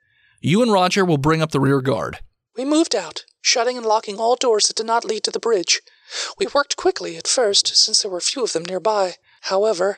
You 0.47 0.61
and 0.61 0.71
Roger 0.71 1.03
will 1.03 1.17
bring 1.17 1.41
up 1.41 1.49
the 1.49 1.59
rear 1.59 1.81
guard. 1.81 2.19
We 2.55 2.65
moved 2.65 2.93
out, 2.93 3.25
shutting 3.41 3.77
and 3.77 3.85
locking 3.85 4.19
all 4.19 4.35
doors 4.35 4.67
that 4.67 4.75
did 4.75 4.85
not 4.85 5.03
lead 5.03 5.23
to 5.23 5.31
the 5.31 5.39
bridge. 5.39 5.81
We 6.37 6.45
worked 6.45 6.77
quickly 6.77 7.17
at 7.17 7.27
first, 7.27 7.75
since 7.75 8.03
there 8.03 8.11
were 8.11 8.21
few 8.21 8.43
of 8.43 8.53
them 8.53 8.63
nearby. 8.63 9.15
However, 9.41 9.97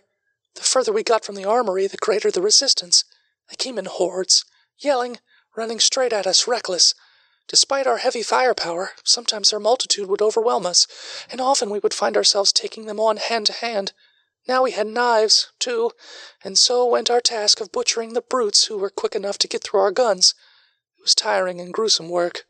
the 0.56 0.62
further 0.62 0.93
we 0.93 1.04
got 1.04 1.26
from 1.26 1.36
the 1.36 1.43
armory, 1.43 1.86
the 1.88 1.98
greater 1.98 2.32
the 2.32 2.41
resistance. 2.41 3.04
They 3.50 3.58
came 3.58 3.78
in 3.78 3.88
hordes, 3.88 4.45
yelling, 4.80 5.18
running 5.58 5.82
straight 5.82 6.14
at 6.14 6.26
us, 6.26 6.48
reckless. 6.48 6.93
Despite 7.50 7.86
our 7.86 7.98
heavy 7.98 8.24
firepower, 8.24 8.91
sometimes 9.04 9.50
their 9.50 9.60
multitude 9.60 10.08
would 10.08 10.22
overwhelm 10.22 10.66
us, 10.66 10.88
and 11.30 11.41
often 11.41 11.70
we 11.70 11.80
would 11.80 11.93
find 11.93 12.16
ourselves 12.16 12.54
taking 12.54 12.86
them 12.86 13.02
on 13.02 13.18
hand 13.18 13.48
to 13.48 13.52
hand. 13.52 13.91
Now 14.48 14.64
we 14.64 14.72
had 14.72 14.88
knives, 14.88 15.48
too, 15.60 15.91
and 16.41 16.58
so 16.58 16.86
went 16.86 17.10
our 17.10 17.20
task 17.20 17.60
of 17.60 17.72
butchering 17.72 18.14
the 18.14 18.22
brutes 18.22 18.66
who 18.66 18.78
were 18.78 18.89
quick 18.89 19.14
enough 19.14 19.38
to 19.39 19.48
get 19.48 19.64
through 19.64 19.82
our 19.82 19.91
guns. 19.91 20.34
It 20.98 21.02
was 21.02 21.14
tiring 21.14 21.60
and 21.60 21.74
gruesome 21.74 22.08
work. 22.08 22.45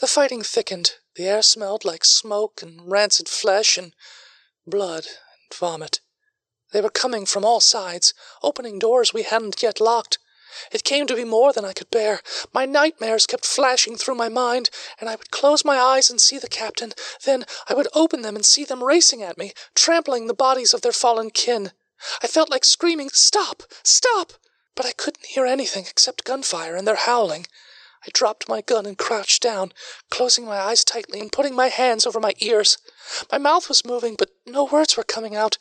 The 0.00 0.08
fighting 0.08 0.42
thickened. 0.42 0.94
The 1.14 1.28
air 1.28 1.42
smelled 1.42 1.84
like 1.84 2.04
smoke 2.04 2.62
and 2.62 2.90
rancid 2.90 3.28
flesh 3.28 3.78
and 3.78 3.94
blood 4.66 5.06
and 5.06 5.54
vomit. 5.54 6.00
They 6.72 6.80
were 6.80 6.90
coming 6.90 7.26
from 7.26 7.44
all 7.44 7.60
sides, 7.60 8.14
opening 8.42 8.78
doors 8.78 9.12
we 9.12 9.22
hadn't 9.22 9.62
yet 9.62 9.80
locked. 9.80 10.18
It 10.72 10.84
came 10.84 11.06
to 11.06 11.14
be 11.14 11.24
more 11.24 11.52
than 11.52 11.64
I 11.64 11.72
could 11.72 11.90
bear. 11.90 12.20
My 12.52 12.66
nightmares 12.66 13.26
kept 13.26 13.44
flashing 13.44 13.96
through 13.96 14.14
my 14.14 14.28
mind, 14.28 14.70
and 14.98 15.08
I 15.08 15.16
would 15.16 15.30
close 15.30 15.64
my 15.64 15.78
eyes 15.78 16.10
and 16.10 16.20
see 16.20 16.38
the 16.38 16.48
captain. 16.48 16.92
Then 17.24 17.46
I 17.68 17.74
would 17.74 17.88
open 17.94 18.22
them 18.22 18.36
and 18.36 18.44
see 18.44 18.64
them 18.64 18.82
racing 18.84 19.22
at 19.22 19.38
me, 19.38 19.52
trampling 19.74 20.26
the 20.26 20.34
bodies 20.34 20.74
of 20.74 20.82
their 20.82 20.92
fallen 20.92 21.30
kin. 21.30 21.72
I 22.22 22.26
felt 22.26 22.50
like 22.50 22.64
screaming, 22.64 23.10
Stop! 23.10 23.62
Stop! 23.82 24.32
But 24.74 24.86
I 24.86 24.92
couldn't 24.92 25.26
hear 25.26 25.46
anything 25.46 25.86
except 25.86 26.24
gunfire 26.24 26.74
and 26.74 26.86
their 26.86 26.96
howling. 26.96 27.46
I 28.06 28.08
dropped 28.12 28.48
my 28.48 28.62
gun 28.62 28.86
and 28.86 28.96
crouched 28.96 29.42
down, 29.42 29.72
closing 30.10 30.46
my 30.46 30.58
eyes 30.58 30.84
tightly 30.84 31.20
and 31.20 31.30
putting 31.30 31.54
my 31.54 31.68
hands 31.68 32.06
over 32.06 32.18
my 32.18 32.32
ears. 32.38 32.78
My 33.30 33.36
mouth 33.36 33.68
was 33.68 33.84
moving, 33.84 34.14
but 34.14 34.30
no 34.46 34.64
words 34.64 34.96
were 34.96 35.04
coming 35.04 35.36
out. 35.36 35.58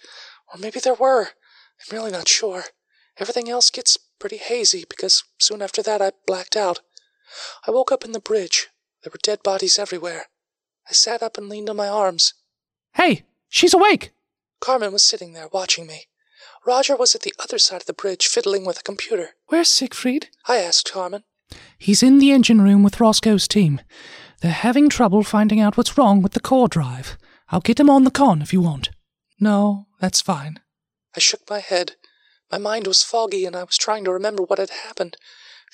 Or 0.54 0.58
maybe 0.58 0.80
there 0.80 0.94
were. 0.94 1.24
I'm 1.26 1.98
really 1.98 2.12
not 2.12 2.30
sure. 2.30 2.66
Everything 3.18 3.50
else 3.50 3.70
gets 3.70 3.98
pretty 4.20 4.38
hazy 4.38 4.86
because 4.90 5.24
soon 5.38 5.62
after 5.62 5.82
that 5.84 6.02
I 6.02 6.12
blacked 6.28 6.56
out. 6.56 6.82
I 7.68 7.72
woke 7.72 7.92
up 7.92 8.06
in 8.06 8.12
the 8.12 8.20
bridge. 8.20 8.68
There 9.04 9.12
were 9.12 9.20
dead 9.22 9.44
bodies 9.44 9.80
everywhere. 9.80 10.26
I 10.90 10.94
sat 10.94 11.24
up 11.24 11.38
and 11.38 11.48
leaned 11.48 11.70
on 11.70 11.76
my 11.76 11.88
arms. 11.88 12.34
Hey, 12.94 13.24
she's 13.48 13.74
awake! 13.74 14.12
Carmen 14.60 14.92
was 14.92 15.04
sitting 15.04 15.34
there 15.34 15.48
watching 15.52 15.88
me. 15.88 16.08
Roger 16.66 16.96
was 16.96 17.16
at 17.16 17.22
the 17.22 17.34
other 17.40 17.58
side 17.58 17.82
of 17.82 17.86
the 17.86 17.94
bridge 17.94 18.28
fiddling 18.28 18.66
with 18.66 18.80
a 18.80 18.84
computer. 18.84 19.30
Where's 19.48 19.70
Siegfried? 19.70 20.30
I 20.48 20.58
asked 20.58 20.92
Carmen. 20.92 21.24
He's 21.78 22.04
in 22.04 22.20
the 22.20 22.32
engine 22.32 22.62
room 22.62 22.84
with 22.84 23.00
Roscoe's 23.00 23.48
team. 23.48 23.82
They're 24.42 24.52
having 24.52 24.90
trouble 24.90 25.24
finding 25.24 25.60
out 25.60 25.78
what's 25.78 25.98
wrong 25.98 26.22
with 26.22 26.34
the 26.34 26.40
core 26.40 26.68
drive. 26.68 27.18
I'll 27.50 27.62
get 27.62 27.80
him 27.80 27.90
on 27.90 28.04
the 28.04 28.12
con 28.12 28.42
if 28.42 28.54
you 28.54 28.62
want. 28.62 28.90
No, 29.40 29.88
that's 30.00 30.22
fine. 30.22 30.60
I 31.16 31.20
shook 31.20 31.50
my 31.50 31.60
head. 31.60 31.96
My 32.52 32.58
mind 32.58 32.88
was 32.88 33.04
foggy 33.04 33.46
and 33.46 33.56
I 33.56 33.64
was 33.64 33.78
trying 33.78 34.04
to 34.06 34.12
remember 34.12 34.44
what 34.44 34.60
had 34.60 34.70
happened. 34.70 35.18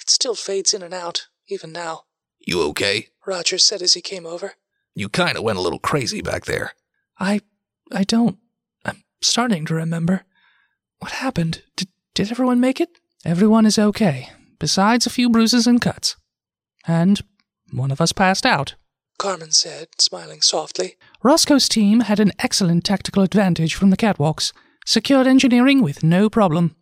It 0.02 0.10
still 0.10 0.36
fades 0.36 0.74
in 0.74 0.84
and 0.84 0.94
out, 0.94 1.28
even 1.48 1.72
now. 1.72 2.04
You 2.40 2.62
okay? 2.70 3.10
Roger 3.26 3.58
said 3.58 3.82
as 3.82 3.94
he 3.94 4.02
came 4.02 4.26
over. 4.26 4.54
You 4.94 5.10
kinda 5.10 5.42
went 5.42 5.58
a 5.58 5.62
little 5.62 5.80
crazy 5.80 6.22
back 6.22 6.46
there. 6.46 6.74
I. 7.20 7.42
I 7.92 8.04
don't. 8.04 8.38
I'm 8.84 9.04
starting 9.22 9.66
to 9.66 9.76
remember. 9.76 10.24
What 11.00 11.12
happened? 11.12 11.62
Did, 11.76 11.90
did 12.14 12.32
everyone 12.32 12.60
make 12.60 12.82
it? 12.82 12.90
Everyone 13.24 13.66
is 13.66 13.78
okay, 13.78 14.30
besides 14.60 15.06
a 15.06 15.12
few 15.12 15.30
bruises 15.30 15.68
and 15.68 15.82
cuts. 15.82 16.16
And 16.88 17.22
one 17.72 17.92
of 17.92 18.02
us 18.02 18.12
passed 18.12 18.46
out. 18.46 18.76
Carmen 19.18 19.52
said, 19.52 19.88
smiling 19.98 20.42
softly. 20.42 20.96
Roscoe's 21.24 21.70
team 21.70 22.02
had 22.02 22.20
an 22.20 22.34
excellent 22.40 22.84
tactical 22.84 23.24
advantage 23.24 23.76
from 23.76 23.90
the 23.90 23.98
catwalks, 23.98 24.52
secured 24.86 25.28
engineering 25.28 25.82
with 25.82 26.04
no 26.04 26.30
problem. 26.30 26.76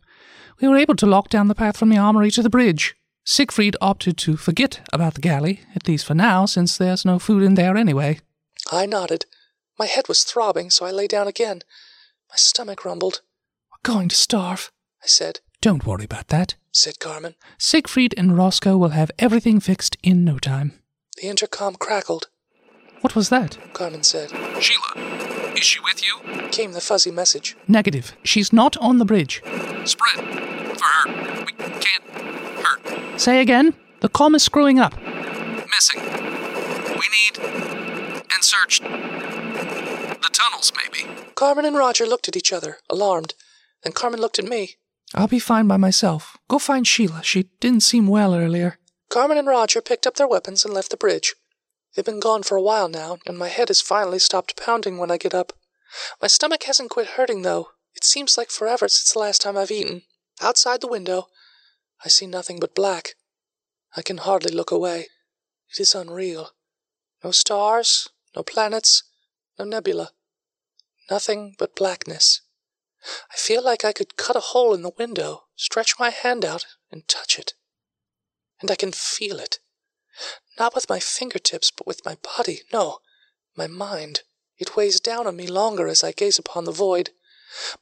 We 0.60 0.68
were 0.68 0.76
able 0.76 0.94
to 0.96 1.06
lock 1.06 1.28
down 1.30 1.48
the 1.48 1.54
path 1.54 1.76
from 1.76 1.88
the 1.88 1.98
armory 1.98 2.30
to 2.32 2.42
the 2.42 2.50
bridge. 2.50 2.94
Siegfried 3.24 3.76
opted 3.80 4.18
to 4.18 4.36
forget 4.36 4.86
about 4.92 5.14
the 5.14 5.20
galley, 5.20 5.60
at 5.74 5.88
least 5.88 6.04
for 6.06 6.14
now, 6.14 6.44
since 6.46 6.76
there's 6.76 7.04
no 7.04 7.18
food 7.18 7.42
in 7.42 7.54
there 7.54 7.76
anyway. 7.76 8.20
I 8.70 8.86
nodded. 8.86 9.26
My 9.78 9.86
head 9.86 10.08
was 10.08 10.24
throbbing, 10.24 10.70
so 10.70 10.84
I 10.84 10.90
lay 10.90 11.06
down 11.06 11.26
again. 11.26 11.62
My 12.28 12.36
stomach 12.36 12.84
rumbled. 12.84 13.22
We're 13.72 13.92
going 13.92 14.08
to 14.10 14.16
starve, 14.16 14.70
I 15.02 15.06
said. 15.06 15.40
Don't 15.60 15.86
worry 15.86 16.04
about 16.04 16.28
that, 16.28 16.54
said 16.70 17.00
Carmen. 17.00 17.34
Siegfried 17.58 18.14
and 18.18 18.36
Roscoe 18.36 18.76
will 18.76 18.90
have 18.90 19.10
everything 19.18 19.58
fixed 19.58 19.96
in 20.02 20.24
no 20.24 20.38
time. 20.38 20.72
The 21.16 21.28
intercom 21.28 21.76
crackled. 21.76 22.28
What 23.00 23.16
was 23.16 23.30
that? 23.30 23.58
Carmen 23.72 24.02
said. 24.02 24.30
Sheila, 24.62 24.94
is 25.56 25.64
she 25.64 25.80
with 25.80 26.02
you? 26.02 26.48
Came 26.50 26.72
the 26.72 26.80
fuzzy 26.80 27.10
message. 27.10 27.56
Negative. 27.68 28.14
She's 28.22 28.52
not 28.52 28.76
on 28.78 28.98
the 28.98 29.04
bridge. 29.04 29.42
Spread. 29.84 30.18
For 30.78 30.84
her. 30.84 31.44
We 31.44 31.52
can't 31.52 32.04
hurt. 32.64 33.20
Say 33.20 33.40
again. 33.40 33.74
The 34.00 34.08
com 34.08 34.34
is 34.34 34.42
screwing 34.42 34.78
up. 34.78 34.94
Missing. 35.00 36.02
We 36.98 37.06
need. 37.16 37.38
and 37.38 38.42
search. 38.42 38.80
the 38.80 40.30
tunnels, 40.32 40.72
maybe. 40.76 41.08
Carmen 41.34 41.64
and 41.64 41.76
Roger 41.76 42.06
looked 42.06 42.28
at 42.28 42.36
each 42.36 42.52
other, 42.52 42.78
alarmed. 42.90 43.34
Then 43.82 43.92
Carmen 43.92 44.20
looked 44.20 44.38
at 44.38 44.44
me. 44.44 44.76
I'll 45.14 45.28
be 45.28 45.38
fine 45.38 45.66
by 45.68 45.76
myself. 45.76 46.36
Go 46.48 46.58
find 46.58 46.86
Sheila. 46.86 47.22
She 47.22 47.44
didn't 47.60 47.82
seem 47.82 48.08
well 48.08 48.34
earlier. 48.34 48.78
Carmen 49.10 49.38
and 49.38 49.46
Roger 49.46 49.80
picked 49.80 50.06
up 50.06 50.16
their 50.16 50.26
weapons 50.28 50.64
and 50.64 50.74
left 50.74 50.90
the 50.90 50.96
bridge. 50.96 51.34
They've 51.94 52.04
been 52.04 52.20
gone 52.20 52.42
for 52.42 52.56
a 52.56 52.62
while 52.62 52.88
now, 52.88 53.18
and 53.26 53.38
my 53.38 53.48
head 53.48 53.68
has 53.68 53.80
finally 53.80 54.18
stopped 54.18 54.56
pounding 54.56 54.98
when 54.98 55.10
I 55.10 55.16
get 55.16 55.34
up. 55.34 55.52
My 56.20 56.28
stomach 56.28 56.64
hasn't 56.64 56.90
quit 56.90 57.10
hurting, 57.10 57.42
though. 57.42 57.70
It 57.94 58.04
seems 58.04 58.36
like 58.36 58.50
forever 58.50 58.88
since 58.88 59.12
the 59.12 59.20
last 59.20 59.40
time 59.40 59.56
I've 59.56 59.70
eaten. 59.70 60.02
Outside 60.40 60.80
the 60.80 60.88
window, 60.88 61.28
I 62.04 62.08
see 62.08 62.26
nothing 62.26 62.58
but 62.58 62.74
black. 62.74 63.14
I 63.96 64.02
can 64.02 64.18
hardly 64.18 64.52
look 64.52 64.72
away. 64.72 65.06
It 65.70 65.80
is 65.80 65.94
unreal. 65.94 66.50
No 67.22 67.30
stars, 67.30 68.08
no 68.34 68.42
planets, 68.42 69.04
no 69.58 69.64
nebula. 69.64 70.10
Nothing 71.08 71.54
but 71.58 71.76
blackness. 71.76 72.40
I 73.30 73.36
feel 73.36 73.62
like 73.62 73.84
I 73.84 73.92
could 73.92 74.16
cut 74.16 74.36
a 74.36 74.40
hole 74.40 74.74
in 74.74 74.82
the 74.82 74.92
window, 74.98 75.44
stretch 75.54 75.98
my 75.98 76.10
hand 76.10 76.44
out, 76.44 76.66
and 76.90 77.06
touch 77.06 77.38
it. 77.38 77.54
And 78.60 78.70
I 78.70 78.74
can 78.74 78.92
feel 78.92 79.38
it. 79.38 79.60
Not 80.58 80.74
with 80.74 80.88
my 80.88 81.00
fingertips, 81.00 81.70
but 81.70 81.86
with 81.86 82.04
my 82.04 82.16
body. 82.36 82.62
No, 82.72 82.98
my 83.56 83.66
mind. 83.66 84.22
It 84.56 84.76
weighs 84.76 85.00
down 85.00 85.26
on 85.26 85.36
me 85.36 85.48
longer 85.48 85.88
as 85.88 86.04
I 86.04 86.12
gaze 86.12 86.38
upon 86.38 86.64
the 86.64 86.72
void. 86.72 87.10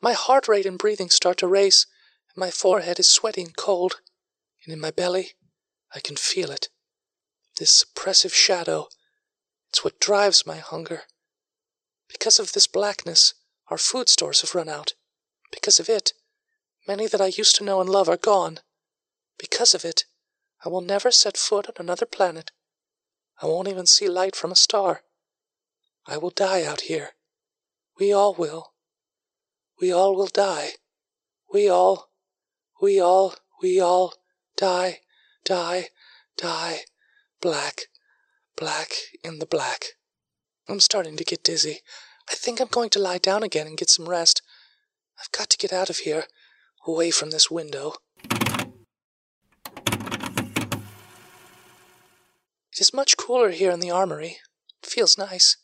My 0.01 0.15
heart 0.15 0.49
rate 0.49 0.67
and 0.67 0.79
breathing 0.79 1.11
start 1.11 1.39
to 1.39 1.47
race, 1.47 1.87
and 2.35 2.41
my 2.41 2.51
forehead 2.51 2.99
is 2.99 3.09
sweaty 3.09 3.43
and 3.43 3.57
cold. 3.57 4.01
And 4.65 4.73
in 4.73 4.81
my 4.81 4.91
belly, 4.91 5.33
I 5.95 6.01
can 6.01 6.17
feel 6.17 6.51
it. 6.51 6.69
This 7.59 7.83
oppressive 7.83 8.35
shadow. 8.35 8.89
It's 9.69 9.85
what 9.85 10.01
drives 10.01 10.47
my 10.47 10.57
hunger. 10.57 11.03
Because 12.09 12.39
of 12.39 12.53
this 12.53 12.67
blackness, 12.67 13.35
our 13.69 13.79
food 13.79 14.09
stores 14.09 14.41
have 14.41 14.55
run 14.55 14.69
out. 14.69 14.95
Because 15.51 15.79
of 15.79 15.89
it, 15.89 16.15
many 16.89 17.07
that 17.07 17.21
I 17.21 17.27
used 17.27 17.57
to 17.57 17.65
know 17.65 17.81
and 17.81 17.89
love 17.89 18.09
are 18.09 18.17
gone. 18.17 18.61
Because 19.39 19.75
of 19.75 19.85
it, 19.85 20.05
I 20.65 20.69
will 20.69 20.81
never 20.81 21.11
set 21.11 21.37
foot 21.37 21.67
on 21.67 21.75
another 21.79 22.07
planet. 22.07 22.51
I 23.43 23.47
won't 23.47 23.67
even 23.67 23.87
see 23.87 24.09
light 24.09 24.37
from 24.37 24.53
a 24.53 24.57
star. 24.57 25.03
I 26.07 26.17
will 26.17 26.31
die 26.31 26.65
out 26.65 26.83
here. 26.83 27.11
We 27.99 28.13
all 28.13 28.35
will. 28.35 28.73
We 29.81 29.93
all 29.93 30.15
will 30.15 30.29
die. 30.29 30.71
We 31.53 31.69
all, 31.69 32.09
we 32.81 33.01
all, 33.01 33.35
we 33.61 33.81
all 33.81 34.15
die, 34.57 35.01
die, 35.45 35.89
die, 36.37 36.83
black, 37.41 37.89
black 38.57 38.93
in 39.25 39.41
the 39.41 39.47
black. 39.47 39.97
I'm 40.69 40.81
starting 40.81 41.17
to 41.17 41.25
get 41.25 41.43
dizzy. 41.43 41.81
I 42.31 42.35
think 42.35 42.61
I'm 42.61 42.69
going 42.69 42.91
to 42.91 43.01
lie 43.01 43.19
down 43.19 43.43
again 43.43 43.67
and 43.67 43.77
get 43.77 43.91
some 43.91 44.09
rest. 44.09 44.41
I've 45.21 45.33
got 45.33 45.51
to 45.51 45.59
get 45.59 45.73
out 45.73 45.91
of 45.91 45.99
here, 45.99 46.25
away 46.87 47.11
from 47.11 47.31
this 47.31 47.51
window. 47.51 47.95
It 52.73 52.81
is 52.81 52.95
much 52.95 53.19
cooler 53.19 53.51
here 53.51 53.71
in 53.71 53.81
the 53.81 53.91
armory. 53.91 54.39
It 54.83 54.89
feels 54.89 55.19
nice. 55.19 55.59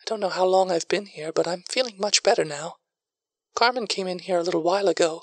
I 0.00 0.04
don't 0.06 0.20
know 0.20 0.28
how 0.28 0.44
long 0.44 0.70
I've 0.70 0.86
been 0.86 1.06
here, 1.06 1.32
but 1.32 1.48
I'm 1.48 1.64
feeling 1.68 1.96
much 1.98 2.22
better 2.22 2.44
now. 2.44 2.76
Carmen 3.56 3.88
came 3.88 4.06
in 4.06 4.20
here 4.20 4.38
a 4.38 4.42
little 4.42 4.62
while 4.62 4.86
ago. 4.86 5.22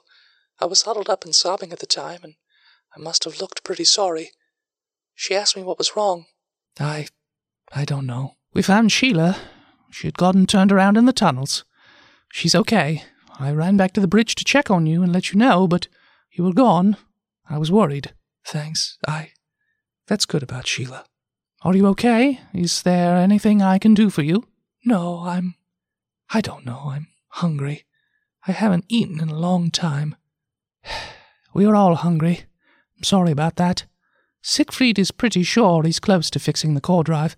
I 0.60 0.66
was 0.66 0.82
huddled 0.82 1.10
up 1.10 1.24
and 1.24 1.34
sobbing 1.34 1.72
at 1.72 1.80
the 1.80 1.86
time, 1.86 2.20
and 2.24 2.36
I 2.96 3.00
must 3.00 3.24
have 3.24 3.40
looked 3.40 3.64
pretty 3.64 3.86
sorry. 3.86 4.32
She 5.16 5.36
asked 5.36 5.56
me 5.56 5.64
what 5.64 5.78
was 5.78 5.96
wrong. 5.96 6.26
I. 6.80 7.08
I 7.72 7.86
don't 7.86 8.06
know. 8.06 8.36
We 8.54 8.62
found 8.62 8.92
Sheila. 8.92 9.38
She 9.90 10.08
had 10.08 10.18
gotten 10.18 10.46
turned 10.46 10.72
around 10.72 10.98
in 10.98 11.06
the 11.06 11.14
tunnels. 11.14 11.64
She's 12.32 12.56
okay. 12.56 13.04
I 13.40 13.52
ran 13.52 13.78
back 13.78 13.94
to 13.94 14.02
the 14.02 14.08
bridge 14.08 14.36
to 14.36 14.44
check 14.44 14.70
on 14.70 14.86
you 14.86 15.02
and 15.02 15.14
let 15.14 15.32
you 15.32 15.40
know, 15.40 15.68
but 15.68 15.88
you 16.32 16.44
were 16.44 16.54
gone. 16.54 16.98
I 17.50 17.58
was 17.58 17.72
worried. 17.72 18.14
Thanks. 18.46 18.98
I. 19.08 19.32
That's 20.08 20.26
good 20.26 20.44
about 20.44 20.68
Sheila. 20.68 21.06
Are 21.64 21.76
you 21.76 21.86
okay? 21.88 22.40
Is 22.54 22.82
there 22.82 23.18
anything 23.18 23.62
I 23.62 23.78
can 23.78 23.94
do 23.94 24.10
for 24.10 24.24
you? 24.24 24.46
No, 24.84 25.20
I'm. 25.20 25.54
I 26.34 26.42
don't 26.42 26.66
know. 26.66 26.82
I'm 26.88 27.08
hungry. 27.28 27.86
I 28.48 28.52
haven't 28.52 28.86
eaten 28.88 29.20
in 29.20 29.30
a 29.30 29.40
long 29.40 29.70
time. 29.70 30.16
We 31.54 31.66
are 31.66 31.76
all 31.76 31.96
hungry. 31.96 32.46
I'm 32.98 33.04
sorry 33.04 33.32
about 33.32 33.58
that. 33.58 33.84
Siegfried 34.42 34.98
is 34.98 35.12
pretty 35.12 35.44
sure 35.44 35.84
he's 35.84 36.00
close 36.00 36.30
to 36.30 36.40
fixing 36.40 36.76
the 36.76 36.82
core 36.82 37.04
drive. 37.04 37.36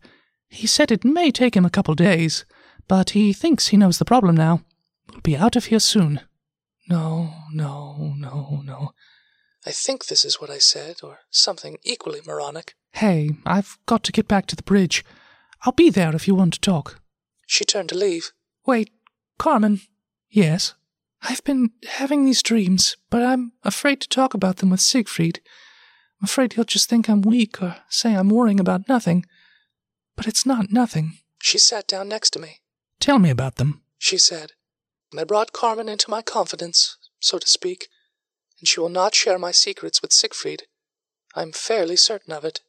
He 0.48 0.68
said 0.68 0.92
it 0.92 1.04
may 1.04 1.32
take 1.32 1.58
him 1.58 1.66
a 1.66 1.72
couple 1.72 1.96
days, 1.96 2.46
but 2.88 3.10
he 3.10 3.34
thinks 3.34 3.70
he 3.70 3.78
knows 3.78 3.98
the 3.98 4.06
problem 4.06 4.38
now. 4.38 4.62
We'll 5.10 5.22
be 5.22 5.36
out 5.36 5.56
of 5.56 5.66
here 5.66 5.80
soon. 5.80 6.22
No, 6.88 7.34
no, 7.52 8.14
no, 8.18 8.62
no. 8.64 8.92
I 9.66 9.72
think 9.72 10.06
this 10.06 10.26
is 10.26 10.42
what 10.42 10.50
I 10.50 10.58
said, 10.58 10.98
or 11.04 11.20
something 11.30 11.78
equally 11.84 12.22
moronic. 12.26 12.76
Hey, 12.92 13.32
I've 13.46 13.78
got 13.86 14.04
to 14.04 14.12
get 14.12 14.28
back 14.28 14.46
to 14.48 14.56
the 14.56 14.64
bridge. 14.64 15.04
I'll 15.62 15.74
be 15.74 15.90
there 15.90 16.16
if 16.16 16.28
you 16.28 16.36
want 16.36 16.54
to 16.54 16.60
talk. 16.60 17.00
She 17.48 17.64
turned 17.64 17.90
to 17.90 17.98
leave. 17.98 18.32
Wait, 18.66 18.92
Carmen. 19.38 19.82
Yes? 20.30 20.74
I've 21.22 21.44
been 21.44 21.72
having 21.88 22.26
these 22.26 22.44
dreams, 22.44 22.98
but 23.10 23.24
I'm 23.24 23.54
afraid 23.64 24.02
to 24.02 24.10
talk 24.10 24.34
about 24.34 24.58
them 24.58 24.70
with 24.70 24.82
Siegfried. 24.82 25.40
I'm 26.20 26.26
afraid 26.26 26.54
he'll 26.54 26.66
just 26.66 26.90
think 26.90 27.10
I'm 27.10 27.22
weak 27.22 27.62
or 27.62 27.78
say 27.90 28.16
I'm 28.16 28.30
worrying 28.30 28.60
about 28.60 28.90
nothing. 28.90 29.26
But 30.16 30.28
it's 30.28 30.46
not 30.46 30.72
nothing. 30.72 31.18
She 31.42 31.58
sat 31.58 31.88
down 31.88 32.10
next 32.10 32.32
to 32.32 32.40
me. 32.40 32.62
Tell 33.00 33.20
me 33.20 33.30
about 33.30 33.56
them, 33.56 33.82
she 33.98 34.18
said. 34.18 34.52
I 35.18 35.24
brought 35.24 35.54
Carmen 35.54 35.88
into 35.88 36.10
my 36.10 36.22
confidence, 36.22 36.98
so 37.20 37.38
to 37.38 37.48
speak, 37.48 37.88
and 38.64 38.68
she 38.70 38.80
will 38.80 38.88
not 38.88 39.14
share 39.14 39.38
my 39.38 39.52
secrets 39.52 40.02
with 40.02 40.14
Siegfried. 40.14 40.64
I'm 41.36 41.52
fairly 41.52 41.98
certain 41.98 42.32
of 42.32 42.46
it. 42.46 42.62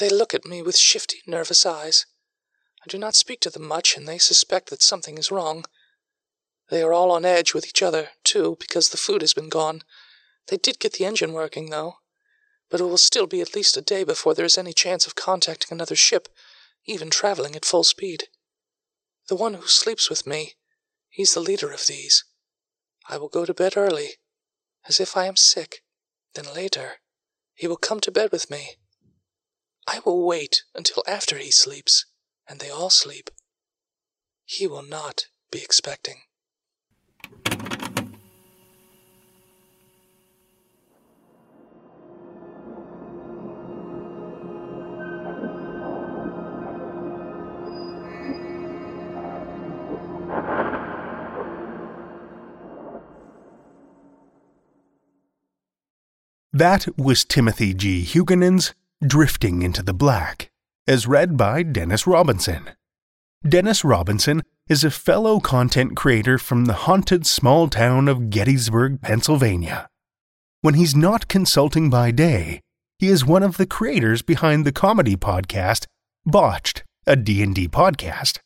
They 0.00 0.10
look 0.10 0.34
at 0.34 0.44
me 0.44 0.62
with 0.62 0.76
shifty, 0.76 1.18
nervous 1.28 1.64
eyes. 1.64 2.06
I 2.84 2.86
do 2.88 2.98
not 2.98 3.14
speak 3.14 3.38
to 3.42 3.50
them 3.50 3.68
much, 3.68 3.96
and 3.96 4.08
they 4.08 4.18
suspect 4.18 4.68
that 4.70 4.82
something 4.82 5.16
is 5.16 5.30
wrong. 5.30 5.64
They 6.70 6.82
are 6.82 6.92
all 6.92 7.12
on 7.12 7.24
edge 7.24 7.54
with 7.54 7.68
each 7.68 7.82
other, 7.84 8.08
too, 8.24 8.56
because 8.58 8.88
the 8.88 8.96
food 8.96 9.20
has 9.20 9.32
been 9.32 9.48
gone. 9.48 9.82
They 10.48 10.56
did 10.56 10.80
get 10.80 10.94
the 10.94 11.04
engine 11.04 11.32
working, 11.32 11.70
though, 11.70 11.98
but 12.68 12.80
it 12.80 12.84
will 12.86 12.98
still 12.98 13.28
be 13.28 13.40
at 13.40 13.54
least 13.54 13.76
a 13.76 13.80
day 13.80 14.02
before 14.02 14.34
there 14.34 14.44
is 14.44 14.58
any 14.58 14.72
chance 14.72 15.06
of 15.06 15.14
contacting 15.14 15.68
another 15.70 15.94
ship, 15.94 16.26
even 16.84 17.10
traveling 17.10 17.54
at 17.54 17.64
full 17.64 17.84
speed. 17.84 18.24
The 19.28 19.36
one 19.36 19.54
who 19.54 19.68
sleeps 19.68 20.10
with 20.10 20.26
me, 20.26 20.54
he's 21.14 21.32
the 21.32 21.40
leader 21.40 21.70
of 21.70 21.86
these. 21.86 22.24
I 23.08 23.18
will 23.18 23.28
go 23.28 23.44
to 23.44 23.54
bed 23.54 23.76
early, 23.76 24.14
as 24.88 24.98
if 24.98 25.16
I 25.16 25.26
am 25.26 25.36
sick. 25.36 25.84
Then 26.34 26.52
later, 26.52 26.94
he 27.54 27.68
will 27.68 27.76
come 27.76 28.00
to 28.00 28.10
bed 28.10 28.32
with 28.32 28.50
me. 28.50 28.74
I 29.86 30.00
will 30.04 30.26
wait 30.26 30.64
until 30.74 31.04
after 31.06 31.38
he 31.38 31.52
sleeps 31.52 32.06
and 32.48 32.58
they 32.58 32.68
all 32.68 32.90
sleep, 32.90 33.30
he 34.44 34.66
will 34.66 34.82
not 34.82 35.26
be 35.52 35.62
expecting. 35.62 36.22
That 56.56 56.86
was 56.96 57.24
Timothy 57.24 57.74
G. 57.74 58.02
Huguenin's 58.02 58.74
Drifting 59.04 59.62
into 59.62 59.82
the 59.82 59.92
Black 59.92 60.52
as 60.86 61.04
read 61.04 61.36
by 61.36 61.64
Dennis 61.64 62.06
Robinson. 62.06 62.70
Dennis 63.44 63.82
Robinson 63.82 64.40
is 64.68 64.84
a 64.84 64.90
fellow 64.92 65.40
content 65.40 65.96
creator 65.96 66.38
from 66.38 66.66
the 66.66 66.86
haunted 66.86 67.26
small 67.26 67.66
town 67.66 68.06
of 68.06 68.30
Gettysburg, 68.30 69.02
Pennsylvania. 69.02 69.88
When 70.60 70.74
he's 70.74 70.94
not 70.94 71.26
consulting 71.26 71.90
by 71.90 72.12
day, 72.12 72.60
he 73.00 73.08
is 73.08 73.26
one 73.26 73.42
of 73.42 73.56
the 73.56 73.66
creators 73.66 74.22
behind 74.22 74.64
the 74.64 74.70
comedy 74.70 75.16
podcast 75.16 75.86
Botched, 76.24 76.84
a 77.04 77.16
D&D 77.16 77.66
podcast. 77.66 78.38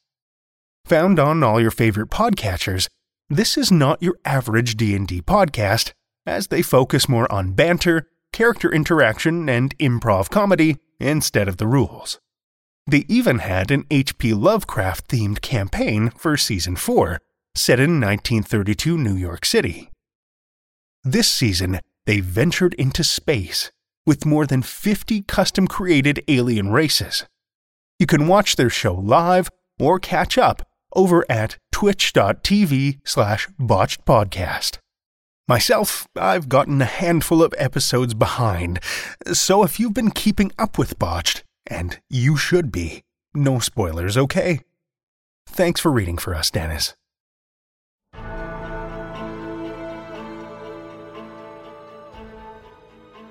Found 0.87 1.19
on 1.19 1.43
all 1.43 1.61
your 1.61 1.71
favorite 1.71 2.09
podcatchers, 2.09 2.89
this 3.29 3.59
is 3.59 3.71
not 3.71 4.03
your 4.03 4.17
average 4.25 4.79
D&D 4.79 5.21
podcast 5.21 5.93
as 6.29 6.49
they 6.49 6.63
focus 6.63 7.09
more 7.09 7.31
on 7.33 7.53
banter, 7.53 8.07
character 8.33 8.71
interaction, 8.73 9.49
and 9.49 9.77
improv 9.79 10.29
comedy 10.29 10.77
instead 11.01 11.49
of 11.49 11.57
the 11.57 11.67
rules. 11.67 12.21
They 12.87 13.05
even 13.09 13.39
had 13.41 13.71
an 13.71 13.85
H.P. 13.91 14.35
Lovecraft 14.35 15.09
themed 15.09 15.41
campaign 15.41 16.11
for 16.11 16.37
season 16.37 16.77
4, 16.77 17.21
set 17.55 17.81
in 17.81 18.01
1932 18.01 18.97
New 18.97 19.15
York 19.15 19.45
City. 19.45 19.91
This 21.03 21.29
season, 21.29 21.81
they 22.07 22.21
ventured 22.21 22.75
into 22.75 23.03
space 23.05 23.71
with 24.07 24.27
more 24.27 24.47
than 24.47 24.63
50 24.63 25.23
custom 25.23 25.67
created 25.67 26.23
alien 26.29 26.71
races. 26.71 27.25
You 27.99 28.07
can 28.07 28.27
watch 28.27 28.57
their 28.57 28.71
show 28.71 28.95
live 28.95 29.51
or 29.79 29.99
catch 29.99 30.39
up 30.39 30.67
over 30.95 31.25
at 31.29 31.59
twitch.tv 31.73 33.01
slash 33.05 33.49
botched 33.59 34.05
podcast. 34.05 34.79
Myself, 35.49 36.07
I've 36.15 36.51
gotten 36.51 36.83
a 36.83 36.85
handful 36.85 37.43
of 37.43 37.55
episodes 37.57 38.13
behind, 38.13 38.81
so 39.33 39.63
if 39.63 39.81
you've 39.81 39.95
been 39.95 40.11
keeping 40.11 40.53
up 40.59 40.77
with 40.77 40.99
Botched, 40.99 41.43
and 41.67 41.99
you 42.11 42.37
should 42.37 42.71
be. 42.71 43.03
No 43.35 43.59
spoilers, 43.59 44.19
okay? 44.19 44.61
Thanks 45.47 45.81
for 45.81 45.91
reading 45.91 46.19
for 46.19 46.35
us, 46.35 46.51
Dennis. 46.51 46.95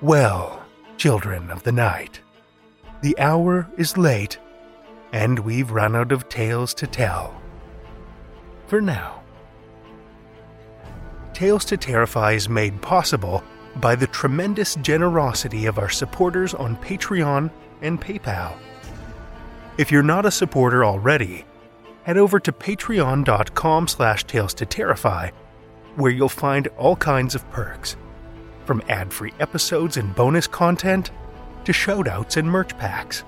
Well, 0.02 0.64
children 0.96 1.52
of 1.52 1.62
the 1.62 1.72
night, 1.72 2.20
the 3.00 3.16
hour 3.20 3.70
is 3.76 3.96
late, 3.96 4.38
and 5.12 5.38
we've 5.38 5.70
run 5.70 5.94
out 5.94 6.10
of 6.10 6.28
tales 6.28 6.74
to 6.74 6.88
tell. 6.88 7.40
For 8.66 8.80
now. 8.80 9.17
Tales 11.38 11.64
to 11.66 11.76
Terrify 11.76 12.32
is 12.32 12.48
made 12.48 12.82
possible 12.82 13.44
by 13.76 13.94
the 13.94 14.08
tremendous 14.08 14.74
generosity 14.74 15.66
of 15.66 15.78
our 15.78 15.88
supporters 15.88 16.52
on 16.52 16.76
Patreon 16.78 17.48
and 17.80 18.00
PayPal. 18.00 18.56
If 19.78 19.92
you're 19.92 20.02
not 20.02 20.26
a 20.26 20.32
supporter 20.32 20.84
already, 20.84 21.44
head 22.02 22.16
over 22.16 22.40
to 22.40 22.50
patreon.com 22.50 23.86
slash 23.86 24.24
tales 24.24 24.52
to 24.54 24.66
terrify, 24.66 25.30
where 25.94 26.10
you'll 26.10 26.28
find 26.28 26.66
all 26.76 26.96
kinds 26.96 27.36
of 27.36 27.48
perks, 27.52 27.96
from 28.64 28.82
ad-free 28.88 29.34
episodes 29.38 29.96
and 29.96 30.16
bonus 30.16 30.48
content 30.48 31.12
to 31.66 31.70
shoutouts 31.70 32.36
and 32.36 32.50
merch 32.50 32.76
packs. 32.78 33.22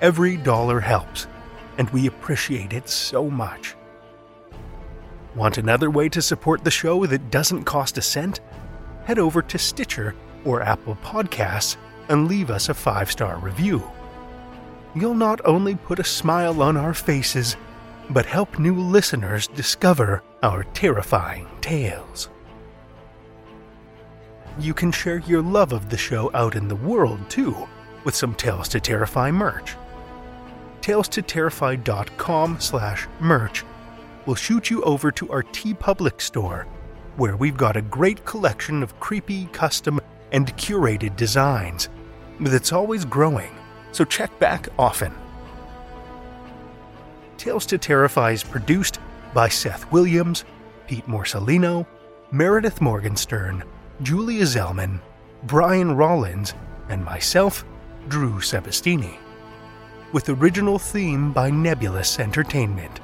Every 0.00 0.36
dollar 0.36 0.78
helps, 0.78 1.26
and 1.76 1.90
we 1.90 2.06
appreciate 2.06 2.72
it 2.72 2.88
so 2.88 3.28
much. 3.28 3.74
Want 5.34 5.58
another 5.58 5.90
way 5.90 6.08
to 6.08 6.20
support 6.20 6.64
the 6.64 6.70
show 6.70 7.06
that 7.06 7.30
doesn't 7.30 7.64
cost 7.64 7.98
a 7.98 8.02
cent? 8.02 8.40
Head 9.04 9.18
over 9.18 9.42
to 9.42 9.58
Stitcher 9.58 10.14
or 10.44 10.62
Apple 10.62 10.96
Podcasts 10.96 11.76
and 12.08 12.26
leave 12.26 12.50
us 12.50 12.68
a 12.68 12.74
five 12.74 13.10
star 13.10 13.38
review. 13.38 13.82
You'll 14.94 15.14
not 15.14 15.40
only 15.44 15.76
put 15.76 16.00
a 16.00 16.04
smile 16.04 16.62
on 16.62 16.76
our 16.76 16.94
faces, 16.94 17.56
but 18.10 18.26
help 18.26 18.58
new 18.58 18.74
listeners 18.74 19.46
discover 19.46 20.22
our 20.42 20.64
terrifying 20.64 21.46
tales. 21.60 22.28
You 24.58 24.74
can 24.74 24.90
share 24.90 25.18
your 25.18 25.42
love 25.42 25.72
of 25.72 25.90
the 25.90 25.96
show 25.96 26.30
out 26.34 26.56
in 26.56 26.66
the 26.66 26.74
world 26.74 27.20
too, 27.30 27.68
with 28.02 28.16
some 28.16 28.34
Tales 28.34 28.68
to 28.70 28.80
Terrify 28.80 29.30
merch. 29.30 29.76
TalesToTerrify.com 30.80 32.58
slash 32.58 33.06
merch 33.20 33.64
will 34.30 34.36
shoot 34.36 34.70
you 34.70 34.80
over 34.82 35.10
to 35.10 35.28
our 35.32 35.42
T 35.42 35.74
TeePublic 35.74 36.20
store, 36.20 36.64
where 37.16 37.36
we've 37.36 37.56
got 37.56 37.76
a 37.76 37.82
great 37.82 38.24
collection 38.24 38.80
of 38.80 39.00
creepy, 39.00 39.46
custom, 39.46 39.98
and 40.30 40.56
curated 40.56 41.16
designs 41.16 41.88
that's 42.38 42.72
always 42.72 43.04
growing, 43.04 43.50
so 43.90 44.04
check 44.04 44.30
back 44.38 44.68
often. 44.78 45.12
Tales 47.38 47.66
to 47.66 47.76
Terrify 47.76 48.30
is 48.30 48.44
produced 48.44 49.00
by 49.34 49.48
Seth 49.48 49.90
Williams, 49.90 50.44
Pete 50.86 51.08
Morsellino, 51.08 51.84
Meredith 52.30 52.80
Morgenstern, 52.80 53.64
Julia 54.02 54.44
Zellman, 54.44 55.00
Brian 55.42 55.96
Rollins, 55.96 56.54
and 56.88 57.04
myself, 57.04 57.64
Drew 58.06 58.34
Sebastini, 58.34 59.16
with 60.12 60.28
original 60.28 60.78
theme 60.78 61.32
by 61.32 61.50
Nebulus 61.50 62.20
Entertainment. 62.20 63.00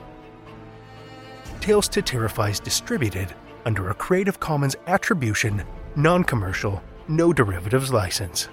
Tales 1.66 1.88
to 1.88 2.00
Terrify 2.00 2.50
is 2.50 2.60
distributed 2.60 3.34
under 3.64 3.90
a 3.90 3.94
Creative 3.94 4.38
Commons 4.38 4.76
Attribution, 4.86 5.64
Non 5.96 6.22
Commercial, 6.22 6.80
No 7.08 7.32
Derivatives 7.32 7.92
license. 7.92 8.48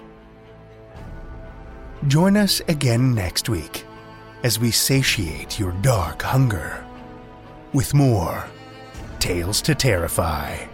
Join 2.08 2.36
us 2.36 2.60
again 2.66 3.14
next 3.14 3.48
week 3.48 3.84
as 4.42 4.58
we 4.58 4.72
satiate 4.72 5.60
your 5.60 5.70
dark 5.80 6.22
hunger 6.22 6.84
with 7.72 7.94
more 7.94 8.44
Tales 9.20 9.62
to 9.62 9.76
Terrify. 9.76 10.73